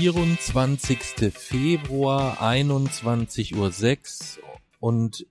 [0.00, 1.30] 24.
[1.30, 4.44] Februar, 21.06 Uhr
[4.80, 5.26] und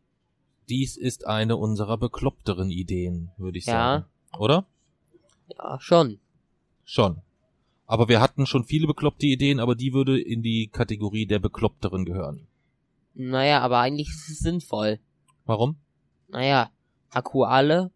[0.69, 3.73] dies ist eine unserer bekloppteren Ideen, würde ich Ja.
[3.73, 4.05] sagen.
[4.37, 4.67] Oder?
[5.57, 6.19] Ja, schon.
[6.85, 7.23] Schon.
[7.87, 12.05] Aber wir hatten schon viele bekloppte Ideen, aber die würde in die Kategorie der bekloppteren
[12.05, 12.45] gehören.
[13.15, 14.99] Naja, aber eigentlich ist es sinnvoll.
[15.45, 15.77] Warum?
[16.27, 16.69] Naja,
[17.09, 17.89] Akku alle,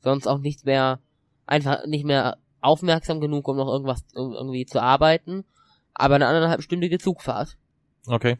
[0.00, 1.00] sonst auch nicht mehr,
[1.46, 5.44] einfach nicht mehr aufmerksam genug, um noch irgendwas irgendwie zu arbeiten,
[5.94, 7.56] aber eine anderthalbstündige Zugfahrt.
[8.06, 8.38] Okay.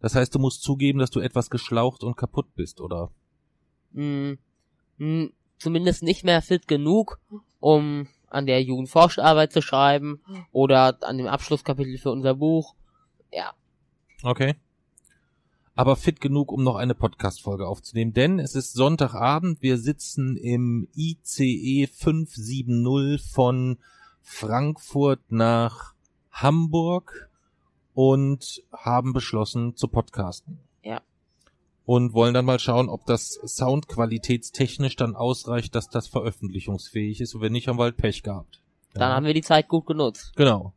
[0.00, 3.10] Das heißt, du musst zugeben, dass du etwas geschlaucht und kaputt bist, oder?
[3.94, 4.38] Hm,
[4.98, 7.20] hm, zumindest nicht mehr fit genug,
[7.60, 12.74] um an der Jugendforscharbeit zu schreiben oder an dem Abschlusskapitel für unser Buch.
[13.30, 13.52] Ja,
[14.22, 14.54] Okay.
[15.74, 20.86] Aber fit genug, um noch eine Podcast-Folge aufzunehmen, denn es ist Sonntagabend, wir sitzen im
[20.94, 23.78] ICE 570 von
[24.20, 25.91] Frankfurt nach
[26.32, 27.28] Hamburg
[27.94, 30.58] und haben beschlossen zu podcasten.
[30.82, 31.00] Ja.
[31.84, 37.34] Und wollen dann mal schauen, ob das soundqualitätstechnisch dann ausreicht, dass das veröffentlichungsfähig ist.
[37.34, 38.60] Und wenn nicht, haben wir halt Pech gehabt.
[38.94, 39.16] dann Ja.
[39.16, 40.32] haben wir die Zeit gut genutzt.
[40.36, 40.72] Genau.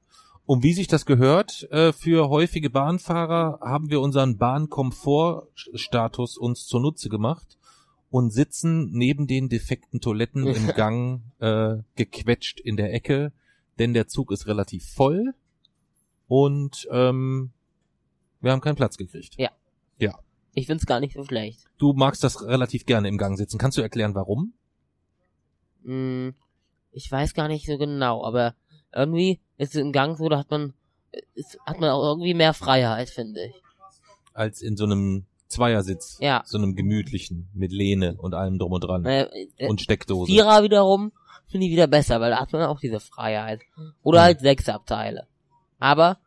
[0.46, 7.10] Und wie sich das gehört, äh, für häufige Bahnfahrer haben wir unseren Bahnkomfortstatus uns zunutze
[7.10, 7.58] gemacht
[8.12, 13.32] und sitzen neben den defekten Toiletten im Gang äh, gequetscht in der Ecke,
[13.80, 15.34] denn der Zug ist relativ voll
[16.28, 17.52] und ähm,
[18.42, 19.36] wir haben keinen Platz gekriegt.
[19.38, 19.50] Ja.
[20.00, 20.18] Ja.
[20.54, 21.66] Ich find's gar nicht so schlecht.
[21.78, 23.58] Du magst das relativ gerne im Gang sitzen.
[23.58, 24.54] Kannst du erklären, warum?
[25.84, 26.34] Hm,
[26.92, 28.56] ich weiß gar nicht so genau, aber
[28.94, 30.74] irgendwie ist es im Gang so, da hat man,
[31.34, 33.54] ist, hat man auch irgendwie mehr Freiheit, finde ich.
[34.34, 36.42] Als in so einem Zweiersitz, Ja.
[36.46, 39.06] so einem gemütlichen, mit Lehne und allem drum und dran.
[39.06, 39.24] Äh,
[39.58, 40.32] äh, und Steckdose.
[40.32, 41.12] Vierer wiederum
[41.48, 43.62] finde ich wieder besser, weil da hat man auch diese Freiheit.
[44.02, 44.24] Oder Hm.
[44.26, 45.28] halt Sechsabteile.
[45.80, 46.18] Aber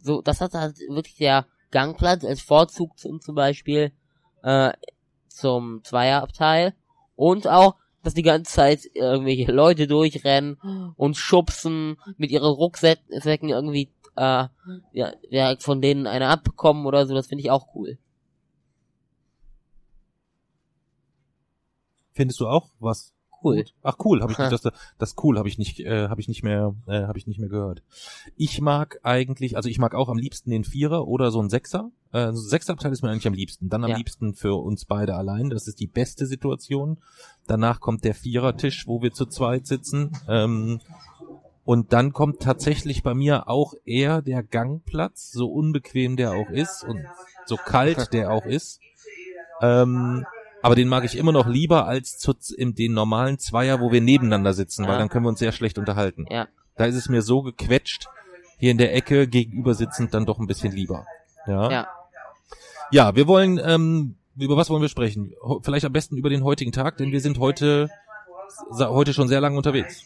[0.00, 3.92] so, das hat halt wirklich der Gangplatz als Vorzug zum, zum Beispiel
[4.42, 4.72] äh,
[5.28, 6.74] zum Zweierabteil
[7.16, 10.56] und auch, dass die ganze Zeit irgendwelche Leute durchrennen
[10.96, 14.48] und schubsen, mit ihren Rucksäcken irgendwie äh,
[14.92, 17.98] ja, ja, von denen eine abbekommen oder so, das finde ich auch cool.
[22.12, 23.14] Findest du auch was?
[23.42, 23.56] Cool.
[23.56, 23.74] Gut.
[23.82, 24.68] Ach cool, habe ich nicht, das,
[24.98, 27.48] das cool habe ich nicht, äh, habe ich nicht mehr, äh, habe ich nicht mehr
[27.48, 27.82] gehört.
[28.36, 31.90] Ich mag eigentlich, also ich mag auch am liebsten den Vierer oder so ein Sechser.
[32.12, 33.68] Äh, so ein Sechserabteil ist mir eigentlich am liebsten.
[33.68, 33.96] Dann am Ja.
[33.96, 35.50] liebsten für uns beide allein.
[35.50, 36.98] Das ist die beste Situation.
[37.46, 40.12] Danach kommt der Vierertisch, wo wir zu zweit sitzen.
[40.28, 40.80] Ähm,
[41.64, 46.82] und dann kommt tatsächlich bei mir auch eher der Gangplatz, so unbequem der auch ist
[46.82, 47.04] und
[47.44, 48.80] so kalt der auch ist.
[49.60, 50.24] Ähm,
[50.62, 54.00] aber den mag ich immer noch lieber als zu, in den normalen Zweier, wo wir
[54.00, 54.98] nebeneinander sitzen, weil Ja.
[54.98, 56.26] dann können wir uns sehr schlecht unterhalten.
[56.30, 56.48] Ja.
[56.76, 58.06] Da ist es mir so gequetscht,
[58.58, 61.06] hier in der Ecke gegenüber sitzend dann doch ein bisschen lieber.
[61.46, 61.70] Ja.
[61.70, 61.88] Ja.
[62.90, 65.34] Ja, wir wollen, ähm, über was wollen wir sprechen?
[65.42, 67.90] Ho- Vielleicht am besten über den heutigen Tag, denn wir sind heute,
[68.78, 70.04] heute schon sehr lange unterwegs.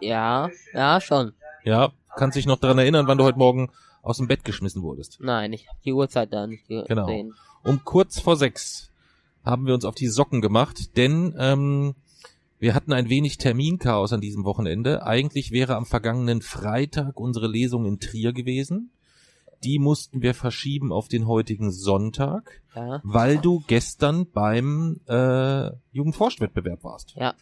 [0.00, 1.32] Ja, ja, schon.
[1.64, 3.70] Ja, kannst dich noch daran erinnern, wann du heute Morgen
[4.02, 5.18] aus dem Bett geschmissen wurdest.
[5.20, 6.86] Nein, ich habe die Uhrzeit da nicht gesehen.
[6.88, 7.08] Genau.
[7.64, 8.90] Um kurz vor sechs
[9.46, 11.94] haben wir uns auf die Socken gemacht, denn ähm,
[12.58, 15.04] wir hatten ein wenig Terminchaos an diesem Wochenende.
[15.06, 18.90] Eigentlich wäre am vergangenen Freitag unsere Lesung in Trier gewesen.
[19.64, 23.00] Die mussten wir verschieben auf den heutigen Sonntag, Ja.
[23.04, 27.14] weil du gestern beim äh, Jugendforschwettbewerb warst.
[27.16, 27.34] Ja.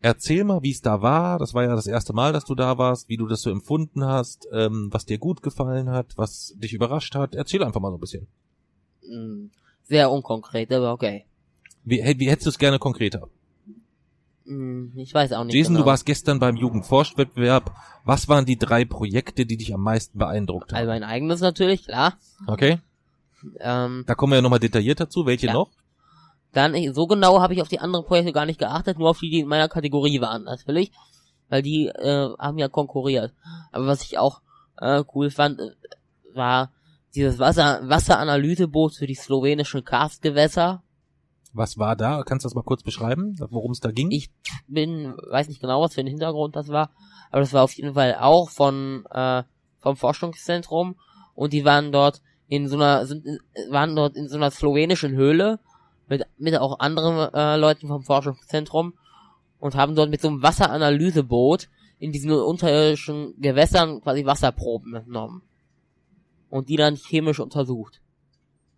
[0.00, 1.38] Erzähl mal, wie es da war.
[1.38, 4.04] Das war ja das erste Mal, dass du da warst, wie du das so empfunden
[4.04, 7.34] hast, ähm, was dir gut gefallen hat, was dich überrascht hat.
[7.34, 8.26] Erzähl einfach mal so ein bisschen.
[9.84, 11.24] Sehr unkonkret, aber okay.
[11.84, 13.28] Wie, wie hättest du es gerne konkreter?
[14.44, 15.54] Mm, Ich weiß auch nicht.
[15.54, 15.84] Jason, genau.
[15.84, 17.74] du warst gestern beim Jugendforschwettbewerb.
[18.04, 21.00] Was waren die drei Projekte, die dich am meisten beeindruckt Also haben?
[21.00, 22.14] mein eigenes natürlich, klar.
[22.46, 22.78] Okay,
[23.60, 25.26] Ähm, da kommen wir ja nochmal detailliert dazu.
[25.26, 25.52] Welche Ja.
[25.52, 25.70] noch?
[26.52, 29.28] dann, so genau habe ich auf die anderen Projekte gar nicht geachtet, nur auf die,
[29.28, 30.92] die in meiner Kategorie waren, natürlich.
[31.48, 33.32] Weil die äh, haben ja konkurriert.
[33.72, 34.40] Aber was ich auch
[34.80, 35.70] äh, cool fand, äh,
[36.32, 36.70] war
[37.14, 40.82] dieses Wasser Wasseranalyseboot für die slowenischen Karstgewässer.
[41.52, 42.22] Was war da?
[42.24, 44.10] Kannst du das mal kurz beschreiben, worum es da ging?
[44.10, 44.30] Ich
[44.66, 46.90] bin, weiß nicht genau, was für ein Hintergrund das war,
[47.30, 49.44] aber das war auf jeden Fall auch von äh,
[49.78, 50.96] vom Forschungszentrum
[51.34, 53.24] und die waren dort in so einer, sind,
[53.70, 55.60] waren dort in so einer slowenischen Höhle
[56.08, 58.94] mit, mit auch anderen äh, Leuten vom Forschungszentrum
[59.60, 61.68] und haben dort mit so einem Wasseranalyseboot
[61.98, 65.42] in diesen unterirdischen Gewässern quasi Wasserproben entnommen.
[66.54, 68.00] Und die dann chemisch untersucht.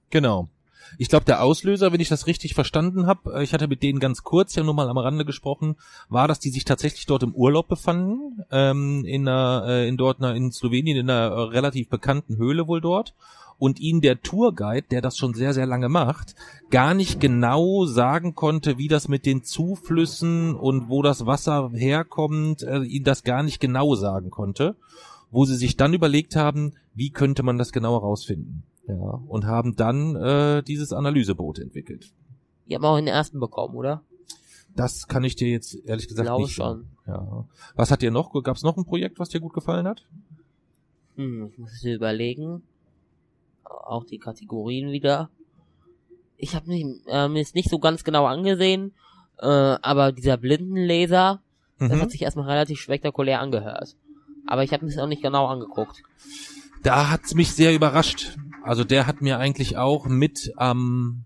[0.08, 0.48] Genau.
[0.96, 4.22] Ich glaube, der Auslöser, wenn ich das richtig verstanden habe, ich hatte mit denen ganz
[4.22, 5.76] kurz ja nur mal am Rande gesprochen,
[6.08, 10.20] war, dass die sich tatsächlich dort im Urlaub befanden, ähm, in, einer, äh, in dort
[10.20, 13.14] in Slowenien in einer äh, relativ bekannten Höhle wohl dort
[13.58, 16.34] und ihnen der Tourguide, der das schon sehr, sehr lange macht,
[16.70, 22.62] gar nicht genau sagen konnte, wie das mit den Zuflüssen und wo das Wasser herkommt,
[22.62, 24.76] äh, ihnen das gar nicht genau sagen konnte,
[25.30, 28.62] wo sie sich dann überlegt haben, wie könnte man das genau herausfinden.
[28.88, 32.12] Ja, und haben dann äh, dieses Analyseboot entwickelt.
[32.68, 34.02] Die haben auch den ersten bekommen, oder?
[34.76, 36.64] Das kann ich dir jetzt ehrlich gesagt Glaube nicht schon.
[36.66, 36.88] sagen.
[37.06, 37.44] Ja.
[37.74, 38.32] Was hat dir noch?
[38.44, 40.04] Gab es noch ein Projekt, was dir gut gefallen hat?
[41.16, 42.62] Hm, ich muss mir überlegen.
[43.64, 45.30] Auch die Kategorien wieder.
[46.36, 48.92] Ich habe äh, mir es nicht so ganz genau angesehen,
[49.38, 51.40] äh, aber dieser Blindenlaser,
[51.78, 52.00] das Mhm.
[52.02, 53.96] hat sich erstmal relativ spektakulär angehört.
[54.46, 56.02] Aber ich habe mir es auch nicht genau angeguckt.
[56.82, 58.36] Da hat's mich sehr überrascht.
[58.62, 61.24] Also der hat mir eigentlich auch mit am,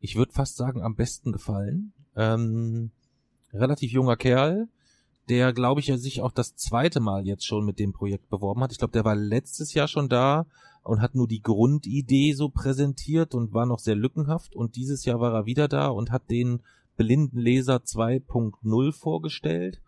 [0.00, 1.92] ich würde fast sagen, am besten gefallen.
[2.16, 2.90] Ähm,
[3.52, 4.68] relativ junger Kerl,
[5.28, 8.62] der, glaube ich, ja sich auch das zweite Mal jetzt schon mit dem Projekt beworben
[8.62, 8.72] hat.
[8.72, 10.46] Ich glaube, der war letztes Jahr schon da
[10.82, 14.56] und hat nur die Grundidee so präsentiert und war noch sehr lückenhaft.
[14.56, 16.60] Und dieses Jahr war er wieder da und hat den
[16.96, 19.80] Blindenleser 2.0 vorgestellt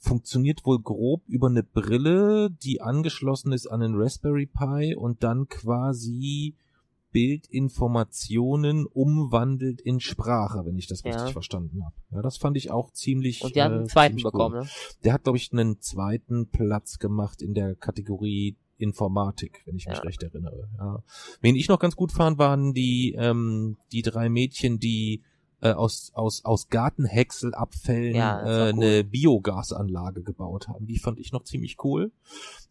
[0.00, 5.46] funktioniert wohl grob über eine Brille, die angeschlossen ist an den Raspberry Pi und dann
[5.48, 6.54] quasi
[7.12, 11.12] Bildinformationen umwandelt in Sprache, wenn ich das Ja.
[11.12, 11.94] richtig verstanden habe.
[12.12, 13.42] Ja, das fand ich auch ziemlich.
[13.42, 14.30] Und haben äh, einen zweiten ziemlich cool.
[14.32, 14.68] bekommen, ne?
[15.04, 19.96] Der hat, glaube ich, einen zweiten Platz gemacht in der Kategorie Informatik, wenn ich mich
[19.98, 20.02] Ja.
[20.02, 20.68] recht erinnere.
[20.78, 21.02] Ja.
[21.42, 25.22] Wen ich noch ganz gut fand, waren die, ähm, die drei Mädchen, die
[25.62, 28.84] äh, aus, aus, aus Gartenhäckselabfällen Ja, äh, cool.
[28.84, 30.86] eine Biogasanlage gebaut haben.
[30.86, 32.12] Die fand ich noch ziemlich cool.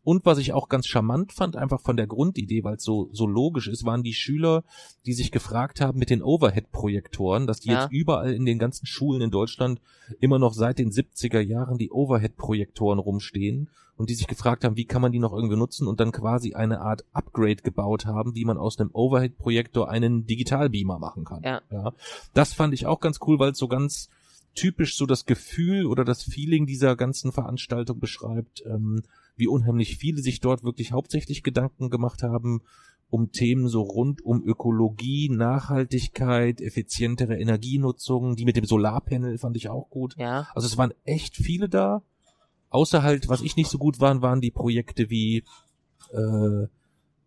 [0.03, 3.27] Und was ich auch ganz charmant fand, einfach von der Grundidee, weil es so, so
[3.27, 4.63] logisch ist, waren die Schüler,
[5.05, 7.83] die sich gefragt haben mit den Overhead-Projektoren, dass die Ja.
[7.83, 9.81] jetzt überall in den ganzen Schulen in Deutschland
[10.19, 14.85] immer noch seit den 70er Jahren die Overhead-Projektoren rumstehen und die sich gefragt haben, wie
[14.85, 18.45] kann man die noch irgendwie nutzen und dann quasi eine Art Upgrade gebaut haben, wie
[18.45, 21.43] man aus einem Overhead-Projektor einen Digitalbeamer machen kann.
[21.43, 21.61] Ja.
[21.69, 21.91] ja.
[22.33, 24.09] Das fand ich auch ganz cool, weil es so ganz
[24.55, 29.03] typisch so das Gefühl oder das Feeling dieser ganzen Veranstaltung beschreibt, ähm,
[29.35, 32.61] wie unheimlich viele sich dort wirklich hauptsächlich Gedanken gemacht haben
[33.09, 39.69] um Themen so rund um Ökologie, Nachhaltigkeit, effizientere Energienutzung, die mit dem Solarpanel fand ich
[39.69, 40.15] auch gut.
[40.17, 40.47] Ja.
[40.53, 42.03] Also es waren echt viele da.
[42.69, 45.43] Außer halt, was ich nicht so gut waren, waren die Projekte wie
[46.13, 46.67] äh,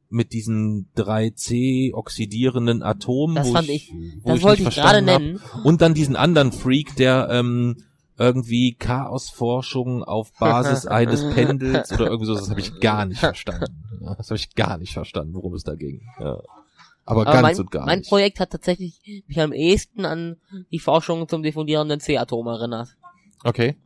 [0.08, 3.36] mit diesen 3C oxidierenden Atomen.
[3.36, 3.92] Das fand ich-
[4.22, 5.40] wo Das ich wollte ich gerade nennen.
[5.64, 7.82] Und dann diesen anderen Freak, der ähm,
[8.18, 13.84] irgendwie Chaosforschung auf Basis eines Pendels oder irgendwie so, das habe ich gar nicht verstanden.
[14.00, 16.02] Das habe ich gar nicht verstanden, worum es da ging.
[16.20, 16.38] Ja.
[17.04, 18.08] Aber, Aber ganz mein, und gar mein nicht.
[18.08, 20.36] Projekt hat tatsächlich mich am ehesten an
[20.70, 22.96] die Forschung zum diffundierenden C-Atom erinnert.
[23.42, 23.76] Okay,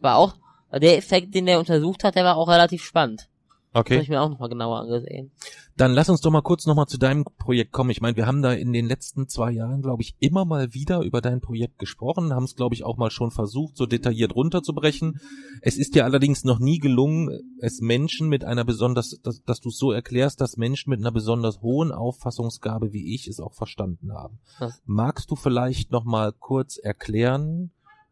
[0.00, 0.34] War auch,
[0.72, 3.28] der Effekt, den der untersucht hat, der war auch relativ spannend.
[3.72, 4.02] Das habe okay.
[4.02, 5.30] ich mir auch nochmal genauer angesehen.
[5.76, 7.90] Dann lass uns doch mal kurz nochmal zu deinem Projekt kommen.
[7.90, 11.02] Ich meine, wir haben da in den letzten zwei Jahren, glaube ich, immer mal wieder
[11.02, 15.20] über dein Projekt gesprochen, haben es, glaube ich, auch mal schon versucht, so detailliert runterzubrechen.
[15.60, 19.68] Es ist dir allerdings noch nie gelungen, es Menschen mit einer besonders, dass, dass du
[19.68, 24.12] es so erklärst, dass Menschen mit einer besonders hohen Auffassungsgabe wie ich es auch verstanden
[24.14, 24.40] haben.
[24.58, 24.82] Was?
[24.86, 27.70] Magst du vielleicht noch mal kurz erklären,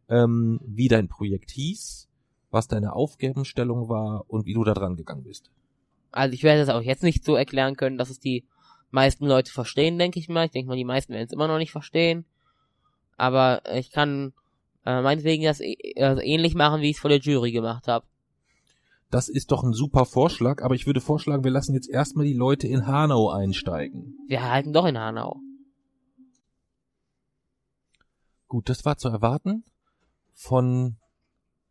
[0.09, 2.09] ähm, wie dein Projekt hieß,
[2.51, 5.51] was deine Aufgabenstellung war und wie du da dran gegangen bist?
[6.13, 8.45] Also ich werde es auch jetzt nicht so erklären können, dass es die
[8.91, 10.47] meisten Leute verstehen, denke ich mal.
[10.47, 12.25] Ich denke mal, die meisten werden es immer noch nicht verstehen.
[13.17, 14.33] Aber ich kann
[14.85, 18.07] äh, meinetwegen das äh, ähnlich machen, wie ich es vor der Jury gemacht habe.
[19.11, 22.35] Das ist doch ein super Vorschlag, aber ich würde vorschlagen, wir lassen jetzt erstmal die
[22.35, 24.19] Leute in Hanau einsteigen.
[24.27, 25.41] Wir halten doch in Hanau.
[28.49, 29.65] Gut, das war zu erwarten.
[30.37, 30.99] Von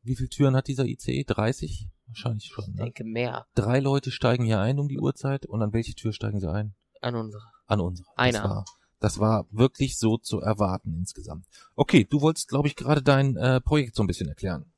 [0.02, 1.24] wie viele Türen hat dieser ICE?
[1.24, 1.88] 30?
[2.08, 2.66] Wahrscheinlich schon.
[2.66, 2.84] Ich Ne?
[2.86, 6.40] denke mehr Drei Leute steigen hier ein um die Uhrzeit und an welche Tür steigen
[6.40, 6.76] sie ein?
[7.02, 7.44] an unsere.
[7.68, 8.08] An unsere.
[8.16, 8.44] Das Einer.
[8.44, 8.66] war,
[9.00, 11.46] das war wirklich so zu erwarten insgesamt.
[11.76, 14.74] Okay, du wolltest, glaube ich, gerade dein äh, Projekt so ein bisschen erklären.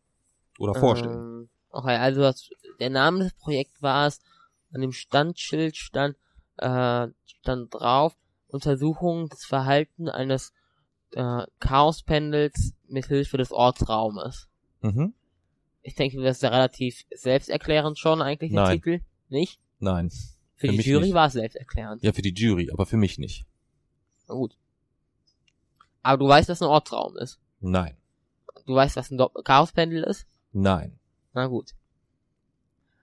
[0.60, 1.14] Oder vorstellen.
[1.18, 2.50] Ähm, okay, also das,
[2.82, 4.20] der Name des Projekts war es,
[4.74, 6.18] an dem Standschild stand,
[6.58, 8.18] äh, stand drauf,
[8.48, 10.52] Untersuchung des Verhaltens eines
[11.14, 14.48] äh, Chaospendels mit Hilfe des Ortsraumes.
[14.82, 15.14] Mhm.
[15.82, 18.76] Ich denke, das ist ja relativ selbsterklärend schon eigentlich, der Nein.
[18.78, 19.00] Titel.
[19.30, 19.60] Nicht?
[19.80, 20.10] Nein.
[20.56, 21.14] Für, Für die Jury nicht.
[21.14, 22.04] war es selbsterklärend.
[22.04, 23.46] Ja, für die Jury, aber für mich nicht.
[24.28, 24.58] Na gut.
[26.04, 27.40] Aber du weißt, was ein Ortsraum ist.
[27.60, 27.96] Nein.
[28.66, 30.26] Du weißt, was ein Dopp- Chaospendel ist.
[30.52, 30.98] Nein.
[31.34, 31.74] Na gut.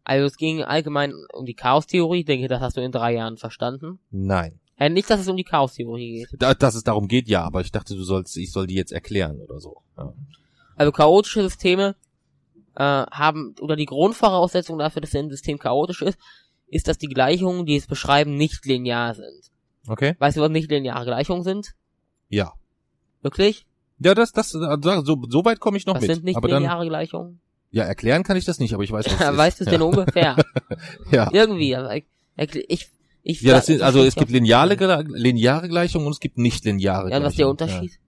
[0.03, 2.21] Also es ging allgemein um die Chaostheorie.
[2.21, 3.99] Ich denke, das hast du in drei Jahren verstanden.
[4.11, 4.61] Nein.
[4.76, 6.43] Äh, nicht, dass es um die Chaostheorie geht.
[6.43, 8.93] Da, dass es darum geht, ja, aber ich dachte, du sollst, ich soll die jetzt
[8.93, 9.83] erklären oder so.
[9.97, 10.12] Ja.
[10.76, 11.95] Also chaotische Systeme
[12.75, 16.19] äh, haben, oder die Grundvoraussetzung dafür, dass ein System chaotisch ist,
[16.66, 19.50] ist, dass die Gleichungen, die es beschreiben, nicht linear sind.
[19.87, 20.16] Okay?
[20.19, 21.75] Weißt du, was nicht lineare Gleichungen sind?
[22.28, 22.52] Ja.
[23.23, 23.66] Wirklich?
[24.00, 26.14] Ja, das, das, also so, so weit komme ich noch was mit.
[26.14, 27.40] sind nicht aber dann, lineare Gleichungen?
[27.75, 29.37] ja, erklären kann ich das nicht, aber ich weiß, was es ist.
[29.37, 30.37] weißt du es denn ungefähr?
[31.11, 31.28] Ja.
[31.33, 31.75] Irgendwie.
[31.75, 32.88] aber ich, ich,
[33.25, 37.11] ich, Ja, das sind, also es gibt lineare, lineare Gleichungen und es gibt nicht lineare
[37.11, 37.50] Ja, und was ist der Gleichungen.
[37.50, 37.93] Unterschied?
[37.93, 37.99] Ja.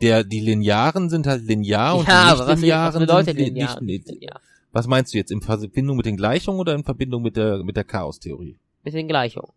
[0.00, 3.80] Der, die linearen sind halt linear und ja, die aber was, was sind linear?
[3.80, 4.40] nicht, nicht, linear?
[4.70, 5.32] Was meinst du jetzt?
[5.32, 8.58] In Verbindung mit den Gleichungen oder in Verbindung mit der, mit der Chaostheorie?
[8.84, 9.50] Mit den Gleichungen.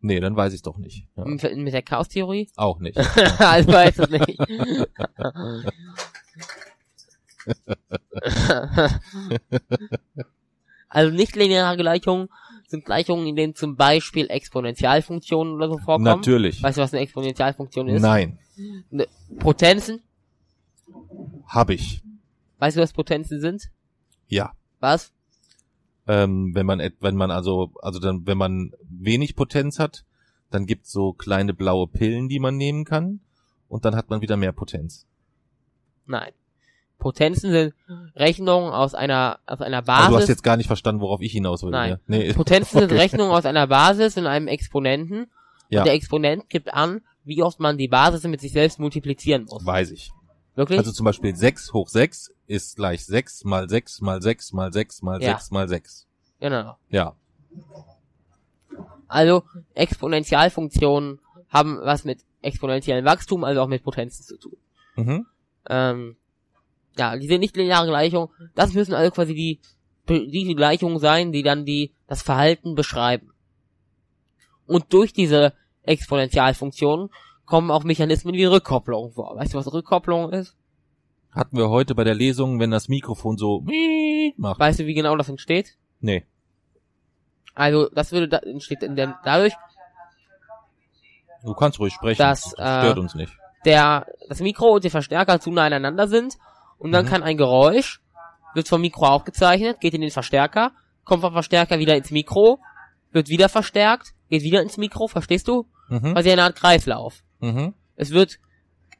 [0.00, 1.06] Nee, dann weiß ich doch nicht.
[1.16, 2.48] Ja, Mit mit der Chaostheorie?
[2.56, 2.96] auch nicht.
[3.38, 4.38] also weiß es nicht.
[10.88, 12.28] also nicht lineare Gleichungen
[12.72, 16.04] sind Gleichungen, in denen zum Beispiel Exponentialfunktionen oder so vorkommen.
[16.04, 16.62] Natürlich.
[16.62, 18.02] Weißt du, was eine Exponentialfunktion ist?
[18.02, 18.38] Nein,
[19.38, 20.00] Potenzen.
[21.46, 22.02] hab ich.
[22.58, 23.70] Weißt du, was Potenzen sind?
[24.28, 24.52] Ja.
[24.80, 25.12] Was?
[26.08, 30.04] Ähm, wenn man, wenn man also, also dann, wenn man wenig Potenz hat,
[30.50, 33.20] dann gibt's so kleine blaue Pillen, die man nehmen kann.
[33.68, 35.06] Und dann hat man wieder mehr Potenz.
[36.06, 36.32] Nein.
[37.02, 37.74] Potenzen sind
[38.14, 40.28] Rechnungen aus einer, aus einer Aber du hast Basis.
[40.28, 41.70] jetzt gar nicht verstanden, worauf ich hinaus will.
[41.70, 41.90] Nein.
[41.90, 41.98] Ja?
[42.06, 45.26] Nee, Potenzen sind Rechnungen aus einer Basis in einem Exponenten.
[45.68, 45.80] Ja.
[45.80, 49.66] Und der Exponent gibt an, wie oft man die Basis mit sich selbst multiplizieren muss.
[49.66, 50.12] weiß ich.
[50.54, 50.78] Wirklich?
[50.78, 55.02] Also zum Beispiel 6 hoch 6 ist gleich 6 mal 6 mal 6 mal 6
[55.02, 55.32] mal Ja.
[55.38, 56.06] 6 mal 6.
[56.40, 56.76] genau.
[56.90, 57.14] Ja.
[59.08, 59.42] Also
[59.74, 61.18] Exponentialfunktionen
[61.48, 64.56] haben was mit exponentiellem Wachstum, also auch mit Potenzen zu tun.
[64.96, 65.26] Mhm.
[65.68, 66.16] Ähm,
[66.96, 69.60] ja, diese nicht lineare Gleichungen, das müssen also quasi die,
[70.08, 73.32] die Gleichungen sein, die dann die, das Verhalten beschreiben.
[74.66, 77.10] Und durch diese Exponentialfunktionen
[77.46, 79.36] kommen auch Mechanismen wie Rückkopplung vor.
[79.36, 80.56] Weißt du, was Rückkopplung ist?
[81.32, 83.64] Hatten wir heute bei der Lesung, wenn das Mikrofon so
[84.36, 84.60] macht.
[84.60, 85.76] Weißt du, wie genau das entsteht?
[86.00, 86.26] Nee.
[87.54, 89.54] Also, das würde, da, entsteht in dem, dadurch,
[91.44, 92.18] Du kannst ruhig sprechen.
[92.18, 93.32] Das, stört äh, uns nicht.
[93.64, 96.38] der, das Mikro und der Verstärker zu nah aneinander sind
[96.82, 97.08] und dann Mhm.
[97.10, 98.00] kann ein Geräusch,
[98.54, 100.72] wird vom Mikro aufgezeichnet, geht in den Verstärker,
[101.04, 102.58] kommt vom Verstärker wieder ins Mikro,
[103.12, 105.66] wird wieder verstärkt, geht wieder ins Mikro, verstehst du?
[105.88, 106.12] Mhm.
[106.14, 107.22] Quasi eine Art Kreislauf.
[107.40, 107.74] Mhm.
[107.96, 108.38] Es wird,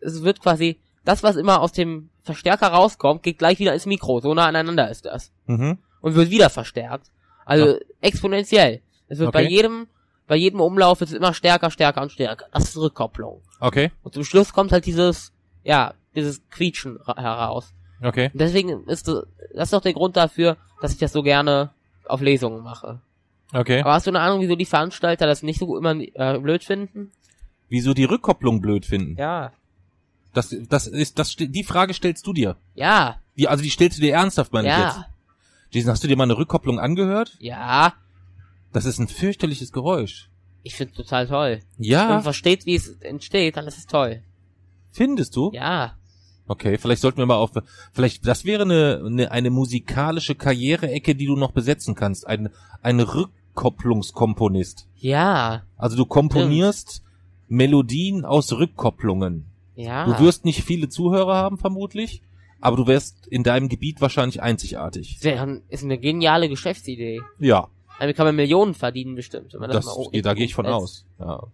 [0.00, 4.20] es wird quasi, das was immer aus dem Verstärker rauskommt, geht gleich wieder ins Mikro,
[4.20, 5.32] so nah aneinander ist das.
[5.46, 5.78] Mhm.
[6.00, 7.10] Und wird wieder verstärkt.
[7.44, 7.78] Also Ja.
[8.00, 8.80] exponentiell.
[9.08, 9.52] Es wird bei Okay.
[9.52, 9.88] jedem,
[10.28, 12.46] bei jedem Umlauf wird es immer stärker, stärker und stärker.
[12.52, 13.42] Das ist Rückkopplung.
[13.60, 13.90] Okay.
[14.02, 15.32] Und zum Schluss kommt halt dieses,
[15.64, 17.72] ja, dieses Quietschen ra- heraus.
[18.02, 18.30] Okay.
[18.32, 21.70] Und deswegen ist das, das ist doch der Grund dafür, dass ich das so gerne
[22.06, 23.00] auf Lesungen mache.
[23.52, 23.80] Okay.
[23.82, 27.12] Aber hast du eine Ahnung, wieso die Veranstalter das nicht so immer äh, blöd finden?
[27.68, 29.16] Wieso die Rückkopplung blöd finden?
[29.18, 29.52] Ja.
[30.34, 32.56] Das, das ist, das, die Frage stellst du dir.
[32.74, 33.18] Ja.
[33.36, 34.96] Die, also die stellst du dir ernsthaft, meine ich jetzt.
[34.96, 35.06] Ja.
[35.70, 37.36] Jason, hast du dir mal eine Rückkopplung angehört?
[37.38, 37.94] Ja.
[38.72, 40.28] Das ist ein fürchterliches Geräusch.
[40.62, 41.60] Ich find's total toll.
[41.76, 44.22] Wenn Ja, man versteht, wie es entsteht, dann ist es toll.
[44.92, 45.50] findest du?
[45.52, 45.94] Ja.
[46.48, 47.52] Okay, vielleicht sollten wir mal auf,
[47.92, 52.26] vielleicht, das wäre eine, eine, eine musikalische Karriereecke, die du noch besetzen kannst.
[52.26, 52.50] Ein,
[52.82, 54.88] ein Rückkopplungskomponist.
[54.96, 55.62] Ja.
[55.76, 57.02] Also du komponierst
[57.48, 59.46] Melodien aus Rückkopplungen.
[59.76, 60.06] Ja.
[60.06, 62.22] Du wirst nicht viele Zuhörer haben, vermutlich,
[62.60, 65.18] aber du wärst in deinem Gebiet wahrscheinlich einzigartig.
[65.22, 67.20] Das ist eine geniale Geschäftsidee.
[67.38, 67.68] Ja,
[67.98, 69.52] Damit kann man Millionen verdienen bestimmt.
[69.52, 71.04] Wenn man das, das, mal da gehe ich von aus.
[71.18, 71.44] Ja.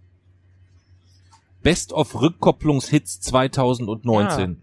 [1.62, 4.62] Best of Rückkopplungshits 2019.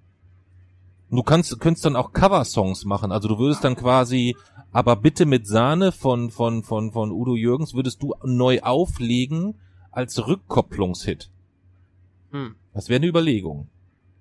[1.10, 3.12] Du kannst, könntest dann auch Coversongs machen.
[3.12, 4.36] Also du würdest dann quasi,
[4.72, 9.56] aber bitte mit Sahne von, von, von, von Udo Jürgens würdest du neu auflegen
[9.92, 11.30] als Rückkopplungshit.
[12.32, 12.56] Hm.
[12.74, 13.68] Das wäre eine Überlegung.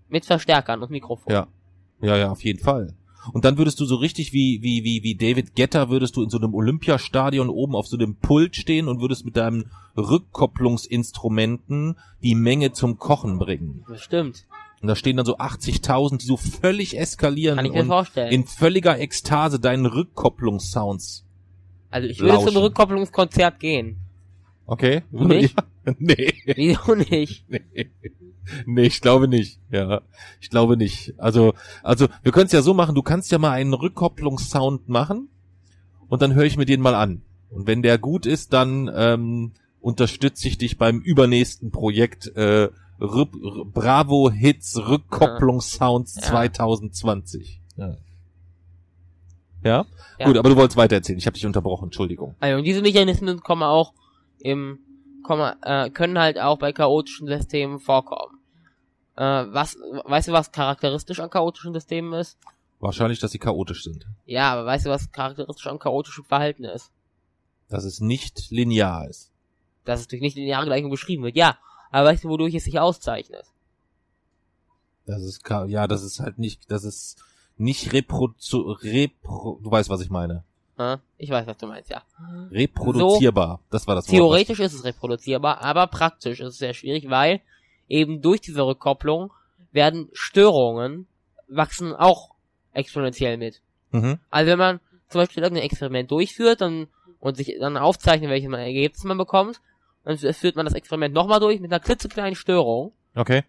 [0.08, 1.32] Mit Verstärkern und Mikrofon.
[1.32, 1.48] Ja.
[2.00, 2.94] Ja, ja, auf jeden Fall.
[3.32, 6.30] Und dann würdest du so richtig wie, wie, wie, wie David Getter würdest du in
[6.30, 12.34] so einem Olympiastadion oben auf so einem Pult stehen und würdest mit deinen Rückkopplungsinstrumenten die
[12.34, 13.84] Menge zum Kochen bringen.
[13.88, 14.44] Das stimmt.
[14.84, 18.30] Und da stehen dann so 80.000, die so völlig eskalieren Kann ich mir vorstellen.
[18.30, 21.24] in völliger Ekstase deinen Rückkopplungssounds.
[21.90, 22.52] also ich würde lauschen.
[22.52, 23.96] zum Rückkopplungskonzert gehen.
[24.66, 25.00] Okay?
[25.10, 25.56] Du nicht?
[25.86, 26.34] Ja, nee.
[26.54, 27.46] Wieso nicht?
[27.48, 27.90] Nee.
[28.66, 29.58] Nee, ich glaube nicht.
[29.70, 30.02] Ja,
[30.38, 31.14] ich glaube nicht.
[31.16, 35.30] Also, also wir können es ja so machen, du kannst ja mal einen Rückkopplungssound machen
[36.08, 37.22] und dann höre ich mir den mal an.
[37.48, 42.68] Und wenn der gut ist, dann ähm, unterstütze ich dich beim übernächsten Projekt äh,
[43.00, 46.22] R R Bravo Hits Rückkopplungssounds Ja.
[46.22, 47.60] 2020.
[47.76, 47.96] Ja.
[49.62, 49.86] ja.
[50.18, 50.26] Ja.
[50.26, 51.18] Gut, aber du wolltest weitererzählen.
[51.18, 51.86] Ich habe dich unterbrochen.
[51.86, 52.36] Entschuldigung.
[52.40, 53.94] Also diese Mechanismen kommen auch
[54.38, 54.78] im
[55.24, 58.38] kommen, äh, können halt auch bei chaotischen Systemen vorkommen.
[59.16, 62.38] Äh, was weißt du, was charakteristisch an chaotischen Systemen ist?
[62.78, 64.06] Wahrscheinlich, dass sie chaotisch sind.
[64.26, 66.92] Ja, aber weißt du, was charakteristisch an chaotischem Verhalten ist?
[67.68, 69.32] Dass es nicht linear ist.
[69.84, 71.36] Dass es durch nicht lineare Gleichung beschrieben wird.
[71.36, 71.56] Ja,
[71.94, 73.44] aber weißt du, wodurch es sich auszeichnet?
[75.06, 77.22] Das ist ja, das ist halt nicht, das ist
[77.56, 80.42] nicht repro, zu, repro du weißt, was ich meine.
[81.18, 82.02] Ich weiß, was du meinst, ja.
[82.50, 83.60] Reproduzierbar.
[83.70, 84.10] das war das Wort.
[84.10, 87.40] Theoretisch ist es reproduzierbar, aber praktisch ist es sehr schwierig, weil
[87.88, 89.30] eben durch diese Rückkopplung
[89.70, 91.06] werden Störungen
[91.46, 92.34] wachsen auch
[92.72, 93.60] exponentiell mit.
[93.92, 94.18] Mhm.
[94.30, 96.88] Also wenn man zum Beispiel irgendein Experiment durchführt dann,
[97.20, 99.60] und sich dann aufzeichnet, welches man Ergebnis man bekommt,
[100.04, 102.92] dann führt man das Experiment nochmal durch mit einer klitzekleinen Störung.
[103.14, 103.44] Okay.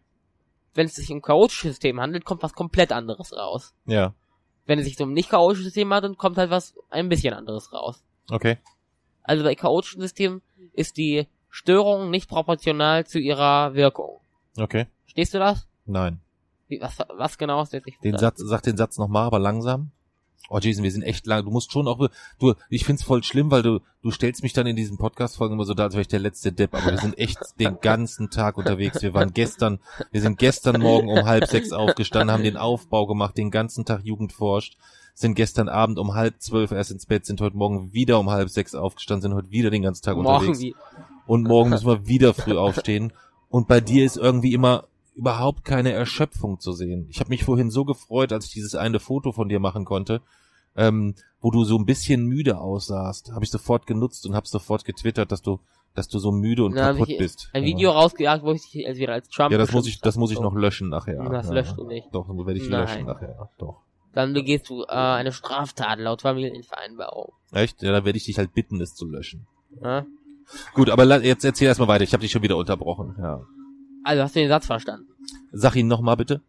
[0.74, 3.74] Wenn es sich um chaotisches System handelt, kommt was komplett anderes raus.
[3.86, 4.14] Ja.
[4.66, 8.04] Wenn es sich um nicht chaotisches System handelt, kommt halt was ein bisschen anderes raus.
[8.30, 8.58] Okay.
[9.24, 10.42] Also bei chaotischen Systemen
[10.74, 14.20] ist die Störung nicht proportional zu ihrer Wirkung.
[14.58, 14.88] Okay.
[15.06, 15.68] Stehst du das?
[15.86, 16.20] Nein.
[16.68, 18.18] Wie, was, was genau ist jetzt Den?
[18.18, 19.92] Satz, sag den Satz nochmal, aber langsam.
[20.50, 21.44] Oh Jason, wir sind echt lang.
[21.46, 22.10] Du musst schon auch,
[22.40, 25.66] du, ich find's voll schlimm, weil du, du stellst mich dann in diesen Podcast-Folgen immer
[25.66, 28.58] so da, als wäre ich der letzte Depp, aber wir sind echt den ganzen Tag
[28.58, 29.02] unterwegs.
[29.02, 29.80] Wir waren gestern,
[30.12, 34.04] wir sind gestern Morgen um halb sechs aufgestanden, haben den Aufbau gemacht, den ganzen Tag
[34.04, 34.78] Jugend forscht,
[35.14, 38.50] sind gestern Abend um halb zwölf erst ins Bett, sind heute Morgen wieder um halb
[38.50, 40.76] sechs aufgestanden, sind heute wieder den ganzen Tag Morgen unterwegs wie,
[41.26, 43.14] und morgen müssen wir wieder früh aufstehen.
[43.50, 47.08] Und bei dir ist irgendwie immer überhaupt keine Erschöpfung zu sehen.
[47.10, 50.22] Ich habe mich vorhin so gefreut, als ich dieses eine Foto von dir machen konnte,
[50.76, 53.32] ähm, wo du so ein bisschen müde aussahst.
[53.32, 55.60] Habe ich sofort genutzt und habe sofort getwittert, dass du,
[55.94, 57.50] dass du so müde und Na, kaputt ich bist.
[57.54, 57.68] ein Ja.
[57.70, 60.32] Video rausgejagt, wo ich dich als wieder als Trump Ja, das muss ich, das muss
[60.32, 61.24] ich noch löschen nachher.
[61.30, 61.54] Das ja.
[61.54, 62.08] löscht du nicht.
[62.14, 62.82] Doch, werde ich Nein.
[62.82, 63.50] löschen nachher.
[63.58, 63.82] Doch.
[64.14, 67.34] Dann begehst du äh, eine Straftat laut Familienvereinbarung.
[67.52, 67.84] Echt?
[67.84, 69.46] Ja, dann werde ich dich halt bitten, es zu löschen.
[69.84, 70.06] Ja?
[70.74, 72.04] Gut, aber jetzt erzähl erst mal weiter.
[72.04, 73.16] Ich habe dich schon wieder unterbrochen.
[73.20, 73.42] Ja.
[74.04, 75.08] Also hast du den Satz verstanden?
[75.52, 76.42] Sag ihn noch mal bitte.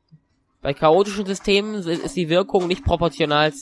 [0.62, 3.52] Bei chaotischen Systemen ist die Wirkung nicht proportional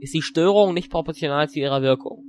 [0.00, 2.24] ist die Störung nicht proportional zu ihrer Wirkung.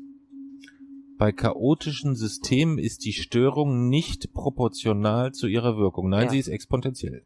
[1.17, 6.09] Bei chaotischen Systemen ist die Störung nicht proportional zu ihrer Wirkung.
[6.09, 6.29] Nein, Ja.
[6.31, 7.25] sie ist exponentiell.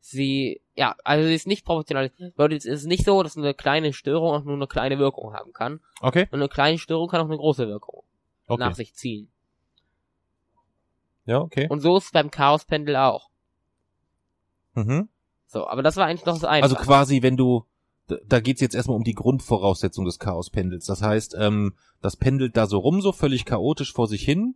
[0.00, 2.10] Sie, ja, also sie ist nicht proportional.
[2.52, 5.80] Es ist nicht so, dass eine kleine Störung auch nur eine kleine Wirkung haben kann.
[6.00, 6.28] Okay.
[6.30, 8.04] Und eine kleine Störung kann auch eine große Wirkung
[8.46, 8.60] Okay.
[8.60, 9.28] nach sich ziehen.
[11.24, 11.66] Ja, okay.
[11.70, 13.30] Und so ist es beim Chaospendel auch.
[14.74, 15.08] Mhm.
[15.46, 16.62] So, aber das war eigentlich noch das eine.
[16.62, 17.64] Also quasi, wenn du,
[18.06, 20.86] da- geht's jetzt erstmal um die Grundvoraussetzung des Chaospendels.
[20.86, 24.54] Das heißt, ähm, das pendelt da so rum, so völlig chaotisch vor sich hin.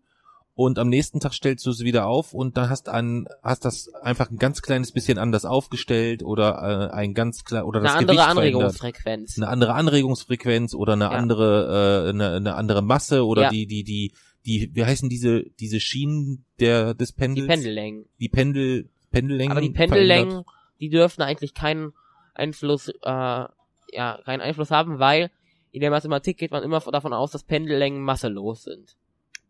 [0.55, 3.95] Und am nächsten Tag stellst du es wieder auf und dann hast ein, hast das
[4.03, 8.01] einfach ein ganz kleines bisschen anders aufgestellt oder äh, ein ganz klar oder das eine
[8.01, 8.55] andere Gewicht verändert.
[8.57, 9.37] Anregungsfrequenz.
[9.37, 11.11] eine andere Anregungsfrequenz oder eine Ja.
[11.11, 13.51] andere äh, eine, eine andere Masse oder Ja.
[13.51, 14.13] die die die
[14.47, 18.07] die wie heißen diese diese Schienen der des Die Pendels Pendellängen.
[18.19, 20.43] die Pendel Pendellängen Aber die Pendellängen,
[20.81, 21.93] die dürfen eigentlich keinen
[22.39, 25.31] Einfluss, äh, ja, keinen Einfluss haben, weil
[25.71, 28.97] in der Mathematik geht man immer davon aus, dass Pendellängen masselos sind.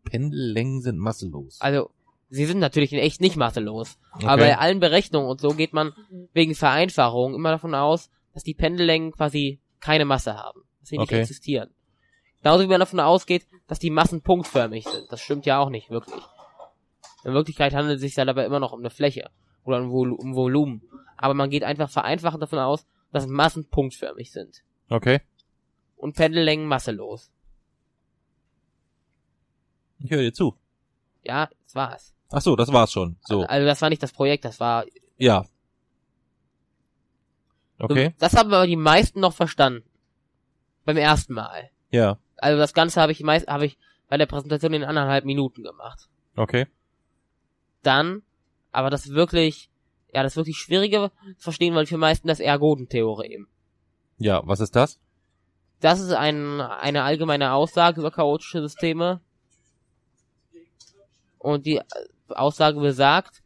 [0.05, 1.91] Pendellängen sind masselos Also,
[2.29, 3.97] sie sind natürlich in echt nicht masselos.
[4.13, 4.25] Okay.
[4.25, 5.93] Aber bei allen Berechnungen und so geht man
[6.33, 10.61] wegen Vereinfachung immer davon aus, dass die Pendellängen quasi keine Masse haben.
[10.79, 11.21] Dass sie nicht Okay.
[11.21, 11.69] existieren.
[12.41, 15.07] Genauso wie man davon ausgeht, dass die Massen punktförmig sind.
[15.11, 16.21] Das stimmt ja auch nicht wirklich.
[17.25, 19.29] In Wirklichkeit handelt es sich ja dabei immer noch um eine Fläche
[19.65, 20.81] oder um, Vol um Volumen.
[21.21, 24.63] Aber man geht einfach vereinfacht davon aus, dass Massen punktförmig sind.
[24.89, 25.19] okay
[25.97, 27.29] Und Pendellängen masselos.
[29.99, 30.55] ich höre dir zu
[31.23, 32.15] Ja, das war's.
[32.31, 34.85] ach so das war's schon so Also das war nicht das Projekt, das war
[35.17, 35.45] ja
[37.79, 39.83] okay Das haben aber die meisten noch verstanden.
[40.85, 41.69] Beim ersten Mal.
[41.91, 43.77] ja Also das Ganze habe ich meist, habe ich
[44.07, 46.07] bei der Präsentation in anderthalb Minuten gemacht.
[46.37, 46.67] okay
[47.83, 48.23] Dann,
[48.71, 49.69] aber das wirklich,
[50.13, 53.47] ja, das wirklich Schwierige zu verstehen, weil für meisten das Ergodentheorem.
[54.17, 54.99] ja was ist das
[55.79, 59.21] Das ist ein, eine allgemeine Aussage über chaotische Systeme.
[61.37, 61.81] Und die
[62.29, 63.41] Aussage besagt,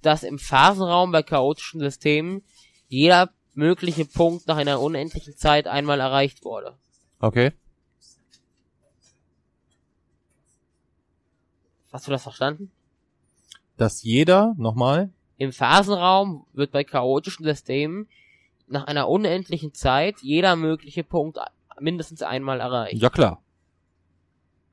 [0.00, 2.42] dass im Phasenraum bei chaotischen Systemen
[2.88, 6.76] jeder mögliche Punkt nach einer unendlichen Zeit einmal erreicht wurde.
[7.20, 7.52] okay
[11.92, 12.70] Hast du das verstanden?
[13.76, 18.08] dass jeder nochmal Im Phasenraum wird bei chaotischen Systemen
[18.68, 21.38] nach einer unendlichen Zeit jeder mögliche Punkt
[21.78, 23.00] mindestens einmal erreicht.
[23.00, 23.42] Ja klar.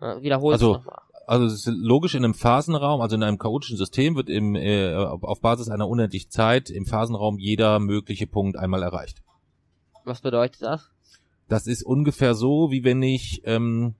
[0.01, 0.99] Ja, Wiederhol's Also- nochmal.
[1.25, 4.93] Also es ist logisch in einem Phasenraum, also in einem chaotischen System wird im, äh,
[4.93, 9.23] auf Basis einer unendlichen Zeit im Phasenraum jeder mögliche Punkt einmal erreicht.
[10.03, 10.89] Was bedeutet das?
[11.47, 13.95] Das ist ungefähr so, wie wenn ich ähm,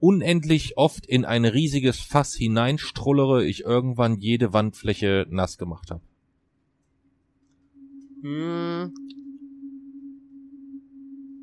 [0.00, 6.02] unendlich oft in ein riesiges Fass hineinstrullere, ich irgendwann jede Wandfläche nass gemacht habe.
[8.22, 8.94] Hm.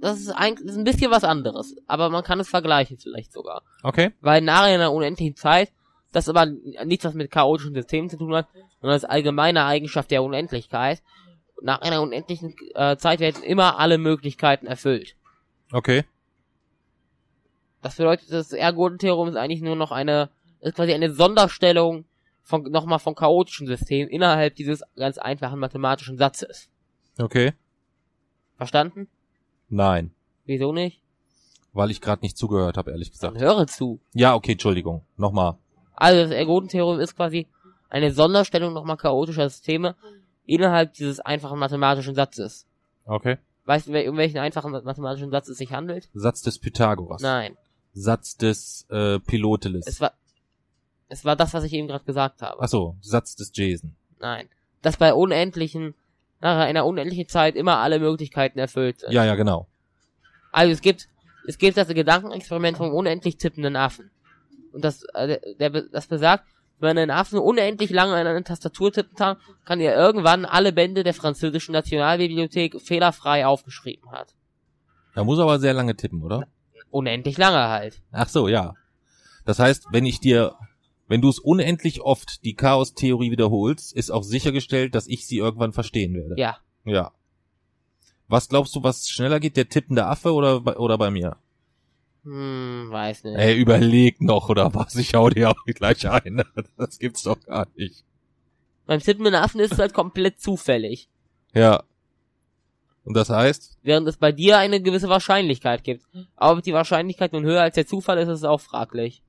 [0.01, 3.33] Das ist eigentlich das ist ein bisschen was anderes, aber man kann es vergleichen vielleicht
[3.33, 3.63] sogar.
[3.81, 4.11] Okay.
[4.21, 5.71] Weil nach einer unendlichen Zeit,
[6.11, 8.47] das aber nichts was mit chaotischen Systemen zu tun hat,
[8.81, 11.01] sondern das allgemeine Eigenschaft der Unendlichkeit.
[11.61, 15.15] Nach einer unendlichen äh, Zeit werden immer alle Möglichkeiten erfüllt.
[15.71, 16.03] Okay.
[17.85, 22.05] Das bedeutet, das Ergodentheorem ist eigentlich nur noch eine, ist quasi eine Sonderstellung
[22.41, 26.67] von, nochmal von chaotischen Systemen innerhalb dieses ganz einfachen mathematischen Satzes.
[27.19, 27.53] Okay.
[28.57, 29.07] Verstanden?
[29.69, 30.09] Nein.
[30.45, 30.99] Wieso nicht?
[31.73, 33.39] Weil ich gerade nicht zugehört habe, ehrlich Dann gesagt.
[33.39, 33.99] höre zu.
[34.15, 35.03] Ja, okay, Entschuldigung.
[35.15, 35.59] Nochmal.
[35.93, 37.45] Also das Ergodentheorem ist quasi
[37.91, 39.95] eine Sonderstellung nochmal chaotischer Systeme
[40.47, 42.65] innerhalb dieses einfachen mathematischen Satzes.
[43.05, 43.37] Okay.
[43.65, 46.09] Weißt du, um welchen einfachen mathematischen Satz es sich handelt?
[46.15, 47.21] Satz des Pythagoras.
[47.21, 47.55] Nein.
[47.95, 49.87] Satz des äh, Piloteles.
[49.87, 50.13] Es war,
[51.07, 52.61] es war das, was ich eben gerade gesagt habe.
[52.61, 53.95] Ach so, Satz des Jason.
[54.19, 54.49] Nein.
[54.81, 55.95] Dass bei unendlichen,
[56.41, 59.13] nach einer unendlichen Zeit immer alle Möglichkeiten erfüllt sind.
[59.13, 59.67] Ja, ja, genau.
[60.51, 61.07] Also es gibt,
[61.47, 64.11] es gibt das Gedankenexperiment vom unendlich tippenden Affen.
[64.73, 66.45] Und das, äh, der, der, das besagt,
[66.79, 71.03] wenn ein Affen unendlich lange an eine Tastatur tippen kann, kann er irgendwann alle Bände
[71.03, 74.35] der französischen Nationalbibliothek fehlerfrei aufgeschrieben hat.
[75.13, 76.47] Da muss er aber sehr lange tippen, oder?
[76.91, 78.01] Unendlich lange halt.
[78.11, 78.73] Ach so, ja.
[79.45, 80.55] Das heißt, wenn ich dir,
[81.07, 85.73] wenn du es unendlich oft die Chaos-Theorie wiederholst, ist auch sichergestellt, dass ich sie irgendwann
[85.73, 86.35] verstehen werde.
[86.37, 86.57] Ja.
[86.85, 87.11] Ja.
[88.27, 91.37] Was glaubst du, was schneller geht, der tippende Affe oder bei, oder bei mir?
[92.23, 93.37] Hm, weiß nicht.
[93.37, 94.95] Ey, überleg noch, oder was?
[94.95, 96.43] Ich hau dir auch gleich ein.
[96.77, 98.03] Das gibt's doch gar nicht.
[98.87, 101.07] Beim tippenden Affen ist es halt komplett zufällig.
[101.53, 101.83] Ja.
[103.05, 103.77] Und das heißt?
[103.83, 106.05] Während es bei dir eine gewisse Wahrscheinlichkeit gibt.
[106.35, 109.21] Aber ob die Wahrscheinlichkeit nun höher als der Zufall ist, ist auch fraglich.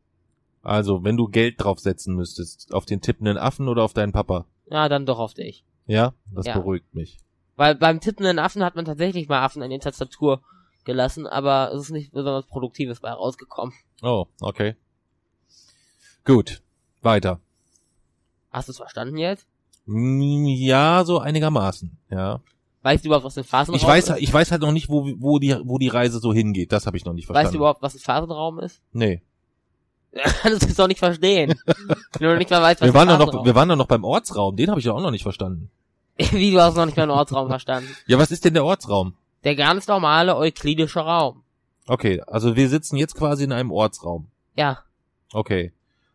[0.62, 4.46] Also, wenn du Geld draufsetzen müsstest, auf den tippenden Affen oder auf deinen Papa?
[4.68, 5.62] Ja, dann doch auf dich.
[5.86, 6.14] Ja?
[6.32, 6.54] Das Ja.
[6.58, 7.18] beruhigt mich.
[7.54, 10.40] Weil beim tippenden Affen hat man tatsächlich mal Affen an die Tastatur
[10.84, 13.74] gelassen, aber es ist nicht besonders Produktives bei rausgekommen.
[14.02, 14.74] Oh, okay.
[16.24, 16.62] Gut.
[17.02, 17.40] Weiter.
[18.50, 19.46] Hast du es verstanden jetzt?
[19.84, 22.40] Mm, Ja, so einigermaßen, ja.
[22.86, 24.20] Weißt du überhaupt, was ein Phasenraum Ich weiß, ist?
[24.20, 26.70] ich weiß halt noch nicht, wo, wo die, wo die Reise so hingeht.
[26.70, 27.46] Das habe ich noch nicht verstanden.
[27.46, 28.80] Weißt du überhaupt, was ein Phasenraum ist?
[28.92, 29.22] Nee.
[30.42, 31.54] Kannst du es doch nicht verstehen.
[32.18, 34.04] Wenn du nicht mal weißt, was Wir waren, doch noch, wir waren doch noch beim
[34.04, 34.54] Ortsraum.
[34.54, 35.68] Den habe ich doch auch noch nicht verstanden.
[36.16, 37.88] Wie, du hast noch nicht mal einen Ortsraum verstanden.
[38.06, 39.14] Ja, was ist denn der Ortsraum?
[39.42, 41.42] Der ganz normale euklidische Raum.
[41.88, 44.28] Okay, also wir sitzen jetzt quasi in einem Ortsraum.
[44.54, 44.78] Ja,
[45.32, 45.72] Okay.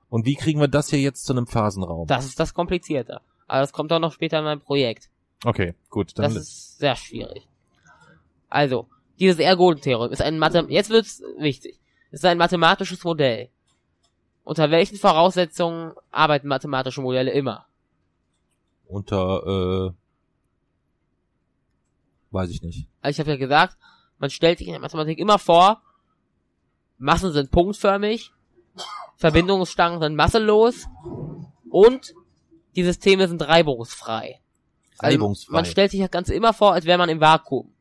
[0.10, 2.08] Und wie kriegen wir das hier jetzt zu einem Phasenraum?
[2.08, 3.22] das ist das Komplizierte.
[3.48, 5.11] Aber das kommt auch noch später in meinem Projekt.
[5.44, 6.18] Okay, gut.
[6.18, 7.48] Dann Das ist sehr schwierig.
[8.50, 8.88] Also,
[9.20, 11.80] dieses Ergodentheorem ist ein Mathe jetzt wird's wichtig.
[12.12, 13.50] Es ist ein mathematisches Modell.
[14.44, 17.68] Unter welchen Voraussetzungen arbeiten mathematische Modelle immer?
[18.92, 19.94] unter, äh,
[22.32, 22.88] weiß ich nicht.
[23.02, 23.78] Also ich habe ja gesagt,
[24.20, 25.82] man stellt sich in der Mathematik immer vor,
[26.98, 28.32] Massen sind punktförmig,
[29.16, 30.88] Verbindungsstangen sind masselos
[31.70, 32.14] und
[32.76, 34.40] die Systeme sind reibungsfrei.
[34.98, 35.36] Also.
[35.50, 37.72] Man stellt sich das Ganze immer vor, als wäre man im Vakuum.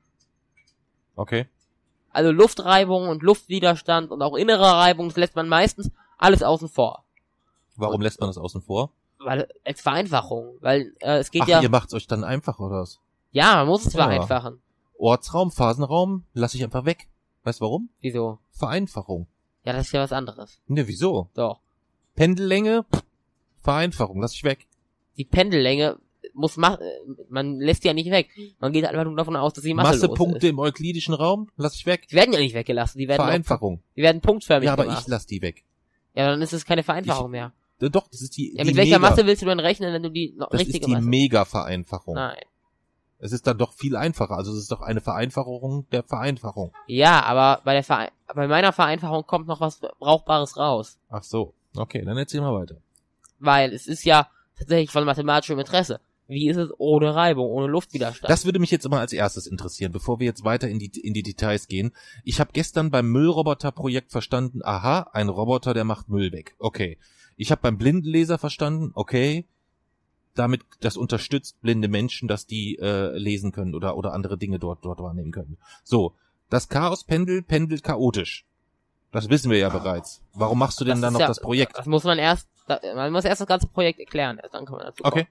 [1.16, 1.46] Okay.
[2.12, 7.04] Also Luftreibung und Luftwiderstand und auch innere Reibung, das lässt man meistens alles außen vor.
[7.76, 8.92] Warum lässt man das außen vor?
[9.18, 10.56] Weil, als Vereinfachung.
[10.60, 13.00] Weil äh, es geht Ach, ja, ihr macht's euch dann einfacher, oder was?
[13.32, 14.04] ja, man muss es Ja.
[14.04, 14.60] vereinfachen.
[14.98, 17.08] Ortsraum, Phasenraum, lasse ich einfach weg.
[17.44, 17.88] Weißt du warum?
[18.00, 18.38] Wieso?
[18.50, 19.26] Vereinfachung.
[19.64, 20.60] Ja, das ist ja was anderes.
[20.66, 21.28] Ne, wieso?
[21.34, 21.60] Doch.
[22.16, 22.84] Pendellänge,
[23.62, 24.66] Vereinfachung, lass ich weg.
[25.16, 25.98] Die Pendellänge
[26.34, 26.78] muss ma
[27.28, 28.28] man lässt die ja nicht weg.
[28.60, 30.50] Man geht einfach nur davon aus, dass sie masselos Massepunkte ist.
[30.50, 32.06] im euklidischen Raum, lass ich weg.
[32.08, 33.82] Die werden ja nicht weggelassen, die werden, auch, Vereinfachung.
[33.96, 35.02] die werden punktförmig Ja, aber gemacht.
[35.02, 35.64] ich lass die weg.
[36.14, 37.52] ja, dann ist es keine Vereinfachung mehr.
[37.80, 39.92] Äh, Doch, das ist die, Ja, die mit welcher Mega, Masse willst du denn rechnen,
[39.92, 41.06] wenn du die noch Das richtige ist die Masse?
[41.06, 42.14] Mega-Vereinfachung.
[42.14, 42.36] Nein.
[43.22, 44.34] Es ist dann doch viel einfacher.
[44.36, 46.72] Also es ist doch eine Vereinfachung der Vereinfachung.
[46.86, 50.98] Ja, aber bei der Verein bei meiner Vereinfachung kommt noch was Brauchbares raus.
[51.10, 51.52] Ach so.
[51.76, 52.76] Okay, dann erzähl mal weiter.
[53.38, 56.00] Weil es ist ja tatsächlich von mathematischem Interesse.
[56.30, 58.30] Wie ist es ohne Reibung, ohne Luftwiderstand?
[58.30, 61.12] Das würde mich jetzt immer als erstes interessieren, bevor wir jetzt weiter in die, in
[61.12, 61.90] die Details gehen.
[62.24, 66.54] Ich habe gestern beim Müllroboter-Projekt verstanden, aha, ein Roboter, der macht Müll weg.
[66.58, 66.98] Okay.
[67.36, 69.44] Ich habe beim Blindenleser verstanden, okay,
[70.34, 74.84] damit das unterstützt blinde Menschen, dass die äh, lesen können oder oder andere Dinge dort
[74.84, 75.58] dort wahrnehmen können.
[75.82, 76.14] So,
[76.48, 78.44] Das Chaospendel pendelt chaotisch.
[79.12, 80.22] Das wissen wir ja bereits.
[80.34, 81.76] Warum machst du denn Das dann noch ja- das Projekt?
[81.76, 82.48] Das muss man erst,
[82.94, 85.12] man muss erst das ganze Projekt erklären, dann kann man dazu kommen.
[85.22, 85.26] Okay.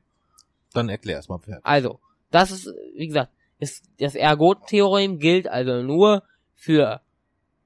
[0.73, 1.39] Dann erklär es mal.
[1.63, 1.99] Also,
[2.31, 6.23] das ist, wie gesagt, ist, das Ergotentheorem gilt also nur
[6.55, 7.01] für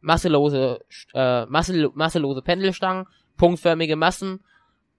[0.02, 0.80] masselose,
[1.14, 4.40] äh, massel, masselose Pendelstangen, punktförmige Massen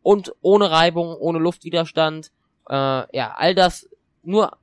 [0.02, 2.30] und ohne Reibung, ohne Luftwiderstand.
[2.68, 2.74] Äh,
[3.16, 3.88] ja, all das
[4.22, 4.56] nur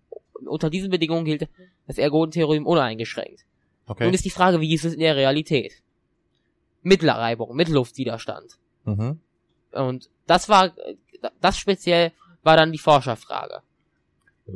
[0.45, 1.47] unter diesen Bedingungen gilt
[1.88, 3.45] das Ergotentheorem uneingeschränkt.
[3.88, 4.10] Nun Okay.
[4.10, 5.73] ist die Frage, wie ist es in der Realität?
[6.82, 8.58] Mit Reibung, mit Luftwiderstand.
[8.86, 9.19] Mhm.
[9.73, 10.71] Und das war,
[11.41, 13.62] das speziell war dann die Forscherfrage.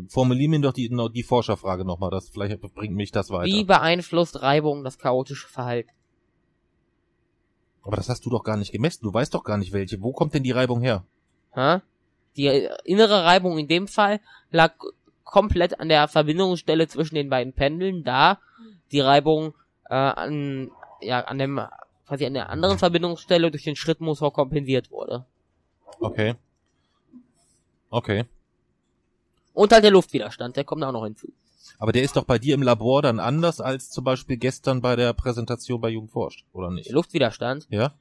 [0.09, 3.45] Formulier mir doch die, noch die Forscherfrage nochmal, das vielleicht bringt mich das weiter.
[3.45, 5.91] Wie beeinflusst Reibung das chaotische Verhalten?
[7.83, 9.03] Aber das hast du doch gar nicht gemessen.
[9.03, 10.01] Du weißt doch gar nicht welche.
[10.01, 11.05] Wo kommt denn die Reibung her?
[11.51, 11.81] Hä?
[12.35, 14.19] Die innere Reibung in dem Fall
[14.49, 14.73] lag
[15.23, 18.39] komplett an der Verbindungsstelle zwischen den beiden Pendeln, da
[18.91, 19.53] die Reibung
[19.89, 20.71] äh, an,
[21.01, 21.61] ja, an dem
[22.07, 25.25] quasi an der anderen Verbindungsstelle durch den Schrittmotor kompensiert wurde.
[25.99, 26.35] Okay.
[27.95, 28.25] Okay.
[29.53, 31.31] Und halt der Luftwiderstand, der kommt auch noch hinzu.
[31.79, 34.97] Aber der ist doch bei dir im Labor dann anders als zum Beispiel gestern bei
[34.97, 36.87] der Präsentation bei Jugendforscht, oder nicht?
[36.87, 37.93] Der Luftwiderstand, Ja?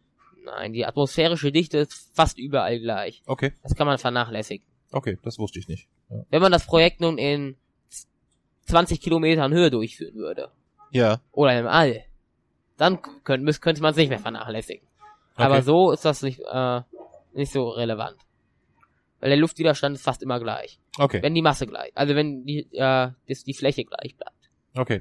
[0.45, 3.23] nein, die atmosphärische Dichte ist fast überall gleich.
[3.27, 3.53] Okay.
[3.63, 4.67] Das kann man vernachlässigen.
[4.91, 5.87] Okay, das wusste ich nicht.
[6.11, 6.25] Ja.
[6.29, 7.57] Wenn man das Projekt nun in
[8.67, 10.51] 20 Kilometern Höhe durchführen würde,
[10.91, 11.21] ja.
[11.31, 12.03] oder im All,
[12.79, 14.87] dann könnte, könnte man es nicht mehr vernachlässigen.
[15.37, 15.63] Aber Okay.
[15.65, 16.81] so ist das nicht, äh,
[17.33, 18.17] nicht so relevant.
[19.25, 20.79] Weil der Luftwiderstand ist fast immer gleich.
[20.99, 21.23] Okay.
[21.23, 24.51] Wenn die Masse gleich, also wenn die, äh, das, die Fläche gleich bleibt.
[24.77, 25.01] Okay.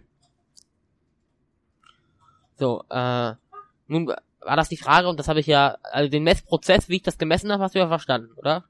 [2.56, 3.34] So, äh,
[3.88, 7.02] nun war das die Frage und das habe ich ja, also den Messprozess, wie ich
[7.02, 8.64] das gemessen habe, hast du ja verstanden, oder?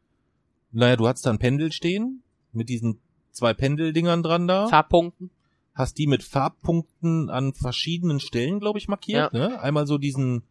[0.71, 4.67] Naja, du hattest da ein Pendel stehen, mit diesen zwei Pendeldingern dran da.
[4.69, 5.29] Farbpunkten.
[5.75, 9.33] hast die mit Farbpunkten an verschiedenen Stellen, glaube ich, markiert.
[9.33, 9.61] Ne?
[9.61, 10.41] Einmal so diesen,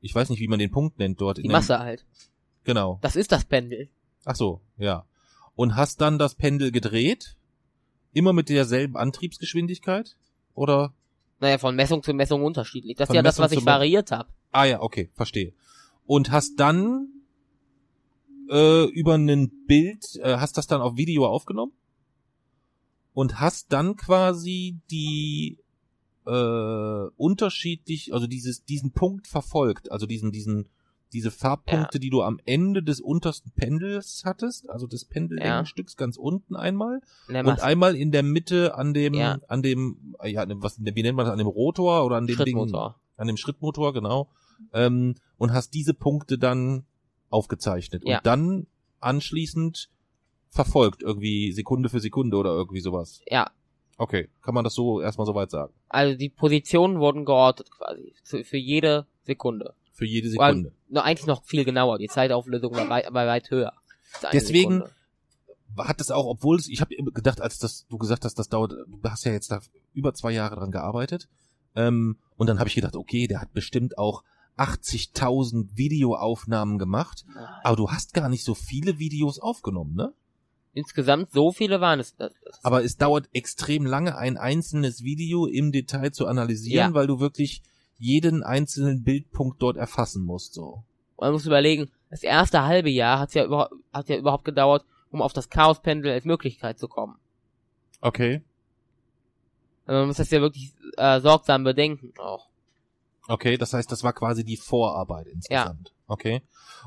[0.00, 1.38] ich weiß nicht, wie man den Punkt nennt dort.
[1.38, 2.04] Die Masse halt.
[2.64, 2.98] Genau.
[3.02, 3.88] Das ist das Pendel.
[4.26, 5.06] Ach so, ja.
[5.54, 7.36] Und hast dann das Pendel gedreht,
[8.12, 10.16] immer mit derselben Antriebsgeschwindigkeit?
[10.54, 10.92] Oder?
[11.38, 12.96] Naja, von Messung zu Messung unterschiedlich.
[12.96, 14.28] Das ist Von ja das, Messung was zu ich variiert habe.
[14.50, 15.54] Ah ja, okay, verstehe.
[16.06, 17.08] Und hast dann
[18.50, 21.72] äh, über ein Bild, äh, hast das dann auf Video aufgenommen?
[23.14, 25.58] Und hast dann quasi die
[26.26, 30.68] äh, unterschiedlich, also dieses, diesen Punkt verfolgt, also diesen, diesen,
[31.12, 36.56] diese Farbpunkte, die du am Ende des untersten Pendels hattest, also des Pendellängenstücks ganz unten
[36.56, 39.38] einmal und einmal in der Mitte an dem, Ja.
[39.48, 42.16] an dem, äh, ja, an dem, was, wie nennt man das, an dem Rotor oder
[42.16, 43.00] an dem Ding, Schrittmotor.
[43.16, 44.28] an dem Schrittmotor, genau,
[44.72, 46.84] ähm, und hast diese Punkte dann
[47.30, 48.18] aufgezeichnet Ja.
[48.18, 48.66] und dann
[49.00, 49.88] anschließend
[50.50, 53.20] verfolgt, irgendwie Sekunde für Sekunde oder irgendwie sowas.
[53.28, 53.50] Ja,
[53.98, 55.72] Okay, kann man das so erstmal soweit sagen?
[55.88, 58.12] also die Positionen wurden geortet quasi.
[58.44, 59.72] Für jede Sekunde.
[59.96, 60.72] Für jede Sekunde.
[60.88, 61.98] nur eigentlich noch viel genauer.
[61.98, 63.72] Die Zeitauflösung war weit, war weit höher.
[64.32, 64.90] Deswegen- Sekunde.
[65.78, 68.72] Hat es auch, obwohl es, ich habe gedacht, als das, du gesagt hast, das dauert,
[68.72, 69.60] du hast ja jetzt da
[69.92, 71.28] über zwei Jahre dran gearbeitet,
[71.74, 74.22] ähm, und dann habe ich gedacht, okay, der hat bestimmt auch
[74.56, 77.24] 80.000 Videoaufnahmen gemacht,
[77.62, 80.12] aber du hast gar nicht so viele Videos aufgenommen, ne?
[80.72, 82.14] Insgesamt so viele waren es.
[82.16, 86.94] Das, das Aber es dauert extrem lange, ein einzelnes Video im Detail zu analysieren, Ja.
[86.94, 87.62] weil du wirklich
[87.98, 90.82] jeden einzelnen Bildpunkt dort erfassen musst, so.
[91.18, 95.22] man muss überlegen, das erste halbe Jahr hat ja überhaupt, hat ja überhaupt gedauert, um
[95.22, 97.18] auf das Chaospendel als Möglichkeit zu kommen.
[98.00, 98.42] Okay.
[99.86, 102.48] Also man muss das ja wirklich äh, sorgsam bedenken auch.
[103.28, 105.92] Okay, das heißt, das war quasi die Vorarbeit insgesamt.
[106.06, 106.42] Okay.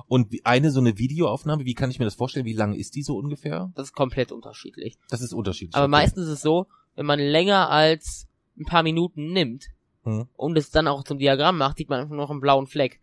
[0.07, 2.45] Und eine so eine Videoaufnahme, wie kann ich mir das vorstellen?
[2.45, 3.71] Wie lang ist die so ungefähr?
[3.75, 4.97] Das ist komplett unterschiedlich.
[5.09, 5.75] Das ist unterschiedlich.
[5.75, 5.91] Aber okay.
[5.91, 9.65] meistens ist es so, wenn man länger als ein paar Minuten nimmt
[10.09, 10.27] Hm.
[10.35, 12.99] und es dann auch zum Diagramm macht, sieht man einfach noch einen blauen Fleck.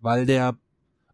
[0.00, 0.56] Weil der,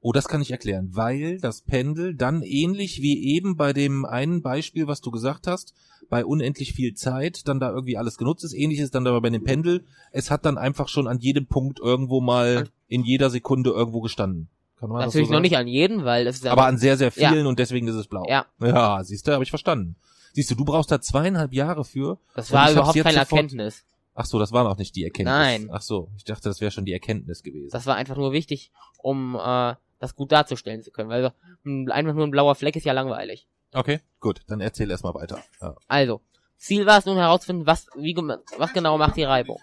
[0.00, 4.42] oh, das kann ich erklären, weil das Pendel dann ähnlich wie eben bei dem einen
[4.42, 5.74] Beispiel, was du gesagt hast,
[6.10, 9.30] bei unendlich viel Zeit dann da irgendwie alles genutzt ist, ähnlich ist dann aber bei
[9.30, 13.70] dem Pendel, es hat dann einfach schon an jedem Punkt irgendwo mal in jeder Sekunde
[13.70, 14.48] irgendwo gestanden.
[14.78, 16.96] Kann man Natürlich das so noch nicht an jeden, weil das ist aber an sehr,
[16.96, 17.30] sehr Ja.
[17.30, 18.24] vielen und deswegen ist es blau.
[18.28, 18.46] Ja.
[18.60, 19.94] Ja, siehst du, habe ich verstanden.
[20.34, 22.18] Siehst du, du brauchst da zweieinhalb Jahre für.
[22.34, 23.84] das war überhaupt keine sofort- Erkenntnis.
[24.14, 25.34] Ach so, das war noch nicht die Erkenntnis.
[25.34, 25.68] Nein.
[25.72, 27.70] Ach so, ich dachte, das wäre schon die Erkenntnis gewesen.
[27.72, 31.30] Das war einfach nur wichtig, um äh, das gut darzustellen zu können, weil so,
[31.64, 33.48] ein- einfach nur ein blauer Fleck ist ja langweilig.
[33.72, 35.42] Okay, gut, dann erzähl erstmal weiter.
[35.62, 35.74] Ja.
[35.88, 36.20] Also,
[36.58, 39.58] Ziel war es nun herauszufinden, was, wie, was genau macht die Reibung.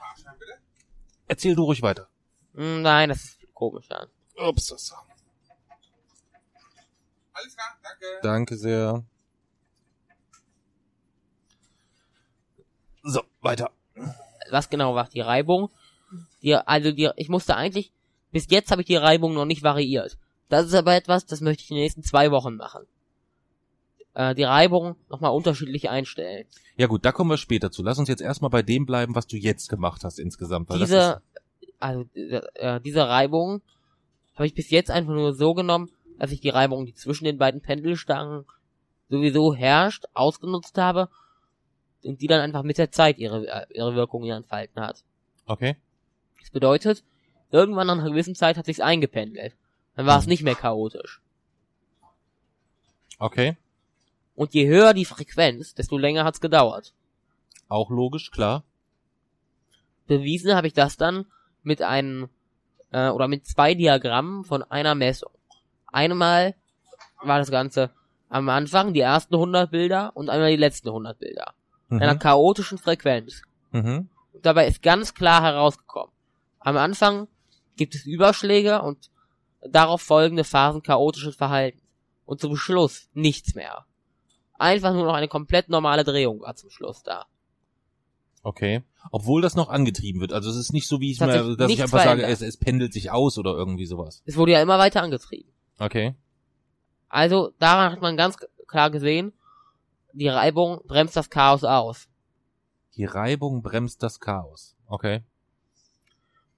[1.28, 2.08] Erzähl du ruhig weiter.
[2.56, 4.08] Hm, nein, das ist komisch, ja.
[4.48, 4.92] Ups, das.
[7.34, 8.06] Alles klar, danke.
[8.24, 9.04] Danke sehr.
[13.04, 13.72] So, weiter.
[14.50, 15.70] Was genau war die Reibung?
[16.42, 17.92] Die, also die, ich musste eigentlich,
[18.32, 20.18] bis jetzt habe ich die Reibung noch nicht variiert.
[20.48, 22.86] Das ist aber etwas, das möchte ich in den nächsten zwei Wochen machen.
[24.16, 26.46] Äh, die Reibung nochmal unterschiedlich einstellen.
[26.78, 27.84] Ja gut, da kommen wir später zu.
[27.84, 30.70] Lass uns jetzt erstmal bei dem bleiben, was du jetzt gemacht hast insgesamt.
[30.70, 31.22] Weil das diese,
[31.80, 33.62] also äh, diese Reibung
[34.36, 37.38] habe ich bis jetzt einfach nur so genommen, dass ich die Reibung, die zwischen den
[37.38, 38.46] beiden Pendelstangen
[39.10, 41.10] sowieso herrscht, ausgenutzt habe
[42.04, 45.04] und die dann einfach mit der Zeit ihre, äh, ihre Wirkung hier entfalten hat.
[45.46, 45.76] okay.
[46.40, 47.04] Das bedeutet,
[47.52, 49.56] irgendwann nach einer gewissen Zeit hat sich's eingependelt.
[49.96, 51.22] Dann war es nicht mehr chaotisch.
[53.20, 53.58] Okay.
[54.36, 56.94] Und je höher die Frequenz, desto länger hat's gedauert.
[57.68, 58.64] Auch logisch, klar.
[60.08, 61.26] Bewiesen habe ich das dann
[61.62, 62.30] mit einem
[62.92, 65.32] äh, oder mit zwei Diagrammen von einer Messung.
[65.88, 66.56] Einmal
[67.22, 67.92] war das Ganze
[68.30, 71.54] am Anfang die ersten 100 Bilder und einmal die letzten 100 Bilder.
[71.90, 72.02] Mhm.
[72.02, 73.42] Einer chaotischen Frequenz.
[73.72, 74.10] Mhm.
[74.42, 76.14] Dabei ist ganz klar herausgekommen.
[76.60, 77.28] Am Anfang
[77.76, 79.10] gibt es Überschläge und
[79.68, 81.84] darauf folgende Phasen chaotischen Verhaltens.
[82.26, 83.86] Und zum Schluss nichts mehr.
[84.58, 87.26] Einfach nur noch eine komplett normale Drehung war zum Schluss da.
[88.44, 88.84] Okay.
[89.12, 90.34] Obwohl das noch angetrieben wird.
[90.34, 92.30] Also es ist nicht so, wie ich mir, dass ich einfach sage, verändert.
[92.30, 94.22] es, es pendelt sich aus oder irgendwie sowas.
[94.26, 95.52] Es wurde ja immer weiter angetrieben.
[95.80, 96.16] Okay.
[97.08, 99.34] Also daran hat man ganz klar gesehen,
[100.14, 102.08] die Reibung bremst das Chaos aus.
[102.96, 104.76] Die Reibung bremst das Chaos.
[104.88, 105.24] Okay.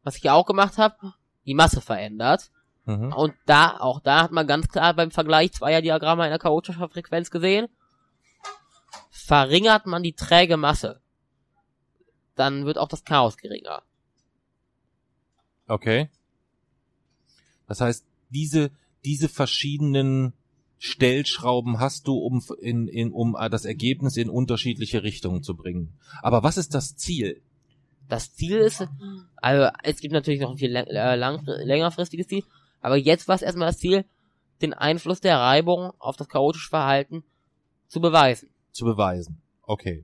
[0.04, 1.14] Was ich auch gemacht habe,
[1.46, 2.52] die Masse verändert.
[2.86, 3.14] Mhm.
[3.14, 7.30] Und da, auch da hat man ganz klar beim Vergleich zweier Diagramme einer chaotischen Frequenz
[7.30, 7.68] gesehen,
[9.10, 11.02] verringert man die träge Masse,
[12.36, 13.84] dann wird auch das Chaos geringer.
[15.68, 16.10] Okay.
[17.68, 18.72] Das heißt, diese,
[19.06, 20.34] diese verschiedenen
[20.84, 25.94] Stellschrauben hast du, um in, in, um äh, das Ergebnis in unterschiedliche Richtungen zu bringen.
[26.24, 27.40] Aber was ist das Ziel?
[28.10, 28.88] Das Ziel ist,
[29.36, 32.44] also es gibt natürlich noch ein viel äh, lang, längerfristiges Ziel,
[32.82, 34.06] aber jetzt war es erstmal das Ziel,
[34.64, 37.24] den Einfluss der Reibung auf das chaotische Verhalten
[37.88, 38.50] zu beweisen.
[38.72, 39.40] Zu beweisen.
[39.62, 40.04] Okay.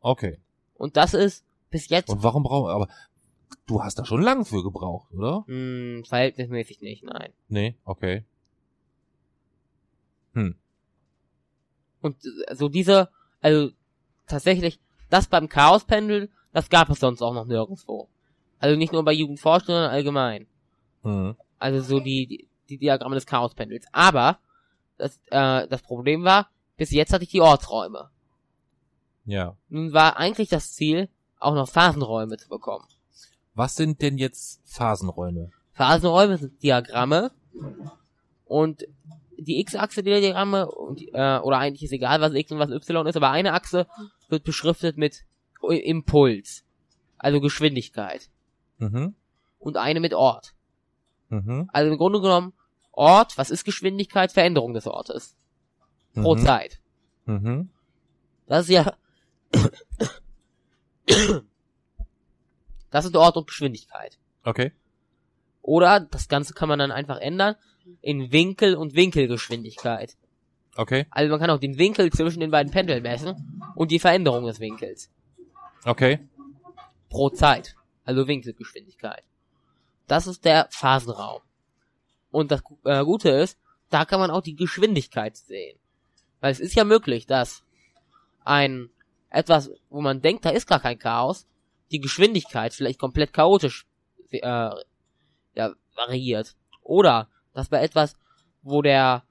[0.00, 0.38] Okay.
[0.76, 2.88] Und das ist bis jetzt Und warum brauchen, aber
[3.66, 5.44] du hast da schon lang für gebraucht, oder?
[5.46, 7.34] mh, hm, verhältnismäßig nicht, nein.
[7.48, 8.24] Nee, okay.
[10.34, 10.56] Hm.
[12.00, 13.08] Und äh, so diese,
[13.40, 13.70] also
[14.26, 18.08] tatsächlich, das beim Chaospendel, das gab es sonst auch noch nirgendwo.
[18.58, 20.46] Also nicht nur bei Jugendforschung, sondern allgemein.
[21.02, 21.36] Hm.
[21.58, 23.86] Also so die, die, die Diagramme des Chaospendels.
[23.92, 24.38] Aber
[24.98, 28.10] das, äh, das Problem war, bis jetzt hatte ich die Ortsräume.
[29.24, 29.56] Ja.
[29.68, 32.86] Nun war eigentlich das Ziel, auch noch Phasenräume zu bekommen.
[33.54, 35.50] Was sind denn jetzt Phasenräume?
[35.72, 37.30] Phasenräume sind Diagramme
[38.44, 38.86] und
[39.38, 43.06] die X-Achse der Diagramme und, äh, oder eigentlich ist egal, was X und was Y
[43.06, 43.86] ist, aber eine Achse
[44.28, 45.24] wird beschriftet mit
[45.62, 46.64] Impuls,
[47.18, 48.28] also Geschwindigkeit
[48.78, 49.14] Mhm.
[49.58, 50.54] und eine mit Ort.
[51.28, 51.70] Mhm.
[51.72, 52.52] Also im Grunde genommen
[52.92, 54.30] Ort, was ist Geschwindigkeit?
[54.30, 55.36] Veränderung des Ortes
[56.14, 56.44] pro mhm.
[56.44, 56.80] Zeit.
[57.26, 57.70] Mhm.
[58.46, 58.94] Das ist ja
[62.90, 64.18] das ist Ort und Geschwindigkeit.
[64.44, 64.72] Okay.
[65.62, 67.56] Oder das Ganze kann man dann einfach ändern
[68.00, 70.16] in Winkel und Winkelgeschwindigkeit.
[70.76, 71.06] Okay.
[71.10, 74.60] Also man kann auch den Winkel zwischen den beiden Pendeln messen und die Veränderung des
[74.60, 75.10] Winkels
[75.84, 76.18] Okay.
[77.08, 77.76] pro Zeit.
[78.04, 79.22] Also Winkelgeschwindigkeit.
[80.06, 81.40] Das ist der Phasenraum.
[82.30, 83.58] Und das äh, Gute ist,
[83.90, 85.78] da kann man auch die Geschwindigkeit sehen.
[86.40, 87.62] Weil es ist ja möglich, dass
[88.44, 88.90] ein
[89.30, 91.46] etwas, wo man denkt, da ist gar kein Chaos,
[91.90, 93.86] die Geschwindigkeit vielleicht komplett chaotisch
[94.30, 94.70] äh,
[95.54, 96.54] ja, variiert.
[96.82, 98.14] Oder dass bei etwas,
[98.62, 99.22] wo der,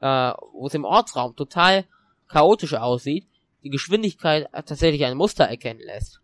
[0.00, 1.86] äh, wo es im Ortsraum total
[2.28, 3.26] chaotisch aussieht,
[3.62, 6.20] die Geschwindigkeit tatsächlich ein Muster erkennen lässt.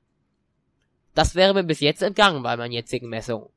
[1.15, 3.49] Das wäre mir bis jetzt entgangen bei meinen jetzigen Messungen.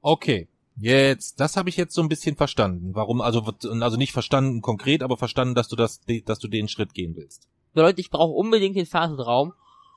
[0.00, 0.48] Okay.
[0.78, 2.94] Jetzt, das habe ich jetzt so ein bisschen verstanden.
[2.94, 3.42] Warum, also,
[3.80, 7.48] also nicht verstanden konkret, aber verstanden, dass du das, dass du den Schritt gehen willst.
[7.72, 9.54] Bedeutet, ich brauche unbedingt den Phasenraum,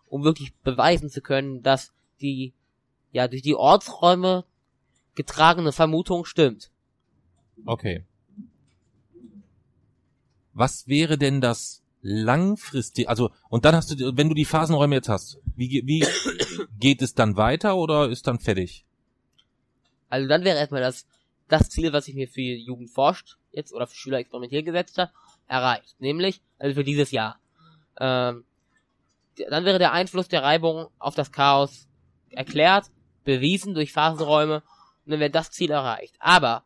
[0.07, 2.53] um wirklich beweisen zu können, dass die,
[3.11, 4.45] ja, durch die Ortsräume
[5.15, 6.71] getragene Vermutung stimmt.
[7.65, 8.05] Okay.
[10.53, 15.09] Was wäre denn das langfristig, also, und dann hast du, wenn du die Phasenräume jetzt
[15.09, 16.05] hast, wie, wie
[16.79, 18.85] geht es dann weiter oder ist dann fertig?
[20.09, 21.05] Also dann wäre erstmal das,
[21.47, 25.11] das Ziel, was ich mir für Jugend forscht, jetzt, oder für Schüler experimentiert gesetzt habe,
[25.47, 25.95] erreicht.
[25.99, 27.39] Nämlich, also für dieses Jahr.
[27.99, 28.43] Ähm,
[29.49, 31.87] dann wäre der Einfluss der Reibung auf das Chaos
[32.29, 32.91] erklärt,
[33.23, 34.63] bewiesen durch Phasenräume,
[35.05, 36.15] und dann wäre das Ziel erreicht.
[36.19, 36.63] Aber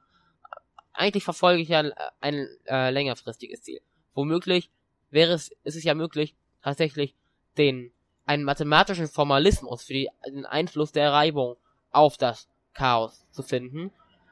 [0.93, 3.81] eigentlich verfolge ich ja äh, ein äh, längerfristiges Ziel.
[4.13, 4.69] Womöglich
[5.09, 7.15] wäre es, ist es ja möglich, tatsächlich
[7.57, 7.91] den
[8.25, 11.57] einen mathematischen Formalismus für die, den Einfluss der Reibung
[11.91, 13.91] auf das Chaos zu finden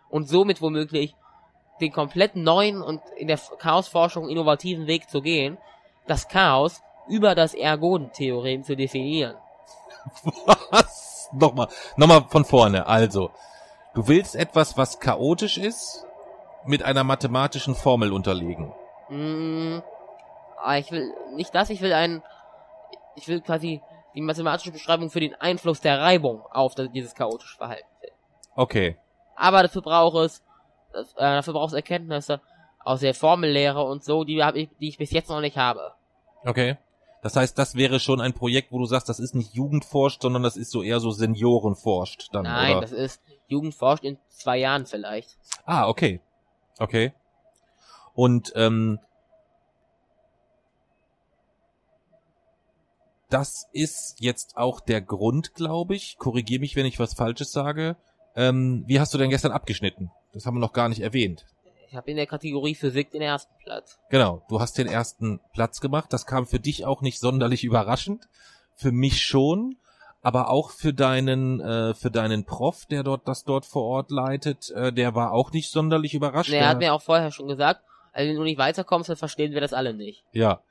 [0.09, 1.15] und somit womöglich
[1.81, 5.57] den komplett neuen und in der Chaosforschung innovativen Weg zu gehen,
[6.07, 9.35] das Chaos über das Ergoden-Theorem zu definieren.
[10.69, 11.29] Was?
[11.33, 12.85] Nochmal, nochmal von vorne.
[12.85, 13.31] Also,
[13.93, 16.05] du willst etwas, was chaotisch ist,
[16.65, 18.73] mit einer mathematischen Formel unterlegen.
[19.09, 19.79] Mm,
[20.57, 22.21] ah, ich will nicht das, ich will ein,
[23.15, 23.81] ich will quasi
[24.15, 27.85] die mathematische Beschreibung für den Einfluss der Reibung auf das, dieses chaotische Verhalten.
[28.55, 28.97] Okay.
[29.35, 30.43] Aber dafür braucht es,
[30.93, 32.41] äh, dafür braucht es Erkenntnisse
[32.79, 35.93] aus der Formellehre und so, die, hab ich, die ich bis jetzt noch nicht habe.
[36.43, 36.77] Okay.
[37.21, 40.41] Das heißt, das wäre schon ein Projekt, wo du sagst, das ist nicht Jugendforscht, sondern
[40.41, 42.81] das ist so eher so Seniorenforscht dann, Nein, oder?
[42.81, 45.37] das ist Jugendforscht in zwei Jahren vielleicht.
[45.65, 46.19] Ah, okay.
[46.81, 47.13] Okay.
[48.15, 48.99] Und ähm,
[53.29, 56.17] das ist jetzt auch der Grund, glaube ich.
[56.17, 57.97] Korrigier mich, wenn ich was Falsches sage.
[58.35, 60.09] Ähm, wie hast du denn gestern abgeschnitten?
[60.33, 61.45] Das haben wir noch gar nicht erwähnt.
[61.87, 63.99] Ich habe in der Kategorie Physik den ersten Platz.
[64.09, 66.11] Genau, du hast den ersten Platz gemacht.
[66.11, 68.27] Das kam für dich auch nicht sonderlich überraschend.
[68.73, 69.77] Für mich schon,
[70.21, 74.69] aber auch für deinen äh, für deinen Prof, der dort das dort vor Ort leitet,
[74.71, 76.51] äh, der war auch nicht sonderlich überrascht.
[76.51, 77.81] Er Der- hat mir auch vorher schon gesagt,
[78.13, 80.23] also wenn du nicht weiterkommst, dann verstehen wir das alle nicht.
[80.31, 80.61] Ja.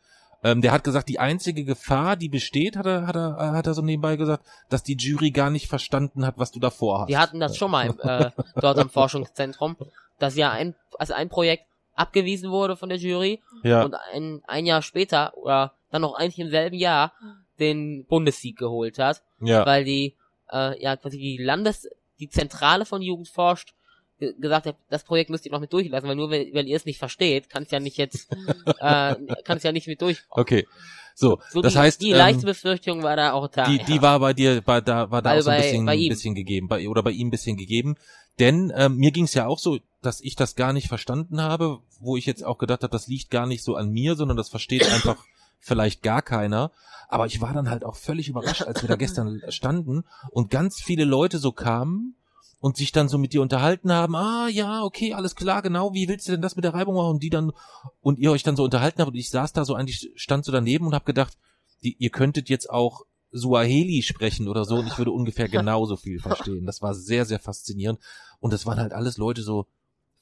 [0.42, 3.66] Ähm, der hat gesagt, die einzige Gefahr, die besteht, hat er, hat er, äh, hat
[3.66, 7.10] er so nebenbei gesagt, dass die Jury gar nicht verstanden hat, was du da vorhast.
[7.10, 8.30] Die hatten das schon mal im, äh,
[8.60, 9.76] dort am Forschungszentrum,
[10.18, 13.82] dass ja ein, also ein Projekt abgewiesen wurde von der Jury ja.
[13.82, 17.12] und ein, ein Jahr später oder dann noch eigentlich im selben Jahr
[17.60, 19.64] den Bundessieg geholt hat, ja.
[19.66, 20.14] weil die
[20.52, 21.88] äh, ja quasi die Landes
[22.18, 23.72] die Zentrale von Jugend forscht
[24.18, 26.76] ge- gesagt hat, das Projekt müsst ihr noch mit durchlassen, weil nur wenn, wenn ihr
[26.76, 28.28] es nicht versteht, kann es ja nicht jetzt
[28.66, 30.42] äh, kann es ja nicht mit durchkommen.
[30.42, 30.66] Okay.
[31.14, 33.64] So, So das die, heißt, die ähm, leichte Befürchtung war da auch da.
[33.68, 33.84] die, ja.
[33.84, 36.08] die war bei dir, bei, da war da Also auch so ein bisschen, bei ihm.
[36.08, 37.96] bisschen gegeben, bei, oder bei ihm ein bisschen gegeben.
[38.38, 41.80] Denn ähm, mir ging es ja auch so, dass ich das gar nicht verstanden habe,
[41.98, 44.48] wo ich jetzt auch gedacht habe, das liegt gar nicht so an mir, sondern das
[44.48, 45.22] versteht einfach
[45.60, 46.72] vielleicht gar keiner.
[47.08, 50.80] Aber ich war dann halt auch völlig überrascht, als wir da gestern standen und ganz
[50.80, 52.16] viele Leute so kamen
[52.60, 56.08] und sich dann so mit dir unterhalten haben, ah ja, okay, alles klar, genau, wie
[56.08, 57.12] willst du denn das mit der Reibung machen?
[57.12, 57.52] Und die dann,
[58.00, 60.52] und ihr euch dann so unterhalten habt und ich saß da so eigentlich, stand so
[60.52, 61.38] daneben und hab gedacht,
[61.82, 66.20] die, ihr könntet jetzt auch Suaheli sprechen oder so und ich würde ungefähr genauso viel
[66.20, 66.66] verstehen.
[66.66, 67.98] Das war sehr, sehr faszinierend.
[68.40, 69.66] Und das waren halt alles Leute so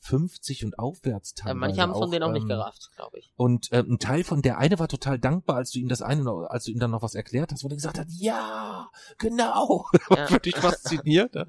[0.01, 1.59] 50 und aufwärts ja, teilweise.
[1.61, 3.33] manche haben es von denen auch nicht ähm, gerafft, glaube ich.
[3.37, 6.23] Und äh, ein Teil von der eine war total dankbar, als du ihm das eine,
[6.23, 8.89] noch- als du ihm dann noch was erklärt hast, wo er gesagt hat, ja,
[9.19, 10.27] genau, Ja.
[10.29, 11.35] völlig fasziniert.
[11.35, 11.47] ja.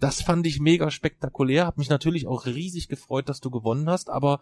[0.00, 4.10] Das fand ich mega spektakulär, hab mich natürlich auch riesig gefreut, dass du gewonnen hast,
[4.10, 4.40] aber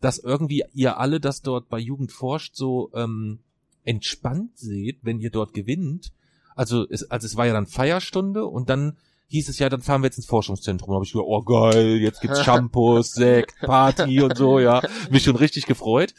[0.00, 3.40] dass irgendwie ihr alle das dort bei Jugend forscht so ähm,
[3.84, 6.12] entspannt seht, wenn ihr dort gewinnt.
[6.54, 8.96] Also es, also es war ja dann Feierstunde und dann
[9.30, 10.90] hieß es ja, dann fahren wir jetzt ins Forschungszentrum.
[10.90, 14.82] Da habe ich gedacht, oh geil, jetzt gibt's Shampoos, Sekt, Party und so, ja.
[15.10, 16.14] Mich schon richtig gefreut.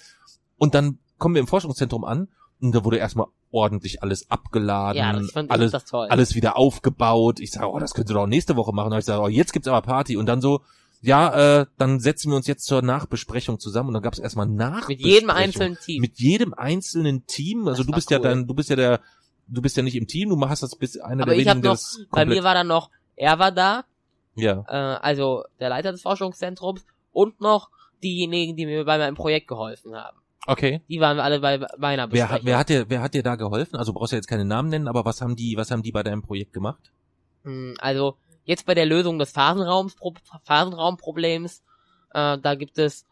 [0.58, 2.28] Und dann kommen wir im Forschungszentrum an
[2.62, 6.08] und da wurde erstmal ordentlich alles abgeladen, Ja, das fand alles, das toll.
[6.10, 7.40] alles wieder aufgebaut.
[7.40, 8.94] Ich sage, oh, das könnt ihr doch nächste Woche machen.
[8.94, 10.16] Und ich sage, oh, jetzt gibt's aber Party.
[10.16, 10.62] Und dann so,
[11.02, 13.90] ja, äh, dann setzen wir uns jetzt zur Nachbesprechung zusammen.
[13.90, 15.04] Und dann gab's erstmal Nachbesprechung.
[15.04, 16.02] Mit jedem einzelnen Team.
[16.02, 17.68] Mit jedem einzelnen Team.
[17.68, 18.24] Also Das du bist ja cool.
[18.24, 19.00] dann, du bist ja der,
[19.48, 21.56] du bist ja nicht im Team, du machst das bis einer Aber der ich hab
[21.58, 22.90] wenigen, der noch- Bei mir war dann noch,
[23.22, 23.84] er war da,
[24.36, 24.64] ja.
[24.68, 27.70] äh, also der Leiter des Forschungszentrums und noch
[28.04, 30.18] diejenigen, die mir bei meinem Projekt geholfen haben.
[30.48, 30.82] Okay.
[30.90, 32.36] Die waren alle bei meiner Wer, Besprechung.
[32.36, 33.76] hat- wer hat dir, wer hat dir da geholfen?
[33.76, 36.02] Also brauchst du jetzt keine Namen nennen, aber was haben die, was haben die bei
[36.02, 36.92] deinem Projekt gemacht?
[37.44, 39.96] Hm, Also jetzt bei der Lösung des Phasenraums,
[40.46, 41.64] Phasenraumproblems,
[42.14, 43.06] äh, da gibt es,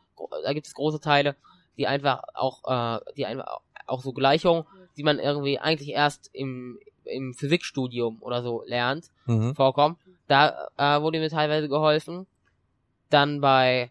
[0.43, 1.35] da gibt es große Teile,
[1.77, 4.65] die einfach auch, äh, die einfach auch so Gleichungen,
[4.97, 6.79] die man irgendwie eigentlich erst im
[7.11, 9.55] im Physikstudium oder so lernt, Mhm.
[9.55, 9.97] vorkommen.
[10.27, 12.27] Da äh, wurde mir teilweise geholfen.
[13.09, 13.89] Dann bei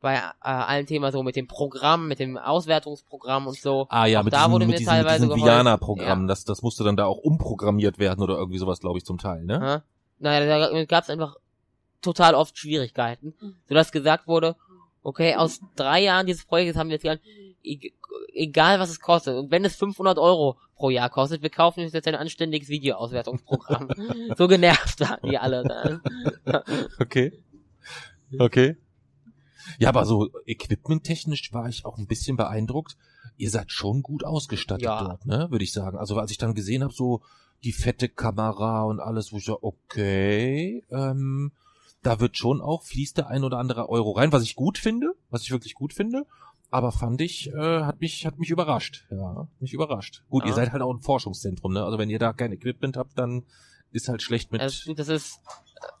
[0.00, 3.86] bei äh, allen Themen so mit dem Programm, mit dem Auswertungsprogramm und so.
[3.90, 5.46] Ah ja, Auch mit da diesem, wurde mit mir diesem, mit teilweise diesem geholfen.
[5.56, 9.18] Viana-Programm, das, das musste dann da auch umprogrammiert werden oder irgendwie sowas, glaube ich, zum
[9.18, 9.54] Teil, ne?
[9.60, 9.82] Ja.
[10.20, 11.34] Naja, da gab es einfach
[12.00, 13.34] total oft Schwierigkeiten,
[13.68, 14.54] sodass gesagt wurde,
[15.02, 17.22] okay, aus drei Jahren dieses Projektes haben wir jetzt gelernt,
[18.34, 21.92] egal was es kostet, und wenn es 500 Euro pro Jahr kostet, wir kaufen uns
[21.92, 23.88] jetzt ein anständiges Videoauswertungsprogramm.
[24.36, 25.64] so genervt waren die alle.
[25.64, 26.00] Ne?
[27.00, 27.32] Okay.
[28.38, 28.76] Okay.
[29.78, 32.96] Ja, aber so equipmenttechnisch war ich auch ein bisschen beeindruckt.
[33.36, 35.02] Ihr seid schon gut ausgestattet Ja.
[35.02, 35.98] dort, ne, würde ich sagen.
[35.98, 37.22] Also als ich dann gesehen habe, so
[37.64, 41.52] die fette Kamera und alles, wo ich so, okay, ähm,
[42.02, 45.14] da wird schon auch, fließt der ein oder andere Euro rein, was ich gut finde,
[45.30, 46.26] was ich wirklich gut finde.
[46.70, 49.06] Aber fand ich, äh, hat mich, hat mich überrascht.
[49.10, 50.22] Ja, mich überrascht.
[50.28, 50.48] Gut, Ja.
[50.50, 51.84] ihr seid halt auch ein Forschungszentrum, ne?
[51.84, 53.44] Also wenn ihr da kein Equipment habt, dann
[53.90, 54.60] ist halt schlecht mit.
[54.60, 55.40] Also, das ist,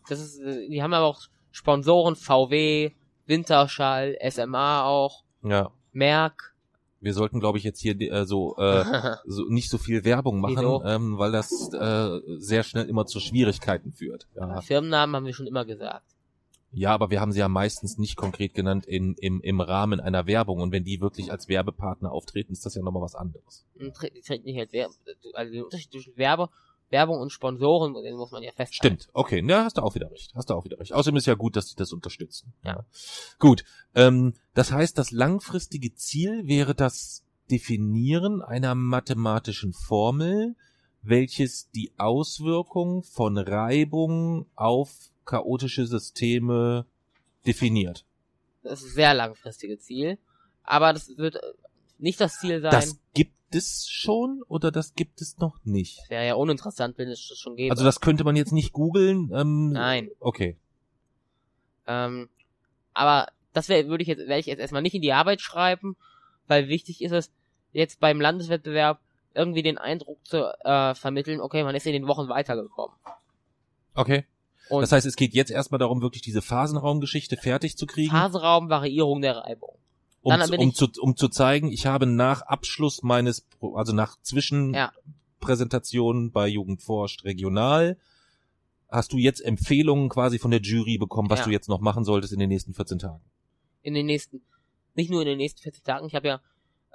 [0.08, 2.92] das ist, äh, die haben aber auch Sponsoren, VW,
[3.26, 5.70] Winterschall, SMA auch, ja.
[5.92, 6.54] Merck.
[7.00, 8.84] Wir sollten, glaube ich, jetzt hier äh, so, äh,
[9.24, 10.82] so nicht so viel Werbung machen, Wieso?
[10.84, 14.26] ähm, weil das äh, sehr schnell immer zu Schwierigkeiten führt.
[14.34, 14.60] Ja.
[14.60, 16.04] Firmennamen haben wir schon immer gesagt.
[16.70, 20.26] Ja, aber wir haben sie ja meistens nicht konkret genannt in, im, im Rahmen einer
[20.26, 20.60] Werbung.
[20.60, 23.66] Und wenn die wirklich als Werbepartner auftreten, ist das ja nochmal was anderes.
[23.74, 24.94] Die treten nicht als Werbe,
[25.32, 26.50] also den Unterschied zwischen Werbe,
[26.90, 28.98] Werbung und Sponsoren, den muss man ja feststellen.
[28.98, 30.32] Stimmt, okay, ja, hast du auch wieder recht.
[30.34, 30.92] Hast du auch wieder recht.
[30.92, 32.52] Außerdem ist ja gut, dass sie das unterstützen.
[32.64, 32.84] Ja.
[33.38, 33.64] Gut,
[33.94, 40.54] ähm, das heißt, das langfristige Ziel wäre das Definieren einer mathematischen Formel,
[41.02, 44.90] welches die Auswirkung von Reibung auf
[45.28, 46.86] chaotische Systeme
[47.46, 48.04] definiert.
[48.62, 50.18] Das ist ein sehr langfristige Ziel.
[50.64, 51.40] Aber das wird äh,
[51.98, 52.70] nicht das Ziel sein.
[52.70, 56.00] Das gibt es schon oder das gibt es noch nicht?
[56.08, 57.70] wäre ja uninteressant, wenn es das schon gäbe.
[57.70, 59.30] Also das könnte man jetzt nicht googeln.
[59.34, 60.10] Ähm, Nein.
[60.18, 60.56] Okay.
[61.86, 62.28] Ähm,
[62.92, 65.96] aber das wär, würde ich jetzt, werde ich jetzt erstmal nicht in die Arbeit schreiben,
[66.46, 67.30] weil wichtig ist es,
[67.72, 69.00] jetzt beim Landeswettbewerb
[69.34, 72.96] irgendwie den Eindruck zu äh, vermitteln, okay, man ist in den Wochen weitergekommen.
[73.94, 74.24] Okay.
[74.70, 78.68] Und Das heißt, es geht jetzt erstmal darum, wirklich diese Phasenraumgeschichte fertig zu kriegen, Phasenraum,
[78.68, 79.76] Variierung der Reibung.
[80.22, 84.16] um, dann zu, um, zu, um zu zeigen, ich habe nach Abschluss meines, also nach
[84.16, 84.92] Ja.
[85.40, 87.96] Zwischenpräsentationen bei Jugendforscht regional,
[88.90, 91.44] hast du jetzt Empfehlungen quasi von der Jury bekommen, was Ja.
[91.46, 93.20] du jetzt noch machen solltest in den nächsten 14 Tagen.
[93.82, 94.42] In den nächsten,
[94.94, 96.40] nicht nur in den nächsten 40 Tagen, ich habe ja,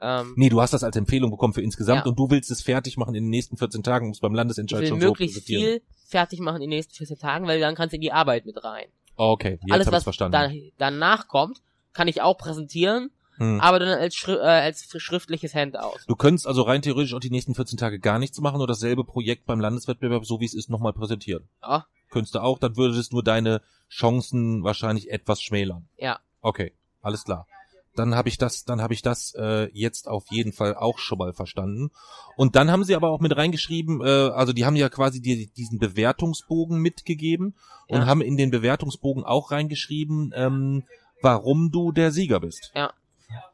[0.02, 2.10] ähm, Nee, du hast das als Empfehlung bekommen für insgesamt Ja.
[2.10, 4.82] und du willst es fertig machen in den nächsten 14 Tagen, musst beim ich Landesentscheid
[4.82, 5.64] will schon so möglichst präsentieren.
[5.64, 8.46] viel fertig machen in den nächsten 14 Tagen, weil dann kannst du in die Arbeit
[8.46, 8.86] mit rein.
[9.16, 10.32] Okay, jetzt Alles, ich was verstanden.
[10.34, 11.62] da, danach kommt,
[11.94, 13.60] kann ich auch präsentieren, Hm.
[13.62, 15.98] aber dann als, Schri äh, als schriftliches Handout.
[16.08, 19.04] Du könntest also rein theoretisch auch die nächsten 14 Tage gar nichts machen oder dasselbe
[19.04, 21.48] Projekt beim Landeswettbewerb, so wie es ist, nochmal präsentieren.
[21.64, 25.88] Ja, Könntest du auch, dann würde es nur deine Chancen wahrscheinlich etwas schmälern.
[25.98, 26.20] ja.
[26.41, 27.48] Okay, alles klar.
[27.96, 31.20] Dann habe ich das, dann habe ich das äh, jetzt auf jeden Fall auch schon
[31.20, 31.91] mal verstanden.
[32.36, 35.46] Und dann haben sie aber auch mit reingeschrieben, äh, also die haben ja quasi dir
[35.48, 37.56] diesen Bewertungsbogen mitgegeben
[37.88, 38.06] und Ja.
[38.08, 40.84] haben in den Bewertungsbogen auch reingeschrieben, ähm,
[41.22, 42.72] warum du der Sieger bist.
[42.76, 42.94] Ja.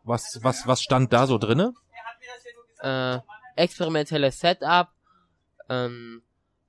[0.03, 1.73] Was, was, was stand da so drinne?
[2.81, 3.19] äh,
[3.57, 4.87] experimentelles Setup,
[5.67, 6.21] ähm,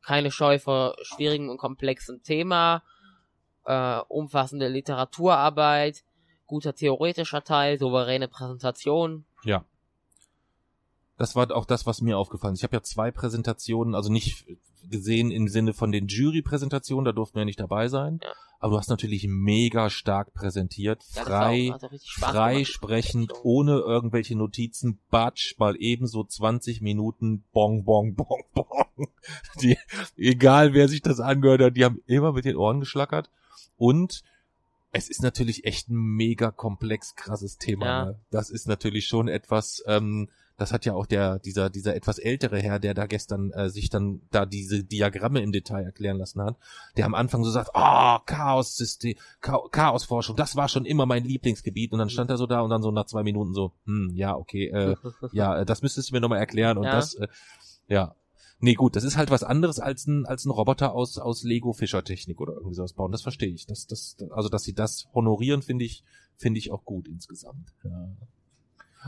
[0.04, 2.82] keine Scheu vor schwierigen und komplexen Thema,
[3.64, 6.02] äh, umfassende Literaturarbeit,
[6.50, 9.24] guter theoretischer Teil, souveräne Präsentation.
[9.44, 9.64] Ja.
[11.16, 12.60] Das war auch das, was mir aufgefallen ist.
[12.60, 14.46] Ich habe ja zwei Präsentationen, also nicht
[14.90, 18.18] gesehen im Sinne von den Jury-Präsentationen, da durften wir ja nicht dabei sein.
[18.22, 18.32] Ja.
[18.58, 22.72] Aber du hast natürlich mega stark präsentiert, frei, auch- Spaß frei gemacht.
[22.72, 28.86] sprechend, ohne irgendwelche Notizen, batsch, mal eben so 20 Minuten, bong, bong, bong, bong.
[29.62, 29.78] Die,
[30.16, 33.30] egal wer sich das angehört hat, die haben immer mit den Ohren geschlackert.
[33.78, 34.24] Und
[34.92, 37.86] es ist natürlich echt ein mega komplex, krasses Thema.
[37.86, 38.04] Ja.
[38.06, 38.20] Ne?
[38.30, 42.58] Das ist natürlich schon etwas, ähm, das hat ja auch der, dieser, dieser etwas ältere
[42.58, 46.56] Herr, der da gestern äh, sich dann da diese Diagramme im Detail erklären lassen hat,
[46.96, 51.92] der am Anfang so sagt, ah, Chaos-System, Cha Chaosforschung, das war schon immer mein Lieblingsgebiet.
[51.92, 54.36] Und dann stand er so da und dann so nach zwei Minuten so, hm, ja,
[54.36, 54.96] okay, äh,
[55.32, 56.76] ja, äh, das müsstest du mir nochmal erklären.
[56.76, 56.92] Und Ja.
[56.92, 57.28] das, äh,
[57.88, 58.14] ja.
[58.60, 61.72] Nee, gut, das ist halt was anderes als ein, als ein Roboter aus, aus Lego
[61.72, 63.10] Fischertechnik oder irgendwie sowas bauen.
[63.10, 63.66] Das verstehe ich.
[63.66, 66.04] Das, das, also, dass sie das honorieren, finde ich,
[66.36, 67.72] finde ich auch gut insgesamt.
[67.84, 68.08] Ja.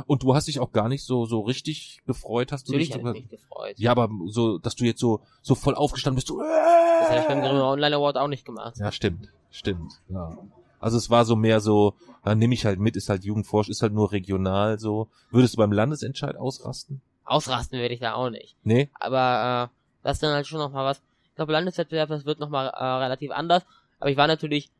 [0.06, 2.94] Und du hast dich auch gar nicht so, so richtig gefreut, hast du Natürlich dich
[2.94, 3.78] habe sogar- ich mich gefreut.
[3.78, 7.26] Ja, aber so, dass du jetzt so, so voll aufgestanden bist, so, Das hätte ich
[7.28, 8.78] beim Grimme Online Award auch nicht gemacht.
[8.78, 10.34] ja, stimmt, stimmt, ja.
[10.80, 11.94] Also es war so mehr so,
[12.24, 15.08] dann nehme ich halt mit, ist halt Jugendforsch, ist halt nur regional so.
[15.30, 17.02] Würdest du beim Landesentscheid ausrasten?
[17.32, 18.56] Ausrasten werde ich da auch nicht.
[18.62, 18.88] Nee?
[18.98, 21.02] Aber äh, das ist dann halt schon noch mal was.
[21.24, 23.64] Ich glaube, Landeswettbewerb, das wird noch mal äh, relativ anders.
[24.00, 24.70] Aber ich war natürlich,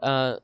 [0.00, 0.34] äh,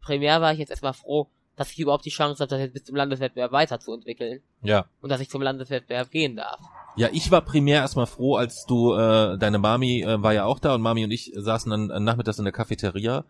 [0.00, 2.84] primär war ich jetzt erstmal froh, dass ich überhaupt die Chance habe, das jetzt bis
[2.84, 4.84] zum Landeswettbewerb weiterzuentwickeln Ja.
[5.00, 6.60] und dass ich zum Landeswettbewerb gehen darf.
[6.96, 10.58] Ja, ich war primär erstmal froh, als du, äh, deine Mami äh, war ja auch
[10.58, 13.24] da und Mami und ich saßen dann nachmittags in der Cafeteria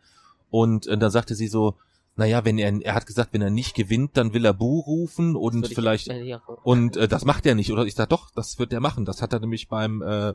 [0.51, 1.75] und äh, dann sagte sie so,
[2.17, 5.37] naja, wenn er, er hat gesagt, wenn er nicht gewinnt, dann will er Bu rufen
[5.37, 6.09] und vielleicht,
[6.65, 7.85] und äh, das macht er nicht, oder?
[7.85, 9.05] Ich sag doch, das wird er machen.
[9.05, 10.33] Das hat er nämlich beim äh,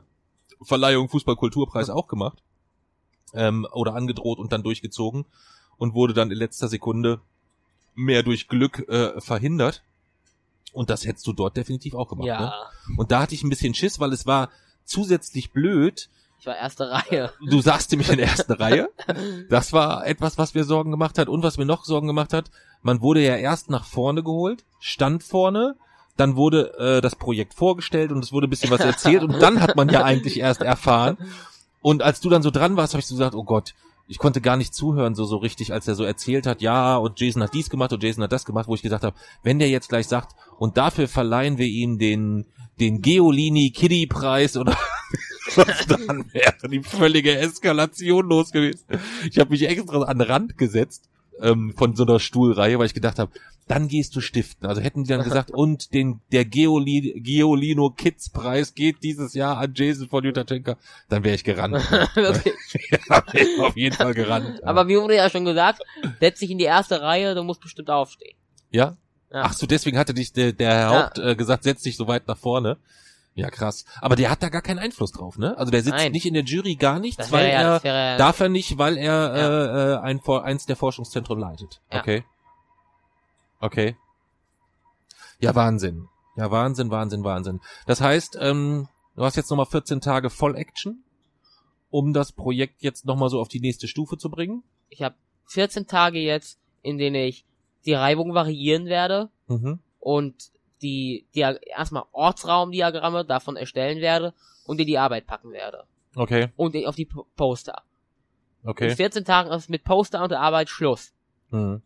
[0.62, 2.42] Verleihung Fußballkulturpreis auch gemacht.
[3.34, 5.24] Ähm, oder angedroht und dann durchgezogen
[5.78, 7.20] und wurde dann in letzter Sekunde
[7.94, 9.82] mehr durch Glück äh, verhindert.
[10.72, 12.26] Und das hättest du dort definitiv auch gemacht.
[12.26, 12.32] Ne?
[12.32, 14.50] Ja, Und da hatte ich ein bisschen Schiss, weil es war
[14.84, 16.10] zusätzlich blöd,
[16.42, 17.32] Ich war erste Reihe.
[17.48, 18.88] Du saßt nämlich in der ersten Reihe.
[19.48, 21.28] Das war etwas, was mir Sorgen gemacht hat.
[21.28, 22.50] Und was mir noch Sorgen gemacht hat,
[22.82, 25.76] man wurde ja erst nach vorne geholt, stand vorne,
[26.16, 29.60] dann wurde äh, das Projekt vorgestellt und es wurde ein bisschen was erzählt und dann
[29.60, 31.16] hat man ja eigentlich erst erfahren.
[31.80, 33.74] Und als du dann so dran warst, habe ich so gesagt, oh Gott,
[34.08, 37.20] ich konnte gar nicht zuhören so so richtig, als er so erzählt hat, ja, und
[37.20, 39.14] Jason hat dies gemacht und Jason hat das gemacht, wo ich gesagt habe,
[39.44, 42.46] wenn der jetzt gleich sagt, und dafür verleihen wir ihm den
[42.80, 44.76] den Geolini Kiddie Preis oder
[45.88, 48.84] dann wäre die völlige Eskalation los gewesen.
[49.28, 51.08] Ich habe mich extra an den Rand gesetzt
[51.40, 53.32] ähm, von so einer Stuhlreihe, weil ich gedacht habe,
[53.68, 54.68] dann gehst du stiften.
[54.68, 59.58] Also hätten die dann gesagt, und den der Geoli, Geolino Kids Preis geht dieses Jahr
[59.58, 60.76] an Jason von Jutachenka,
[61.08, 61.76] dann wäre ich gerannt.
[62.16, 62.52] Okay.
[62.90, 64.62] ja, ich auf jeden Fall gerannt.
[64.64, 65.82] Aber wie wurde ja schon gesagt,
[66.20, 68.36] setz dich in die erste Reihe, du musst bestimmt aufstehen.
[68.70, 68.96] ja?
[69.32, 69.44] Ja.
[69.44, 71.04] Ach so, deswegen hatte dich der, der Herr Ja.
[71.06, 72.76] Haupt äh, gesagt, setz dich so weit nach vorne.
[73.34, 73.84] Ja, krass.
[74.00, 75.56] Aber der hat da gar keinen Einfluss drauf, ne?
[75.56, 76.12] Also der sitzt Nein.
[76.12, 78.76] nicht in der Jury, gar nichts, Das weil ja, er wäre ja, Darf er nicht,
[78.76, 81.80] weil er äh, äh, ein, eins der Forschungszentren leitet.
[81.90, 82.00] Ja.
[82.00, 82.24] Okay.
[83.60, 83.96] Okay.
[85.38, 86.08] Ja, Wahnsinn.
[86.36, 87.60] Ja, Wahnsinn, Wahnsinn, Wahnsinn.
[87.86, 91.02] Das heißt, ähm, du hast jetzt nochmal 14 Tage Voll-Action,
[91.90, 94.62] um das Projekt jetzt nochmal so auf die nächste Stufe zu bringen.
[94.88, 95.14] ich habe
[95.46, 97.44] 14 Tage jetzt, in denen ich
[97.86, 99.80] die Reibung variieren werde Mhm.
[100.00, 100.50] und
[100.82, 104.34] die, die erstmal Ortsraumdiagramme davon erstellen werde
[104.66, 105.84] und in die Arbeit packen werde.
[106.14, 107.82] Okay, Und auf die Po- Poster.
[108.64, 108.94] In okay.
[108.94, 111.12] 14 Tagen ist mit Poster und der Arbeit Schluss.
[111.50, 111.82] Mhm.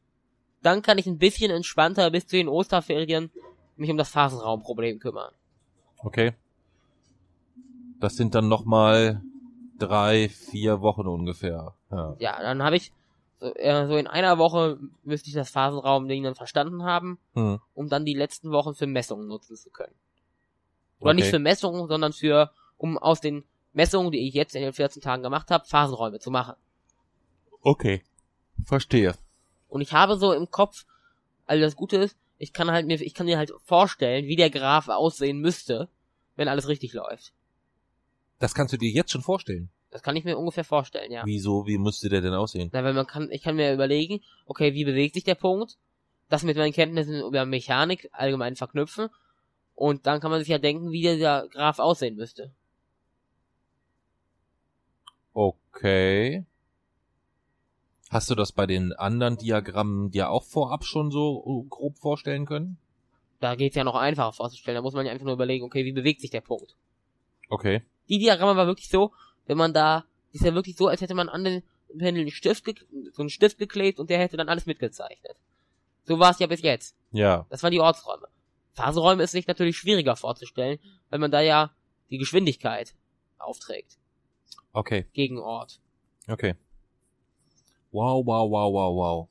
[0.63, 3.31] Dann kann ich ein bisschen entspannter bis zu den Osterferien
[3.77, 5.33] mich um das Phasenraumproblem kümmern.
[5.99, 6.33] Okay.
[8.01, 9.23] Das sind dann nochmal
[9.79, 11.75] drei, vier Wochen ungefähr.
[11.91, 12.17] Ja.
[12.19, 12.93] Ja, dann habe ich
[13.41, 17.61] so, äh, so in einer Woche müsste ich das Phasenraumding dann verstanden haben, Hm.
[17.75, 19.95] um dann die letzten Wochen für Messungen nutzen zu können.
[21.01, 21.21] Oder Okay.
[21.21, 25.03] nicht für Messungen, sondern für, um aus den Messungen, die ich jetzt in den 14
[25.03, 26.55] Tagen gemacht habe, Phasenräume zu machen.
[27.61, 28.03] Okay.
[28.65, 29.15] Verstehe.
[29.69, 30.87] Und ich habe so im Kopf,
[31.47, 34.51] also das Gute ist, ich kann halt mir, ich kann mir halt vorstellen, wie der
[34.51, 35.89] Graph aussehen müsste,
[36.37, 37.33] wenn alles richtig läuft.
[38.39, 39.71] Das kannst du dir jetzt schon vorstellen.
[39.91, 41.23] Das kann ich mir ungefähr vorstellen, ja.
[41.25, 42.71] Wieso, wie müsste der denn aussehen?
[42.73, 45.77] Na, weil man kann, ich kann mir überlegen, okay, wie bewegt sich der Punkt,
[46.29, 49.09] das mit meinen Kenntnissen über Mechanik allgemein verknüpfen
[49.75, 52.53] und dann kann man sich ja denken, wie dieser Graph aussehen müsste.
[55.33, 56.47] Okay.
[58.11, 62.47] Hast du das bei den anderen Diagrammen dir auch vorab schon so uh, grob vorstellen
[62.47, 62.79] können?
[63.41, 65.93] Da geht's ja noch einfacher vorzustellen, da muss man ja einfach nur überlegen, okay, wie
[65.93, 66.77] bewegt sich der Punkt.
[67.51, 67.83] Okay.
[68.09, 69.13] Die Diagramme war wirklich so,
[69.47, 71.63] wenn man da, ist ja wirklich so, als hätte man an den
[71.99, 72.65] Pendel einen Stift,
[73.13, 75.37] so einen Stift geklebt und der hätte dann alles mitgezeichnet.
[76.05, 76.97] So war es ja bis jetzt.
[77.13, 77.47] Ja.
[77.49, 78.29] Das waren die Ortsräume.
[78.73, 80.79] Phasenräume ist sich natürlich schwieriger vorzustellen,
[81.11, 81.71] weil man da ja
[82.11, 82.95] die Geschwindigkeit
[83.39, 83.99] aufträgt
[84.73, 85.07] Okay.
[85.15, 85.81] gegen Ort.
[86.29, 86.55] Okay.
[87.91, 89.29] Wow, wow, wow, wow, wow.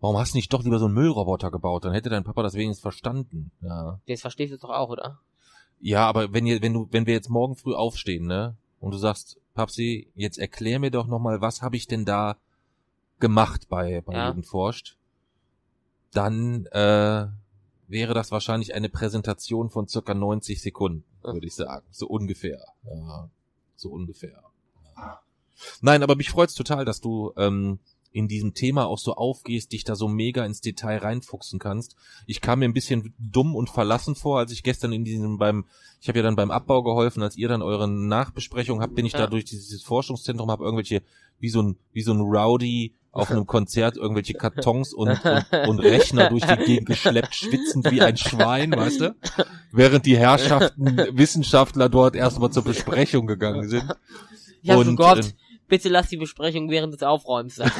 [0.00, 1.86] Warum hast du nicht doch lieber so einen Müllroboter gebaut?
[1.86, 3.52] Dann hätte dein Papa das wenigstens verstanden.
[3.62, 4.00] Ja.
[4.06, 5.20] Das verstehst du doch auch, oder?
[5.80, 8.56] Ja, aber wenn ihr, wenn du, wenn wir jetzt morgen früh aufstehen, ne?
[8.84, 12.36] Und du sagst, Papsi, jetzt erklär mir doch nochmal, was habe ich denn da
[13.18, 14.28] gemacht bei, bei Ja.
[14.28, 14.98] Jugendforscht?
[16.12, 17.26] Dann äh,
[17.88, 21.86] wäre das wahrscheinlich eine Präsentation von circa 90 Sekunden, würde ich sagen.
[21.90, 22.62] So ungefähr.
[22.84, 23.30] Ja,
[23.76, 24.42] so ungefähr.
[24.96, 25.20] Ja.
[25.80, 27.78] Nein, aber mich freut's total, dass du ähm,
[28.14, 31.96] in diesem Thema auch so aufgehst, dich da so mega ins Detail reinfuchsen kannst.
[32.26, 35.64] Ich kam mir ein bisschen dumm und verlassen vor, als ich gestern in diesem beim,
[36.00, 39.12] ich habe ja dann beim Abbau geholfen, als ihr dann eure Nachbesprechung habt, bin ich
[39.14, 39.26] da Ja.
[39.26, 41.02] durch dieses Forschungszentrum, habe irgendwelche
[41.40, 45.80] wie so ein wie so ein Rowdy auf einem Konzert irgendwelche Kartons und, und, und
[45.80, 49.16] Rechner durch die Gegend geschleppt, schwitzend wie ein Schwein, weißt du?
[49.72, 53.84] Während die Herrschaften Wissenschaftler dort erstmal zur Besprechung gegangen sind.
[54.62, 55.32] Ich hab so Und, Gott, ähm,
[55.74, 57.72] bitte lass die Besprechung während des Aufräumens sein.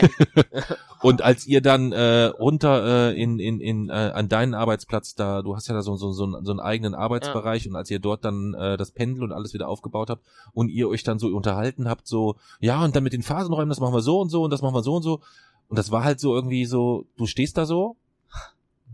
[1.01, 5.42] Und als ihr dann äh, runter äh, in, in, in, äh, an deinen Arbeitsplatz da,
[5.42, 8.01] du hast ja da so, so, so, einen, so einen eigenen Arbeitsbereich und als ihr
[8.01, 10.24] dort dann äh, das Pendel und alles wieder aufgebaut habt
[10.55, 13.78] und ihr euch dann so unterhalten habt, so, ja, und dann mit den Phasenräumen, das
[13.78, 15.20] machen wir so und so und das machen wir so und so.
[15.68, 17.95] Und das war halt so irgendwie so, du stehst da so,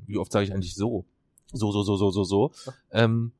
[0.06, 1.06] wie oft sage ich eigentlich so,
[1.54, 2.50] so, so, so, so, so, so,
[2.92, 3.32] ähm,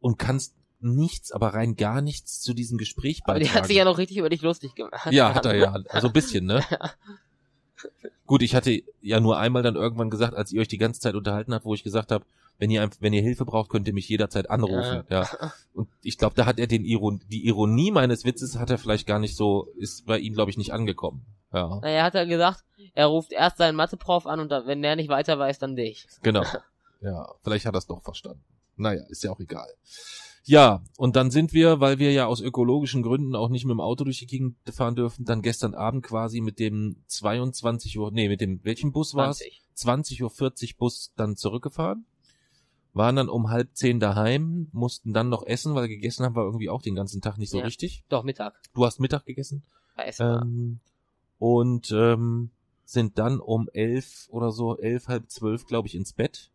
[0.00, 3.68] und kannst nichts, aber rein gar nichts zu diesem Gespräch Aber die hat beitragen.
[3.68, 5.10] sich ja noch richtig über dich lustig gemacht.
[5.10, 5.72] Ja, hat er ja.
[5.88, 6.62] Also ein bisschen, ne?
[8.26, 11.14] Gut, ich hatte ja nur einmal dann irgendwann gesagt, als ihr euch die ganze Zeit
[11.14, 12.24] unterhalten habt, wo ich gesagt habe,
[12.58, 15.04] wenn ihr wenn ihr Hilfe braucht, könnt ihr mich jederzeit anrufen.
[15.10, 15.28] Ja.
[15.74, 19.06] Und ich glaube, da hat er den Iron die Ironie meines Witzes hat er vielleicht
[19.06, 21.24] gar nicht so, ist bei ihm, glaube ich, nicht angekommen.
[21.52, 22.64] Ja, Na, er hat ja gesagt,
[22.94, 26.06] er ruft erst seinen Mathe-Prof an und dann, wenn der nicht weiter weiß, dann dich.
[26.22, 26.44] genau.
[27.02, 28.42] Ja, vielleicht hat er es doch verstanden.
[28.76, 29.68] Naja, ist ja auch egal.
[30.48, 33.80] Ja, und dann sind wir, weil wir ja aus ökologischen Gründen auch nicht mit dem
[33.80, 38.28] Auto durch die Gegend fahren dürfen, dann gestern Abend quasi mit dem 22 Uhr, nee,
[38.28, 39.38] mit dem, welchen Bus war es?
[39.38, 39.62] 20.
[39.74, 42.06] 20 Uhr 40 Bus dann zurückgefahren.
[42.92, 46.70] Waren dann um halb zehn daheim, mussten dann noch essen, weil gegessen haben wir irgendwie
[46.70, 47.64] auch den ganzen Tag nicht so Ja.
[47.64, 48.04] richtig.
[48.08, 48.54] Doch, Mittag.
[48.72, 49.64] Du hast Mittag gegessen?
[49.96, 50.42] Bei Essen.
[50.42, 50.80] Ähm,
[51.38, 52.50] und ähm,
[52.84, 56.52] sind dann um elf oder so, elf, halb zwölf, glaube ich, ins Bett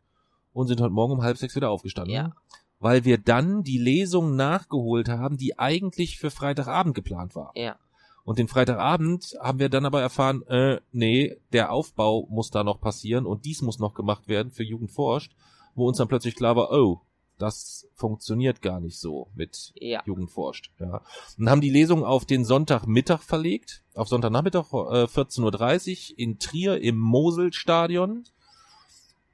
[0.54, 2.16] und sind heute Morgen um halb sechs wieder aufgestanden.
[2.16, 2.34] Ja.
[2.82, 7.54] Weil wir dann die Lesung nachgeholt haben, die eigentlich für Freitagabend geplant war.
[7.56, 7.78] Ja.
[8.24, 12.82] Und den Freitagabend haben wir dann aber erfahren, äh, nee, der Aufbau muss da noch
[12.82, 15.32] passieren und dies muss noch gemacht werden für Jugend forscht,
[15.74, 17.02] wo uns dann plötzlich klar war, oh,
[17.42, 20.04] das funktioniert gar nicht so mit Ja.
[20.06, 20.72] Jugend forscht.
[20.80, 21.02] Ja.
[21.40, 26.80] Und haben die Lesung auf den Sonntagmittag verlegt, auf Sonntagnachmittag äh, 14.30 Uhr in Trier
[26.82, 28.26] im Moselstadion.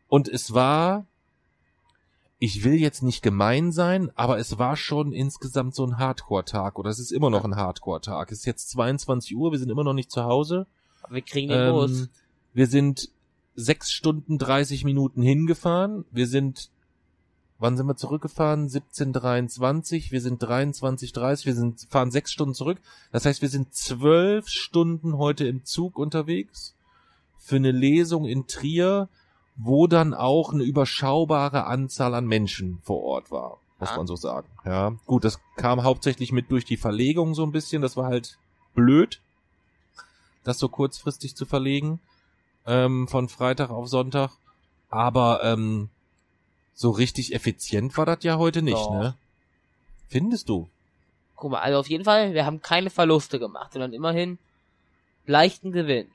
[0.08, 1.06] Und es war,
[2.40, 6.90] ich will jetzt nicht gemein sein, aber es war schon insgesamt so ein Hardcore-Tag oder
[6.90, 8.32] es ist immer noch ein Hardcore-Tag.
[8.32, 10.68] Es ist jetzt 22 Uhr, wir sind immer noch nicht zu Hause.
[11.02, 11.92] Aber wir kriegen den Bus.
[11.92, 12.10] Ähm,
[12.54, 13.10] wir sind
[13.56, 16.06] sechs Stunden 30 Minuten hingefahren.
[16.12, 16.70] Wir sind,
[17.58, 18.68] wann sind wir zurückgefahren?
[18.68, 20.12] 17.23.
[20.12, 21.46] Wir sind 23.30.
[21.48, 22.80] Wir sind, fahren sechs Stunden zurück.
[23.12, 26.76] Das heißt, wir sind zwölf Stunden heute im Zug unterwegs
[27.40, 29.10] für eine Lesung in Trier,
[29.58, 33.98] wo dann auch eine überschaubare Anzahl an Menschen vor Ort war, muss Ah.
[33.98, 34.48] man so sagen.
[34.66, 37.82] Ja, gut, das kam hauptsächlich mit durch die Verlegung so ein bisschen.
[37.82, 38.38] Das war halt
[38.76, 39.20] blöd,
[40.44, 42.00] das so kurzfristig zu verlegen
[42.66, 44.32] ähm, von Freitag auf Sonntag.
[44.90, 45.90] Aber ähm,
[46.76, 48.94] so richtig effizient war das ja heute nicht, Doch.
[48.94, 49.16] ne?
[50.08, 50.70] Findest du?
[51.36, 54.38] Guck mal, also auf jeden Fall, wir haben keine Verluste gemacht, sondern immerhin
[55.26, 56.08] leichten Gewinn.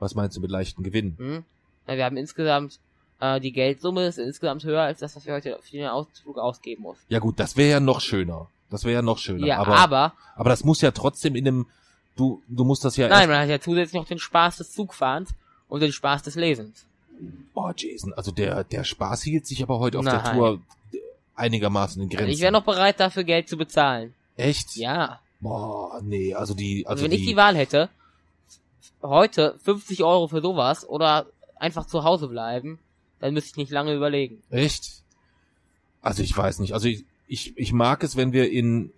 [0.00, 1.14] Was meinst du mit leichten Gewinn?
[1.18, 1.44] Hm?
[1.86, 2.78] Ja, wir haben insgesamt,
[3.20, 6.82] äh, die Geldsumme ist insgesamt höher als das, was wir heute für den Ausflug ausgeben
[6.82, 7.04] mussten.
[7.08, 8.48] Ja gut, das wäre ja noch schöner.
[8.70, 9.46] Das wäre ja noch schöner.
[9.46, 11.66] Ja, aber, aber, aber das muss ja trotzdem in einem,
[12.16, 15.30] du, du musst das ja nein, man hat ja zusätzlich noch den Spaß des Zugfahrens
[15.68, 16.86] und den Spaß des Lesens.
[17.54, 20.36] Oh, Jason, also der, der Spaß hielt sich aber heute auf der Nein.
[20.36, 20.60] Tour
[21.36, 22.30] einigermaßen in Grenzen.
[22.30, 24.14] Ich wäre noch bereit, dafür Geld zu bezahlen.
[24.36, 24.76] Echt?
[24.76, 25.20] Ja.
[25.40, 27.88] Boah, nee, also die, Also, also wenn die, ich die Wahl hätte,
[29.02, 31.26] heute 50 Euro für sowas oder
[31.56, 32.78] einfach zu Hause bleiben,
[33.20, 34.42] dann müsste ich nicht lange überlegen.
[34.50, 35.02] Echt?
[36.02, 36.72] Also ich weiß nicht.
[36.74, 38.92] Also ich, ich, ich mag es, wenn wir in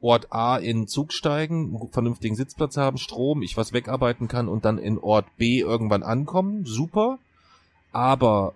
[0.00, 4.64] Ort A in Zug steigen, einen vernünftigen Sitzplatz haben, Strom, ich was wegarbeiten kann und
[4.64, 6.64] dann in Ort B irgendwann ankommen.
[6.64, 7.18] Super.
[7.92, 8.54] Aber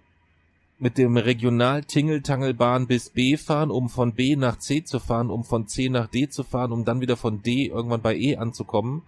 [0.79, 5.67] mit dem Regional-Tingeltangelbahn bis B fahren, um von B nach C zu fahren, um von
[5.67, 9.03] C nach D zu fahren, um dann wieder von D irgendwann bei E anzukommen,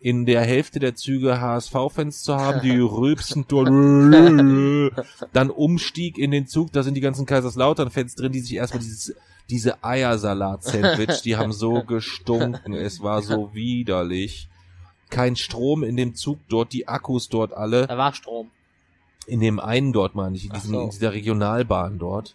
[0.00, 3.68] in der Hälfte der Züge HSV-Fans zu haben, die rülpsen dort,
[5.32, 9.14] dann Umstieg in den Zug, da sind die ganzen Kaiserslautern-Fans drin, die sich erstmal dieses,
[9.50, 14.48] diese Eiersalat-Sandwich, die haben so gestunken, es war so widerlich.
[15.10, 17.86] Kein Strom in dem Zug dort, die Akkus dort alle.
[17.86, 18.50] Da war Strom.
[19.26, 20.80] In dem einen dort meine ich, in, diesem, so.
[20.82, 22.34] in dieser Regionalbahn dort.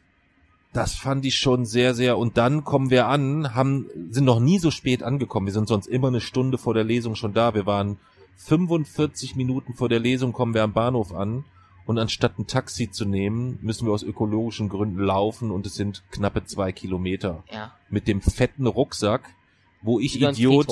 [0.74, 2.17] Das fand ich schon sehr, sehr.
[2.17, 5.45] Und dann kommen wir an, haben, sind noch nie so spät angekommen.
[5.45, 7.53] Wir sind sonst immer eine Stunde vor der Lesung schon da.
[7.53, 7.99] Wir waren
[8.38, 11.45] 45 Minuten vor der Lesung kommen wir am Bahnhof an.
[11.86, 16.01] Und anstatt ein Taxi zu nehmen, müssen wir aus ökologischen Gründen laufen und es sind
[16.11, 17.43] knappe zwei Kilometer.
[17.51, 17.74] Ja.
[17.89, 19.36] Mit dem fetten Rucksack,
[19.82, 20.67] wo ich Über Idiot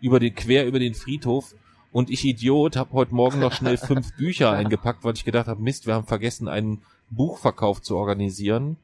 [0.00, 1.54] über den quer über den Friedhof
[1.90, 5.60] und ich Idiot habe heute Morgen noch schnell fünf Bücher eingepackt, weil ich gedacht habe,
[5.60, 8.76] Mist, wir haben vergessen einen Buchverkauf zu organisieren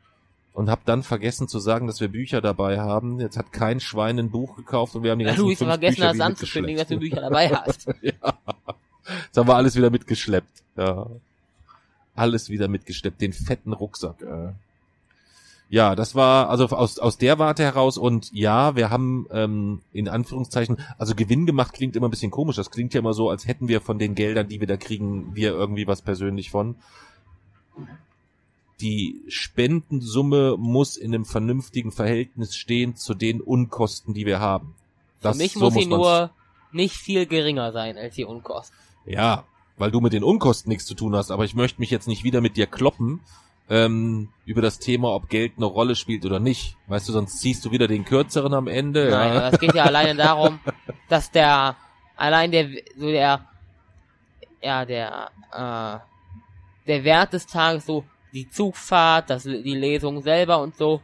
[0.53, 3.21] und habe dann vergessen zu sagen, dass wir Bücher dabei haben.
[3.21, 5.59] Jetzt hat kein Schwein ein Buch gekauft und wir haben die Ja, ganzen du hast
[5.59, 6.99] fünf vergessen, Bücher das anzukündigen, dass du.
[6.99, 7.87] Bücher dabei hast.
[8.03, 8.13] ja.
[9.27, 10.63] Jetzt haben wir alles wieder mitgeschleppt.
[10.77, 11.07] Ja.
[12.15, 14.21] Alles wieder mitgeschleppt, den fetten Rucksack.
[14.23, 14.53] Äh.
[15.71, 20.09] Ja, das war also aus, aus der Warte heraus und ja, wir haben ähm, in
[20.09, 22.57] Anführungszeichen, also Gewinn gemacht klingt immer ein bisschen komisch.
[22.57, 25.37] Das klingt ja immer so, als hätten wir von den Geldern, die wir da kriegen,
[25.37, 26.75] wir irgendwie was persönlich von.
[28.81, 34.75] Die Spendensumme muss in einem vernünftigen Verhältnis stehen zu den Unkosten, die wir haben.
[35.21, 36.31] Für mich so muss sie nur
[36.73, 38.77] nicht viel geringer sein als die Unkosten.
[39.05, 39.45] Ja,
[39.77, 42.25] weil du mit den Unkosten nichts zu tun hast, aber ich möchte mich jetzt nicht
[42.25, 43.21] wieder mit dir kloppen
[43.71, 46.77] ähm, über das Thema, ob Geld eine Rolle spielt oder nicht.
[46.89, 49.11] Weißt du, sonst ziehst du wieder den kürzeren am Ende.
[49.11, 49.39] Nein, ja.
[49.39, 50.59] aber es geht ja alleine darum,
[51.09, 51.77] dass der,
[52.17, 53.47] allein der, so der,
[54.61, 60.77] ja, der, äh, der Wert des Tages, so die Zugfahrt, das, die Lesung selber und
[60.77, 61.01] so,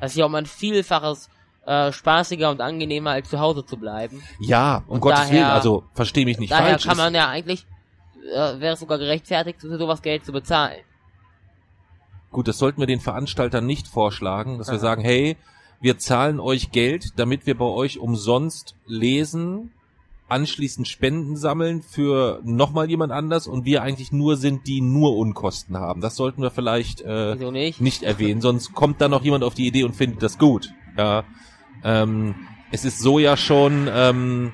[0.00, 1.28] das ist ja um ein Vielfaches
[1.66, 4.22] äh, spaßiger und angenehmer, als zu Hause zu bleiben.
[4.40, 6.84] ja, um Und Gottes daher- Willen, also versteh mich nicht Daher falsch.
[6.84, 7.66] kann ist- man ja eigentlich,
[8.32, 10.80] äh, wäre es sogar gerechtfertigt, für sowas Geld zu bezahlen.
[12.30, 14.80] Gut, das sollten wir den Veranstaltern nicht vorschlagen, dass wir Aha.
[14.80, 15.36] sagen, hey,
[15.80, 19.72] wir zahlen euch Geld, damit wir bei euch umsonst lesen,
[20.28, 25.78] anschließend Spenden sammeln für nochmal jemand anders und wir eigentlich nur sind, die nur Unkosten
[25.78, 26.00] haben.
[26.00, 27.80] Das sollten wir vielleicht äh, nicht?
[27.80, 30.72] nicht erwähnen, sonst kommt da noch jemand auf die Idee und findet das gut.
[30.96, 31.24] Ja,
[31.82, 32.34] ähm,
[32.70, 34.52] es ist so ja schon ähm,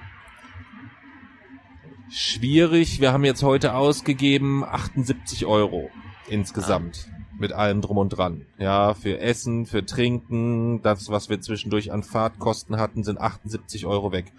[2.11, 3.01] schwierig.
[3.01, 5.91] Wir haben jetzt heute ausgegeben 78 Euro
[6.29, 7.09] insgesamt
[7.39, 8.47] mit allem drum und dran.
[8.59, 14.13] Ja, für Essen, für Trinken, das, was wir zwischendurch an Fahrtkosten hatten, sind 78 Euro
[14.13, 14.33] weg.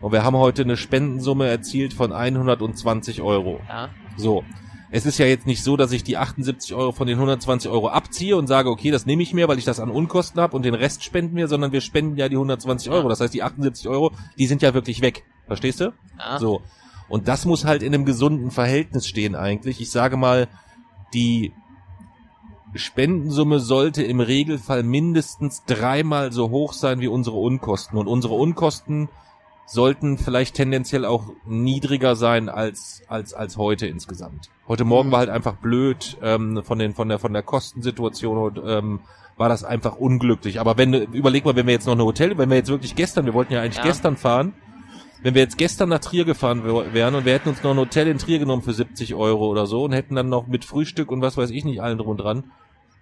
[0.00, 3.60] Und wir haben heute eine Spendensumme erzielt von 120 Euro.
[3.68, 3.90] Ja.
[4.16, 4.44] So.
[4.92, 7.90] Es ist ja jetzt nicht so, dass ich die 78 Euro von den 120 Euro
[7.90, 10.64] abziehe und sage, okay, das nehme ich mir, weil ich das an Unkosten habe und
[10.64, 13.08] den Rest spenden wir, sondern wir spenden ja die 120 Euro.
[13.08, 15.24] Das heißt, die 78 Euro, die sind ja wirklich weg.
[15.46, 15.92] Verstehst du?
[16.18, 16.38] ja.
[16.38, 16.62] So.
[17.08, 19.80] Und das muss halt in einem gesunden Verhältnis stehen eigentlich.
[19.80, 20.46] Ich sage mal,
[21.12, 21.52] die
[22.74, 27.98] Spendensumme sollte im Regelfall mindestens dreimal so hoch sein wie unsere Unkosten.
[27.98, 29.08] Und unsere Unkosten
[29.70, 34.50] sollten vielleicht tendenziell auch niedriger sein als als als heute insgesamt.
[34.66, 38.60] Heute Morgen war halt einfach blöd ähm, von den von der von der Kostensituation und
[38.66, 39.00] ähm,
[39.36, 40.60] war das einfach unglücklich.
[40.60, 43.26] Aber wenn überleg mal, wenn wir jetzt noch eine Hotel, wenn wir jetzt wirklich gestern,
[43.26, 43.84] wir wollten ja eigentlich Ja.
[43.84, 44.52] gestern fahren,
[45.22, 47.78] wenn wir jetzt gestern nach Trier gefahren wär- wären und wir hätten uns noch ein
[47.78, 51.10] Hotel in Trier genommen für 70 Euro oder so und hätten dann noch mit Frühstück
[51.12, 52.44] und was weiß ich nicht allen drum und dran,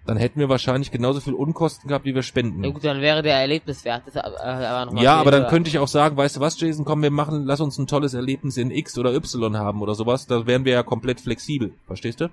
[0.09, 2.65] dann hätten wir wahrscheinlich genauso viel Unkosten gehabt, wie wir spenden.
[2.65, 5.79] ja gut, dann wäre der Erlebniswert das, aber, äh, aber Ja, aber dann könnte ich
[5.79, 8.71] auch sagen, weißt du was, Jason, komm, wir machen, lass uns ein tolles Erlebnis in
[8.71, 10.27] X oder Y haben oder sowas.
[10.27, 11.75] Da wären wir ja komplett flexibel.
[11.87, 12.31] Verstehst du?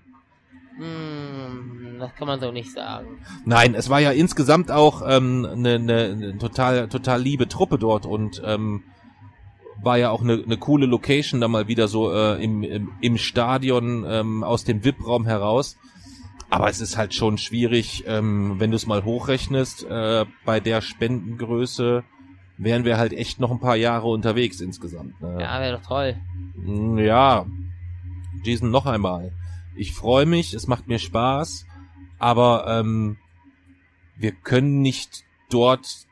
[0.78, 3.19] Hm, das kann man so nicht sagen.
[3.43, 8.05] Nein, es war ja insgesamt auch ähm, eine, eine, eine total, total liebe Truppe dort
[8.05, 8.84] und ähm,
[9.84, 13.17] war ja auch eine, eine coole Location da mal wieder so äh, im, im, im
[13.17, 15.76] Stadion ähm, aus dem VIP-Raum heraus.
[16.49, 20.81] Aber es ist halt schon schwierig, ähm, wenn du es mal hochrechnest, äh, bei der
[20.81, 22.03] Spendengröße
[22.57, 25.19] wären wir halt echt noch ein paar Jahre unterwegs insgesamt.
[25.21, 25.37] Ne?
[25.41, 26.15] Ja, wäre doch toll.
[26.55, 27.45] Mm, Ja,
[28.43, 29.31] Jason, noch einmal.
[29.75, 31.65] Ich freue mich, es macht mir Spaß,
[32.19, 33.17] aber ähm,
[34.15, 36.05] wir können nicht dort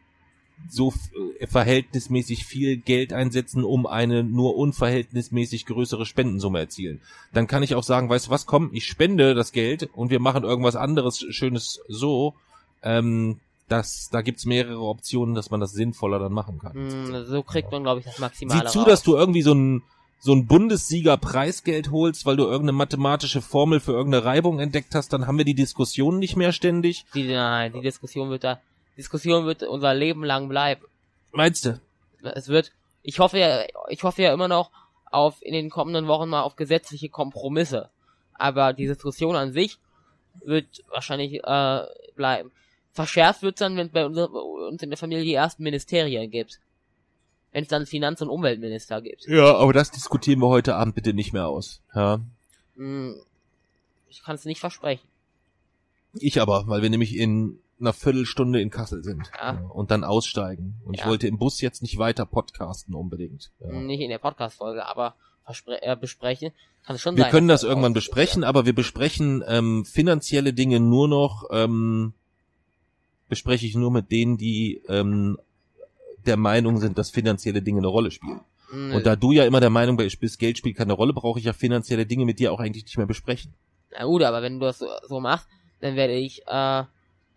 [0.70, 0.94] so
[1.40, 7.02] äh, verhältnismäßig viel Geld einsetzen, um eine nur unverhältnismäßig größere Spendensumme erzielen.
[7.34, 10.20] Dann kann ich auch sagen, weißt du was, komm, ich spende das Geld und wir
[10.20, 12.34] machen irgendwas anderes Schönes so.
[12.82, 13.40] Ähm,
[13.70, 16.74] das, da gibt's mehrere Optionen, dass man das sinnvoller dann machen kann.
[16.74, 18.88] Hm, so kriegt man, glaube ich, das Maximale Sieh zu, raus.
[18.88, 19.84] dass du irgendwie so ein
[20.24, 25.28] so ein Bundessieger-Preisgeld holst, weil du irgendeine mathematische Formel für irgendeine Reibung entdeckt hast, dann
[25.28, 27.04] haben wir die Diskussion nicht mehr ständig.
[27.14, 28.62] Die, nein, die Diskussion wird da,
[28.98, 30.86] Diskussion wird unser Leben lang bleiben.
[31.32, 31.80] Meinst du?
[32.22, 32.72] Es wird,
[33.02, 34.72] ich hoffe ja, ich hoffe ja immer noch
[35.12, 37.90] auf, in den kommenden Wochen mal auf gesetzliche Kompromisse.
[38.34, 39.80] Aber die Diskussion an sich
[40.44, 41.86] wird wahrscheinlich, äh,
[42.16, 42.52] bleiben.
[42.92, 46.60] Verschärft wird's dann, wenn es bei uns, in der Familie die ersten Ministerien gibt.
[47.52, 49.26] Wenn es dann Finanz- und Umweltminister gibt.
[49.28, 51.82] Ja, aber das diskutieren wir heute Abend bitte nicht mehr aus.
[51.94, 52.20] Ja.
[52.76, 53.16] Hm,
[54.10, 55.08] ich kann es nicht versprechen.
[56.16, 59.54] Ich aber, weil wir nämlich in einer Viertelstunde in Kassel sind Ja.
[59.54, 60.76] Ja, und dann aussteigen.
[60.86, 61.08] Und ich Ja.
[61.08, 63.52] wollte im Bus jetzt nicht weiter podcasten unbedingt.
[63.60, 63.72] Ja.
[63.72, 65.16] Nicht in der Podcast-Folge, aber
[65.82, 66.52] äh, besprechen
[66.86, 67.32] kann es schon Wir sein.
[67.32, 72.14] können dass das irgendwann besprechen, aber wir besprechen ähm, finanzielle Dinge nur noch, ähm,
[73.30, 75.38] bespreche ich nur mit denen, die ähm,
[76.26, 78.42] der Meinung sind, dass finanzielle Dinge eine Rolle spielen.
[78.70, 81.46] Hm, Und da du ja immer der Meinung bist, Geld spielt keine Rolle, brauche ich
[81.46, 83.54] ja finanzielle Dinge mit dir auch eigentlich nicht mehr besprechen.
[83.92, 85.48] Na gut, aber wenn du das so, so machst,
[85.82, 86.84] dann werde ich, äh,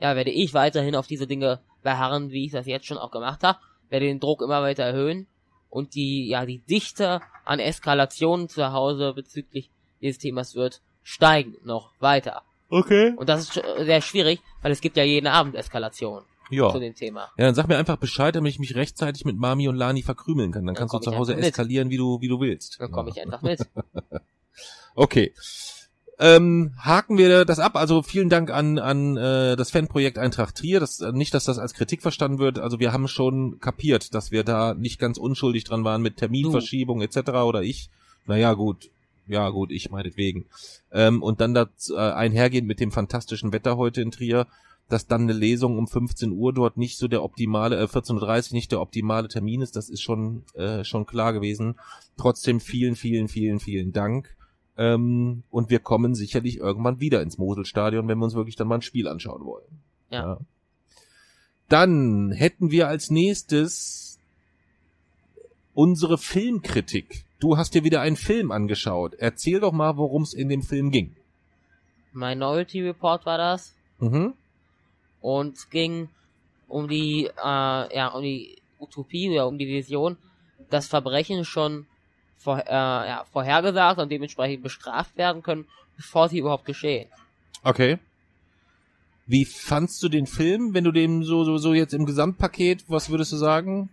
[0.00, 3.42] ja, werde ich weiterhin auf diese Dinge beharren, wie ich das jetzt schon auch gemacht
[3.42, 5.26] habe, werde den Druck immer weiter erhöhen
[5.70, 9.70] und die, ja, die Dichte an Eskalationen zu Hause bezüglich
[10.00, 12.42] dieses Themas wird steigen noch weiter.
[12.68, 13.12] Okay.
[13.16, 13.52] Und das ist
[13.84, 16.70] sehr schwierig, weil es gibt ja jeden Abend Eskalationen Ja.
[16.70, 17.30] zu dem Thema.
[17.38, 20.50] Ja, dann sag mir einfach Bescheid, damit ich mich rechtzeitig mit Mami und Lani verkrümeln
[20.50, 20.66] kann.
[20.66, 21.52] Dann Dann kannst du zu Hause einfach mit.
[21.52, 22.80] eskalieren, wie du, wie du willst.
[22.80, 23.60] Dann komme ich einfach mit.
[24.98, 25.34] Okay.
[26.18, 27.76] Ähm, haken wir das ab.
[27.76, 30.80] Also vielen Dank an, an äh, das Fanprojekt Eintracht Trier.
[30.80, 32.58] Das, äh, nicht, dass das als Kritik verstanden wird.
[32.58, 37.02] Also wir haben schon kapiert, dass wir da nicht ganz unschuldig dran waren mit Terminverschiebung
[37.02, 37.18] etc.
[37.44, 37.90] Oder ich.
[38.26, 38.90] Naja, gut.
[39.28, 40.46] Ja, gut, ich meinetwegen.
[40.92, 44.46] Ähm, und dann das äh, einhergehend mit dem fantastischen Wetter heute in Trier,
[44.88, 48.54] dass dann eine Lesung um 15 Uhr dort nicht so der optimale, äh, 14.30 Uhr
[48.54, 51.74] nicht der optimale Termin ist, das ist schon, äh, schon klar gewesen.
[52.16, 54.35] Trotzdem vielen, vielen, vielen, vielen Dank.
[54.78, 58.76] Ähm, und wir kommen sicherlich irgendwann wieder ins Moselstadion, wenn wir uns wirklich dann mal
[58.76, 59.64] ein Spiel anschauen wollen.
[60.10, 60.38] Ja.
[61.68, 64.18] Dann hätten wir als nächstes
[65.74, 67.24] unsere Filmkritik.
[67.38, 69.14] Du hast dir wieder einen Film angeschaut.
[69.14, 71.16] Erzähl doch mal, worum es in dem Film ging.
[72.12, 73.74] Minority Report war das.
[73.98, 74.34] Mhm.
[75.22, 76.10] und es ging
[76.68, 80.18] um die, äh, ja, um die Utopie oder um die Vision,
[80.68, 81.86] dass Verbrechen schon
[82.36, 85.66] vor, äh, ja, vorhergesagt und dementsprechend bestraft werden können,
[85.96, 87.08] bevor sie überhaupt geschehen.
[87.62, 87.98] Okay.
[89.26, 93.10] Wie fandst du den Film, wenn du dem so, so, so jetzt im Gesamtpaket, was
[93.10, 93.90] würdest du sagen?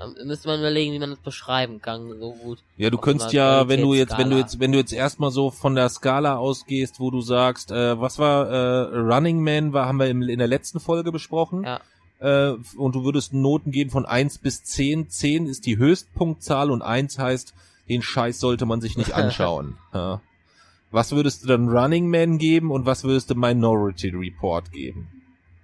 [0.00, 2.58] Da müsste man überlegen, wie man das beschreiben kann, so gut.
[2.76, 5.50] Ja, du könntest ja, wenn du jetzt, wenn du jetzt, wenn du jetzt erstmal so
[5.50, 9.98] von der Skala ausgehst, wo du sagst, äh, was war äh, Running Man, war, haben
[9.98, 11.64] wir im, in der letzten Folge besprochen.
[11.64, 11.80] Ja.
[12.20, 15.10] Äh, und du würdest Noten geben von 1 bis 10.
[15.10, 17.54] 10 ist die Höchstpunktzahl und 1 heißt,
[17.88, 19.76] den Scheiß sollte man sich nicht anschauen.
[19.92, 20.20] ja.
[20.92, 25.06] Was würdest du dann Running Man geben und was würdest du Minority Report geben?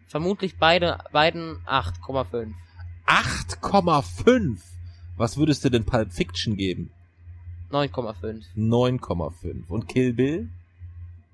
[0.06, 2.52] Vermutlich beide, beiden 8,5.
[3.06, 4.58] 8,5.
[5.16, 6.90] Was würdest du denn Pulp Fiction geben?
[7.70, 8.44] 9,5.
[8.56, 9.68] 9,5.
[9.68, 10.48] Und Kill Bill?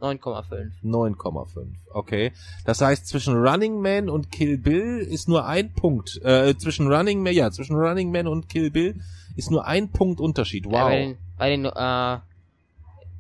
[0.01, 0.71] 9,5.
[0.85, 1.67] 9,5.
[1.93, 2.33] Okay.
[2.65, 6.21] Das heißt, zwischen Running Man und Kill Bill ist nur ein Punkt.
[6.25, 9.01] Äh, zwischen Running Man, ja, zwischen Running Man und Kill Bill
[9.37, 10.67] ist nur ein Punkt Unterschied.
[10.67, 10.89] Ja, Wow.
[10.89, 12.19] bei den, bei den, äh,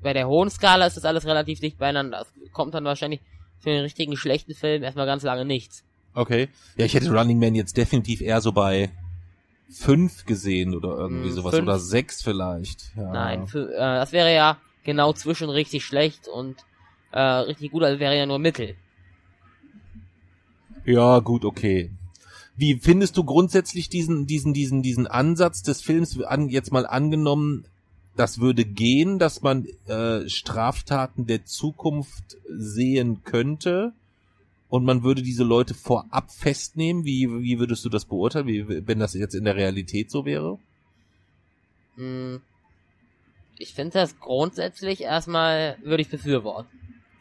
[0.03, 2.22] bei der hohen Skala ist das alles relativ dicht beieinander.
[2.44, 3.20] Es kommt dann wahrscheinlich
[3.61, 5.84] für den richtigen schlechten Film erstmal ganz lange nichts.
[6.15, 6.49] Okay.
[6.77, 8.91] Ja, ich hätte Running Man jetzt definitiv eher so bei
[9.71, 11.55] 5 gesehen oder irgendwie Hm, sowas.
[11.55, 11.67] fünf?
[11.67, 12.93] Oder 6 vielleicht.
[12.97, 13.13] Ja.
[13.13, 16.57] Nein, für, äh, das wäre ja genau zwischen richtig schlecht und
[17.13, 18.75] äh, richtig gut, also wäre ja nur Mittel.
[20.85, 21.91] Ja, gut, okay.
[22.57, 27.65] Wie findest du grundsätzlich diesen, diesen, diesen, diesen Ansatz des Films, an, jetzt mal angenommen,
[28.17, 33.93] das würde gehen, dass man äh, Straftaten der Zukunft sehen könnte
[34.73, 37.05] und man würde diese Leute vorab festnehmen?
[37.05, 40.59] Wie, wie würdest du das beurteilen, wie, wenn das jetzt in der Realität so wäre?
[41.97, 42.41] Hm,
[43.59, 46.70] ich finde das grundsätzlich erstmal, würde ich befürworten.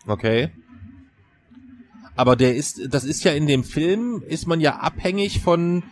[0.07, 0.49] Okay.
[2.15, 5.83] Aber der ist, das ist ja in dem Film, ist man ja abhängig von,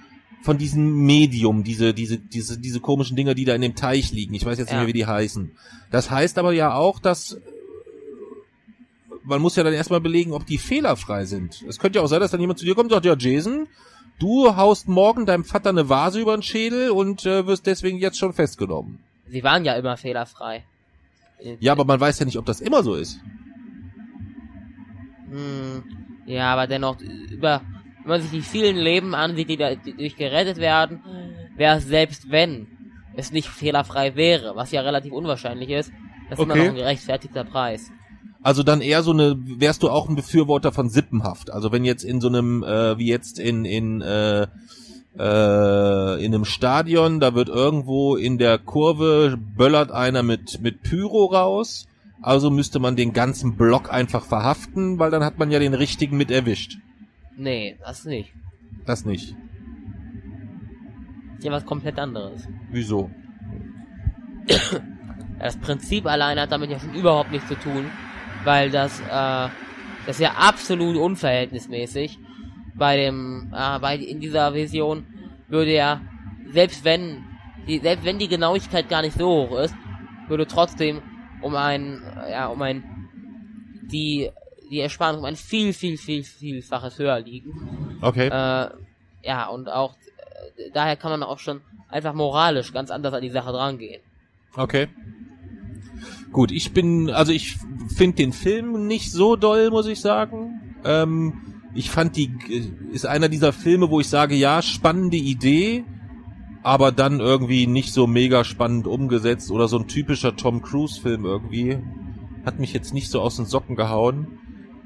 [0.43, 4.33] von diesem Medium, diese, diese, diese, diese komischen Dinger, die da in dem Teich liegen.
[4.33, 4.79] Ich weiß jetzt nicht Ja.
[4.79, 5.51] mehr, wie die heißen.
[5.91, 7.37] Das heißt aber ja auch, dass
[9.29, 11.63] man muss ja dann erstmal belegen, ob die fehlerfrei sind.
[11.67, 13.67] Es könnte ja auch sein, dass dann jemand zu dir kommt und sagt, ja, Jason,
[14.19, 18.17] du haust morgen deinem Vater eine Vase über den Schädel und äh, wirst deswegen jetzt
[18.17, 18.99] schon festgenommen.
[19.27, 20.65] Sie waren ja immer fehlerfrei.
[21.59, 23.19] Ja, aber man weiß ja nicht, ob das immer so ist.
[25.29, 25.83] Hm,
[26.25, 27.61] ja, aber dennoch, über,
[28.01, 31.01] wenn man sich die vielen Leben ansieht, die, da, die durch gerettet werden,
[31.55, 32.67] wäre es selbst wenn
[33.15, 35.91] es nicht fehlerfrei wäre, was ja relativ unwahrscheinlich ist,
[36.29, 36.63] das ist immer Okay.
[36.63, 37.91] noch ein gerechtfertigter Preis.
[38.41, 41.51] Also dann eher so eine, wärst du auch ein Befürworter von Sippenhaft?
[41.51, 44.47] Also wenn jetzt in so einem, äh, wie jetzt in, in, äh,
[45.17, 51.25] äh, in einem Stadion, da wird irgendwo in der Kurve böllert einer mit, mit Pyro
[51.25, 51.85] raus.
[52.21, 56.17] Also müsste man den ganzen Block einfach verhaften, weil dann hat man ja den richtigen
[56.17, 56.77] mit erwischt.
[57.37, 58.31] Nee, das nicht.
[58.85, 59.35] Das nicht.
[61.29, 62.47] Das ist ja was komplett anderes.
[62.71, 63.09] Wieso?
[65.39, 67.85] Das Prinzip allein hat damit ja schon überhaupt nichts zu tun,
[68.43, 69.49] weil das, äh,
[70.05, 72.17] das ist ja absolut unverhältnismäßig.
[72.75, 75.05] Bei dem, äh, bei, in dieser Vision
[75.47, 76.01] würde ja,
[76.51, 77.23] selbst wenn,
[77.67, 79.75] die, selbst wenn die Genauigkeit gar nicht so hoch ist,
[80.27, 81.01] würde trotzdem
[81.41, 82.83] um ein, äh, ja, um ein,
[83.91, 84.29] die,
[84.69, 87.97] die Ersparnis um ein viel, viel, viel, vielfaches höher liegen.
[88.01, 88.27] Okay.
[88.27, 88.69] Äh,
[89.23, 89.95] ja, und auch,
[90.57, 94.01] äh, daher kann man auch schon einfach moralisch ganz anders an die Sache drangehen.
[94.55, 94.87] Okay.
[96.31, 97.57] Gut, ich bin, also ich
[97.95, 100.61] finde den Film nicht so doll, muss ich sagen.
[100.83, 101.33] Ähm,
[101.73, 102.31] ich fand die,
[102.91, 105.85] ist einer dieser Filme, wo ich sage, ja, spannende Idee,
[106.61, 111.25] aber dann irgendwie nicht so mega spannend umgesetzt oder so ein typischer Tom Cruise Film
[111.25, 111.77] irgendwie.
[112.45, 114.39] Hat mich jetzt nicht so aus den Socken gehauen.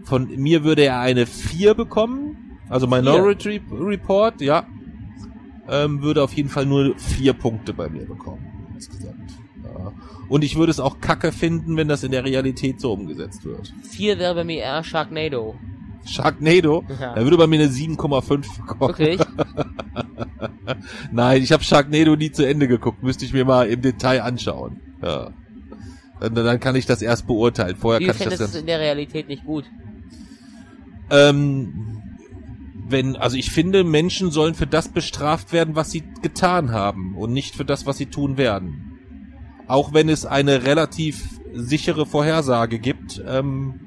[0.04, 4.66] Von mir würde er eine 4 bekommen, also Minority Report, ja.
[5.70, 9.23] Ähm, würde auf jeden Fall nur vier Punkte bei mir bekommen, insgesamt.
[10.30, 13.74] Und ich würde es auch kacke finden, wenn das in der Realität so umgesetzt wird.
[13.90, 15.56] Vier wäre bei mir eher Sharknado.
[16.06, 17.14] Sharknado, Ja.
[17.16, 18.98] da würde bei mir eine 7,5 bekommen.
[18.98, 19.20] Wirklich?
[21.12, 24.80] Nein, ich habe Sharknado nie zu Ende geguckt, müsste ich mir mal im Detail anschauen.
[25.02, 25.32] Ja.
[26.20, 27.76] Dann, dann kann ich das erst beurteilen.
[27.76, 28.62] Vorher Wie kann ich das es dann.
[28.62, 29.66] in der Realität nicht gut?
[31.10, 32.02] Ähm,
[32.88, 37.34] wenn, also ich finde, Menschen sollen für das bestraft werden, was sie getan haben und
[37.34, 38.93] nicht für das, was sie tun werden.
[39.74, 43.80] Auch wenn es eine relativ sichere Vorhersage gibt, ähm,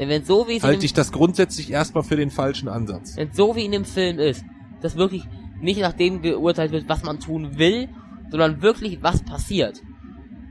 [0.00, 3.16] Denn wenn so wie es halte ich das grundsätzlich erstmal für den falschen Ansatz.
[3.16, 4.44] wenn so wie in dem Film ist,
[4.80, 5.22] dass wirklich
[5.60, 7.88] nicht nach dem geurteilt wird, was man tun will,
[8.32, 9.80] sondern wirklich was passiert,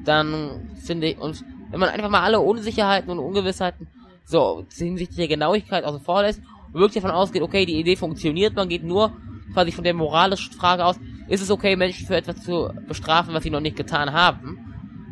[0.06, 3.88] dann finde ich, und wenn man einfach mal alle Unsicherheiten und Ungewissheiten
[4.24, 6.40] so hinsichtlich der Genauigkeit außen vor lässt
[6.72, 9.12] und wirklich davon ausgeht, okay, die Idee funktioniert, man geht nur
[9.52, 10.96] quasi von der moralischen Frage aus,
[11.28, 14.60] ist es okay, Menschen für etwas zu bestrafen, was sie noch nicht getan haben,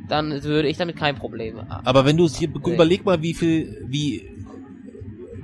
[0.07, 1.85] dann würde ich damit kein Problem haben.
[1.85, 4.29] Aber wenn du es hier überleg mal, wie viel, wie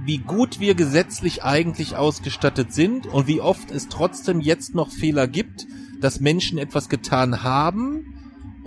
[0.05, 5.27] wie gut wir gesetzlich eigentlich ausgestattet sind und wie oft es trotzdem jetzt noch Fehler
[5.27, 5.67] gibt,
[6.01, 8.18] dass Menschen etwas getan haben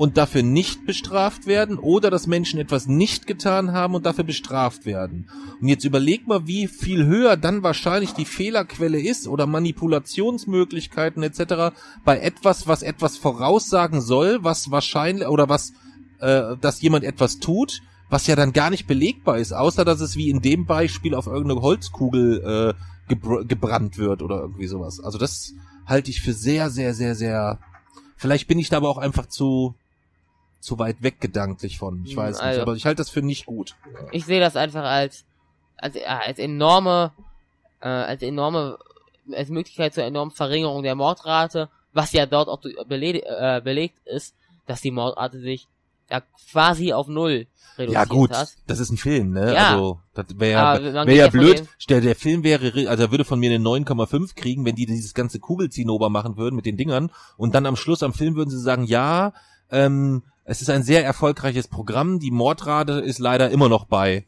[0.02, 4.84] und dafür nicht bestraft werden oder dass Menschen etwas nicht getan haben und dafür bestraft
[4.84, 5.30] werden.
[5.60, 11.72] Und jetzt überleg mal, wie viel höher dann wahrscheinlich die Fehlerquelle ist oder Manipulationsmöglichkeiten etc.
[12.04, 15.72] bei etwas, was etwas voraussagen soll, was wahrscheinlich oder was,
[16.18, 17.80] äh, dass jemand etwas tut,
[18.10, 21.28] was ja dann gar nicht belegbar ist, außer dass es wie in dem Beispiel auf
[21.28, 24.98] irgendeine Holzkugel äh, gebr gebrannt wird oder irgendwie sowas.
[24.98, 25.54] Also das
[25.86, 27.60] halte ich für sehr, sehr, sehr, sehr.
[28.16, 29.76] Vielleicht bin ich da aber auch einfach zu
[30.62, 32.04] zu weit weg gedanklich von.
[32.04, 33.74] Ich weiß also, nicht, aber ich halte das für nicht gut.
[34.12, 35.24] Ich sehe das einfach als
[35.76, 37.12] als, als enorme
[37.80, 38.78] äh, als enorme
[39.32, 44.34] als Möglichkeit zur enormen Verringerung der Mordrate, was ja dort auch belegt, äh, belegt ist,
[44.66, 45.66] dass die Mordrate sich
[46.10, 47.46] ja quasi auf null
[47.78, 48.54] reduziert Ja gut, hat.
[48.66, 49.54] das ist ein Film, ne?
[49.54, 49.70] Ja.
[49.70, 51.66] Also das wäre ja, wär ja blöd.
[51.78, 55.14] Stell, der Film wäre, also er würde von mir eine 9,5 kriegen, wenn die dieses
[55.14, 58.60] ganze Kugelzinnober machen würden mit den Dingern und dann am Schluss am Film würden sie
[58.60, 59.32] sagen, ja,
[59.70, 64.26] ähm, es ist ein sehr erfolgreiches Programm, die Mordrate ist leider immer noch bei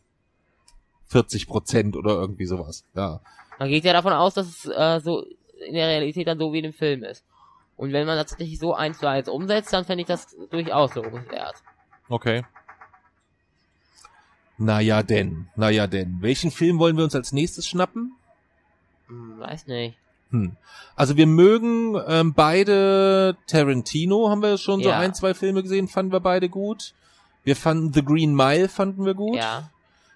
[1.06, 2.84] 40 Prozent oder irgendwie sowas.
[2.94, 3.20] Ja.
[3.58, 5.24] Man geht ja davon aus, dass es äh, so
[5.66, 7.24] in der Realität dann so wie in dem Film ist.
[7.76, 10.94] Und wenn man das tatsächlich so eins zu eins umsetzt, dann fände ich das durchaus
[10.94, 11.56] lobenswert.
[12.08, 12.44] Okay.
[14.56, 16.18] Naja denn, naja denn.
[16.20, 18.14] Welchen Film wollen wir uns als nächstes schnappen?
[19.08, 19.98] Hm, weiß nicht.
[20.34, 20.56] Hm.
[20.96, 24.98] Also wir mögen ähm, beide Tarantino, haben wir schon so Ja.
[24.98, 26.94] ein, zwei Filme gesehen, fanden wir beide gut.
[27.42, 29.36] Wir fanden The Green Mile, fanden wir gut.
[29.36, 29.70] Ja.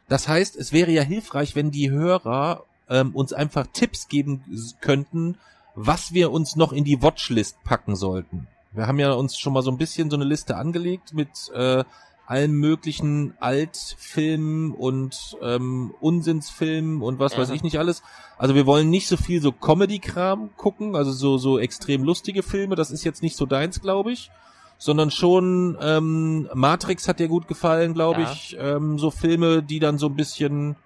[0.09, 4.43] Das heißt, es wäre ja hilfreich, wenn die Hörer ähm, uns einfach Tipps geben
[4.81, 5.37] könnten,
[5.75, 8.47] was wir uns noch in die Watchlist packen sollten.
[8.73, 11.85] Wir haben ja uns schon mal so ein bisschen so eine Liste angelegt mit äh,
[12.29, 17.39] allen möglichen Altfilmen und ähm, Unsinnsfilmen und was Ja.
[17.39, 18.03] weiß ich nicht alles.
[18.37, 22.77] Also wir wollen nicht so viel so Comedy-Kram gucken, also so so extrem lustige Filme.
[22.77, 24.31] Das ist jetzt nicht so deins, glaube ich,
[24.77, 28.33] sondern schon ähm, Matrix hat dir gut gefallen, glaube Ja.
[28.33, 28.57] ich.
[28.61, 30.77] Ähm, so Filme, die dann so ein bisschen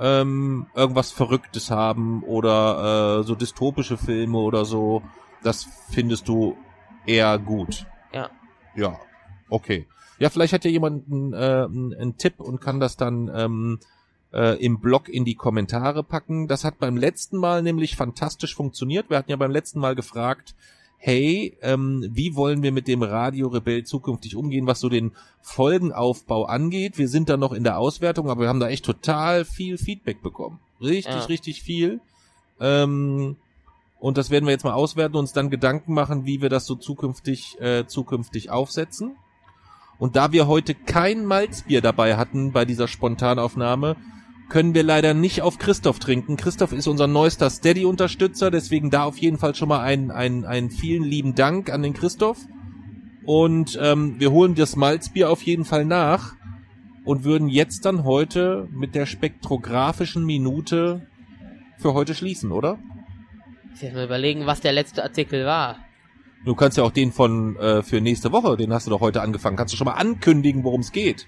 [0.00, 5.02] ähm, irgendwas Verrücktes haben oder äh, so dystopische Filme oder so.
[5.44, 6.56] Das findest du
[7.06, 7.86] eher gut.
[8.12, 8.30] Ja.
[8.74, 8.98] Ja,
[9.48, 9.86] okay.
[10.22, 13.80] Ja, vielleicht hat ja jemand einen, äh, einen Tipp und kann das dann ähm,
[14.32, 16.46] äh, im Blog in die Kommentare packen.
[16.46, 19.10] Das hat beim letzten Mal nämlich fantastisch funktioniert.
[19.10, 20.54] Wir hatten ja beim letzten Mal gefragt,
[20.96, 25.10] hey, ähm, wie wollen wir mit dem Radio Rebell zukünftig umgehen, was so den
[25.40, 26.98] Folgenaufbau angeht.
[26.98, 30.22] Wir sind da noch in der Auswertung, aber wir haben da echt total viel Feedback
[30.22, 30.60] bekommen.
[30.80, 31.24] Richtig, Ja.
[31.24, 31.98] richtig viel.
[32.60, 33.34] Ähm,
[33.98, 36.64] und das werden wir jetzt mal auswerten und uns dann Gedanken machen, wie wir das
[36.64, 39.16] so zukünftig, äh, zukünftig aufsetzen.
[39.98, 43.96] Und da wir heute kein Malzbier dabei hatten bei dieser Spontanaufnahme,
[44.48, 46.36] können wir leider nicht auf Christoph trinken.
[46.36, 50.70] Christoph ist unser neuester Steady-Unterstützer, deswegen da auf jeden Fall schon mal einen, einen, einen
[50.70, 52.38] vielen lieben Dank an den Christoph.
[53.24, 56.34] Und ähm, wir holen das Malzbier auf jeden Fall nach
[57.04, 61.06] und würden jetzt dann heute mit der spektrographischen Minute
[61.78, 62.78] für heute schließen, oder?
[63.74, 65.78] Ich muss mal überlegen, was der letzte Artikel war.
[66.44, 69.22] Du kannst ja auch den von äh, für nächste Woche, den hast du doch heute
[69.22, 69.56] angefangen.
[69.56, 71.26] Kannst du schon mal ankündigen, worum es geht?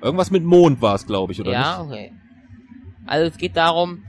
[0.00, 1.92] Irgendwas mit Mond war es, glaube ich, oder ja, nicht?
[1.92, 2.12] okay.
[3.06, 4.02] Also es geht darum,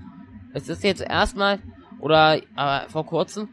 [0.54, 1.60] es ist jetzt erstmal,
[2.00, 3.50] oder aber vor kurzem,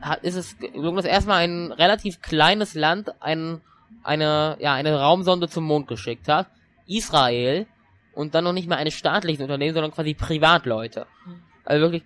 [0.00, 3.60] hat, ist es gelungen, dass erstmal ein relativ kleines Land ein,
[4.02, 6.48] eine, ja, eine Raumsonde zum Mond geschickt hat.
[6.86, 7.66] Israel.
[8.14, 11.06] Und dann noch nicht mal eine staatliches Unternehmen, sondern quasi Privatleute.
[11.64, 12.02] Also wirklich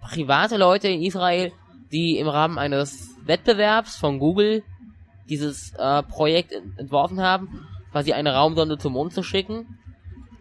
[0.00, 1.52] private Leute in Israel,
[1.92, 4.62] die im Rahmen eines Wettbewerbs von Google
[5.28, 9.78] dieses äh, Projekt ent- entworfen haben, quasi eine Raumsonde zum Mond zu schicken,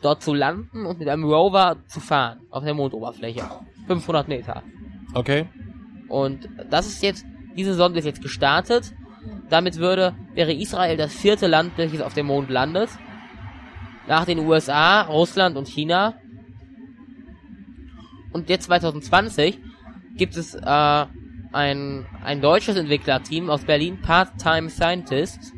[0.01, 3.43] dort zu landen und mit einem Rover zu fahren auf der Mondoberfläche.
[3.87, 4.63] 500 Meter.
[5.13, 5.47] Okay.
[6.07, 8.93] Und das ist jetzt, diese Sonde ist jetzt gestartet.
[9.49, 12.89] Damit würde, wäre Israel das vierte Land, welches auf dem Mond landet.
[14.07, 16.13] Nach den USA, Russland und China.
[18.33, 19.59] Und jetzt 2020
[20.15, 21.05] gibt es äh,
[21.55, 25.53] ein, ein deutsches Entwicklerteam aus Berlin, Part-Time Scientists.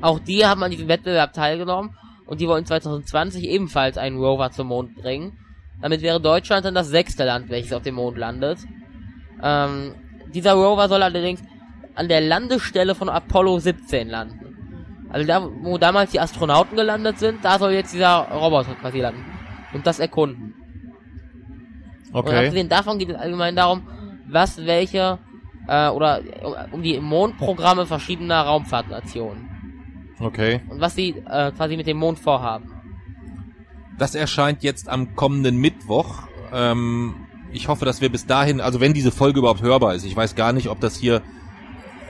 [0.00, 4.68] Auch die haben an diesem Wettbewerb teilgenommen und die wollen 2020 ebenfalls einen Rover zum
[4.68, 5.38] Mond bringen.
[5.80, 8.58] Damit wäre Deutschland dann das sechste Land, welches auf dem Mond landet.
[9.42, 9.94] Ähm,
[10.32, 11.42] dieser Rover soll allerdings
[11.94, 15.06] an der Landestelle von Apollo 17 landen.
[15.10, 19.24] Also da, wo damals die Astronauten gelandet sind, da soll jetzt dieser Roboter quasi landen.
[19.72, 20.54] Und das erkunden.
[22.12, 22.36] Und Okay.
[22.36, 23.82] abgesehen davon geht es allgemein darum,
[24.28, 25.18] was welche,
[25.68, 26.20] äh, oder
[26.72, 29.48] um die Mondprogramme verschiedener Raumfahrtnationen.
[30.20, 30.60] Okay.
[30.68, 32.70] Und was sie äh, quasi mit dem Mond vorhaben.
[33.98, 36.22] Das erscheint jetzt am kommenden Mittwoch.
[36.52, 37.14] Ähm,
[37.52, 40.04] ich hoffe, dass wir bis dahin, also wenn diese Folge überhaupt hörbar ist.
[40.04, 41.22] Ich weiß gar nicht, ob das hier,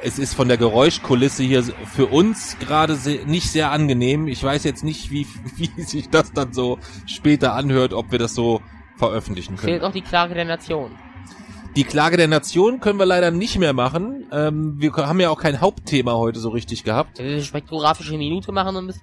[0.03, 4.29] es ist von der Geräuschkulisse hier für uns gerade se- nicht sehr angenehm.
[4.29, 5.27] Ich weiß jetzt nicht, wie,
[5.57, 8.61] wie sich das dann so später anhört, ob wir das so
[8.97, 9.69] veröffentlichen können.
[9.73, 10.91] Fehlt noch die Klage der Nation.
[11.77, 14.27] Die Klage der Nation können wir leider nicht mehr machen.
[14.31, 17.19] Ähm, wir haben ja auch kein Hauptthema heute so richtig gehabt.
[17.19, 18.95] Wenn wir eine spektrographische Minute machen und,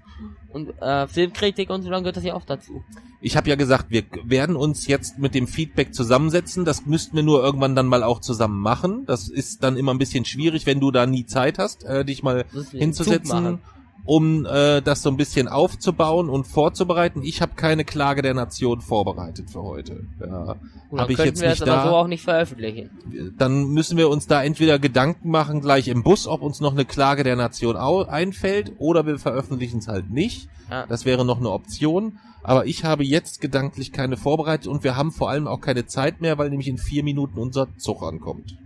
[0.54, 2.82] und äh, Filmkritik und so, dann gehört das ja auch dazu.
[3.20, 6.64] Ich habe ja gesagt, wir werden uns jetzt mit dem Feedback zusammensetzen.
[6.64, 9.06] Das müssten wir nur irgendwann dann mal auch zusammen machen.
[9.06, 12.24] Das ist dann immer ein bisschen schwierig, wenn du da nie Zeit hast, äh, dich
[12.24, 13.60] mal hinzusetzen.
[14.06, 17.22] Um äh, das so ein bisschen aufzubauen und vorzubereiten.
[17.24, 20.06] Ich habe keine Klage der Nation vorbereitet für heute.
[20.20, 20.60] Ja, habe
[20.92, 21.90] dann ich jetzt wir nicht das aber da.
[21.90, 22.90] so auch nicht veröffentlichen.
[23.38, 26.86] dann müssen wir uns da entweder Gedanken machen gleich im Bus, ob uns noch eine
[26.86, 30.50] Klage der Nation einfällt, oder wir veröffentlichen es halt nicht.
[30.70, 30.86] Ja.
[30.88, 32.20] Das wäre noch eine Option.
[32.44, 36.22] Aber ich habe jetzt gedanklich keine vorbereitet und wir haben vor allem auch keine Zeit
[36.22, 38.58] mehr, weil nämlich in vier Minuten unser Zug ankommt.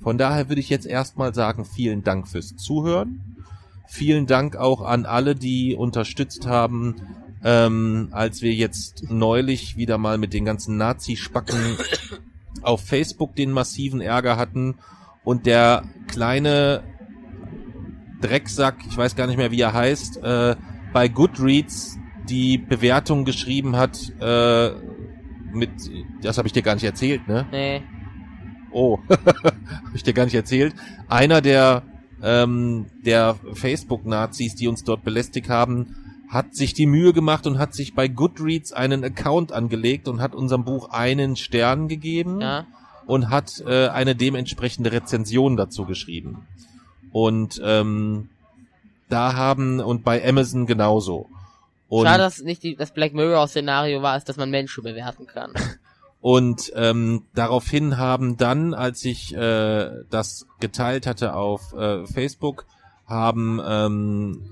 [0.00, 3.36] Von daher würde ich jetzt erstmal sagen, vielen Dank fürs Zuhören.
[3.90, 6.96] Vielen Dank auch an alle, die unterstützt haben,
[7.42, 11.78] ähm, als wir jetzt neulich wieder mal mit den ganzen Nazi-Spacken
[12.62, 14.76] auf Facebook den massiven Ärger hatten
[15.24, 16.82] und der kleine
[18.20, 20.56] Drecksack, ich weiß gar nicht mehr, wie er heißt, äh,
[20.92, 21.98] bei Goodreads
[22.28, 24.70] die Bewertung geschrieben hat, äh,
[25.52, 25.70] mit,
[26.20, 27.46] das habe ich dir gar nicht erzählt, ne?
[27.50, 27.82] Nee.
[28.70, 29.56] Oh, habe
[29.94, 30.74] ich dir gar nicht erzählt.
[31.08, 31.82] Einer der,
[32.22, 35.96] ähm, der Facebook-Nazis, die uns dort belästigt haben,
[36.28, 40.34] hat sich die Mühe gemacht und hat sich bei Goodreads einen Account angelegt und hat
[40.34, 42.66] unserem Buch einen Stern gegeben Ja.
[43.06, 46.46] und hat äh, eine dementsprechende Rezension dazu geschrieben.
[47.12, 48.28] Und ähm,
[49.08, 51.30] da haben und bei Amazon genauso.
[51.88, 55.52] Und, Schade, dass nicht die, das Black Mirror-Szenario war, ist, dass man Menschen bewerten kann.
[56.20, 62.66] und ähm, daraufhin haben dann, als ich äh, das geteilt hatte auf äh, Facebook,
[63.06, 64.50] haben ähm,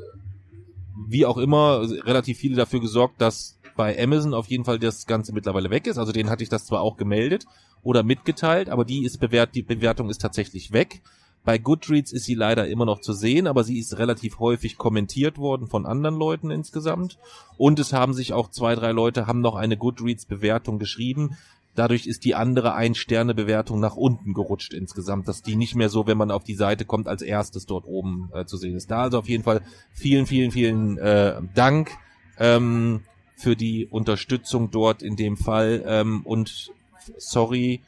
[1.09, 5.33] wie auch immer relativ viele dafür gesorgt, dass bei Amazon auf jeden Fall das Ganze
[5.33, 5.99] mittlerweile weg ist.
[5.99, 7.47] Also denen hatte ich das zwar auch gemeldet
[7.83, 11.03] oder mitgeteilt, aber die ist bewährt, die Bewertung ist tatsächlich weg.
[11.45, 15.39] Bei Goodreads ist sie leider immer noch zu sehen, aber sie ist relativ häufig kommentiert
[15.39, 17.19] worden von anderen Leuten insgesamt.
[17.57, 21.37] Und es haben sich auch zwei, drei Leute haben noch eine Goodreads-Bewertung geschrieben.
[21.77, 26.17] Dadurch ist die andere Ein-Sterne-Bewertung nach unten gerutscht insgesamt, dass die nicht mehr so, wenn
[26.17, 28.91] man auf die Seite kommt, als erstes dort oben äh, zu sehen ist.
[28.91, 29.61] Da also auf jeden Fall
[29.93, 31.91] vielen, vielen, vielen äh, Dank
[32.39, 33.03] ähm,
[33.37, 36.73] für die Unterstützung dort in dem Fall ähm, und
[37.19, 37.83] sorry,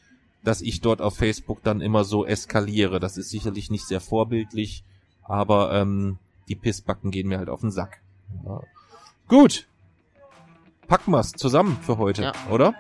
[0.44, 3.01] dass ich dort auf Facebook dann immer so eskaliere.
[3.01, 4.85] Das ist sicherlich nicht sehr vorbildlich,
[5.23, 8.01] aber ähm, die Pissbacken gehen mir halt auf den Sack.
[8.44, 8.60] Ja.
[9.28, 9.66] Gut
[10.89, 12.32] packen wir's zusammen für heute, ja.
[12.51, 12.74] oder?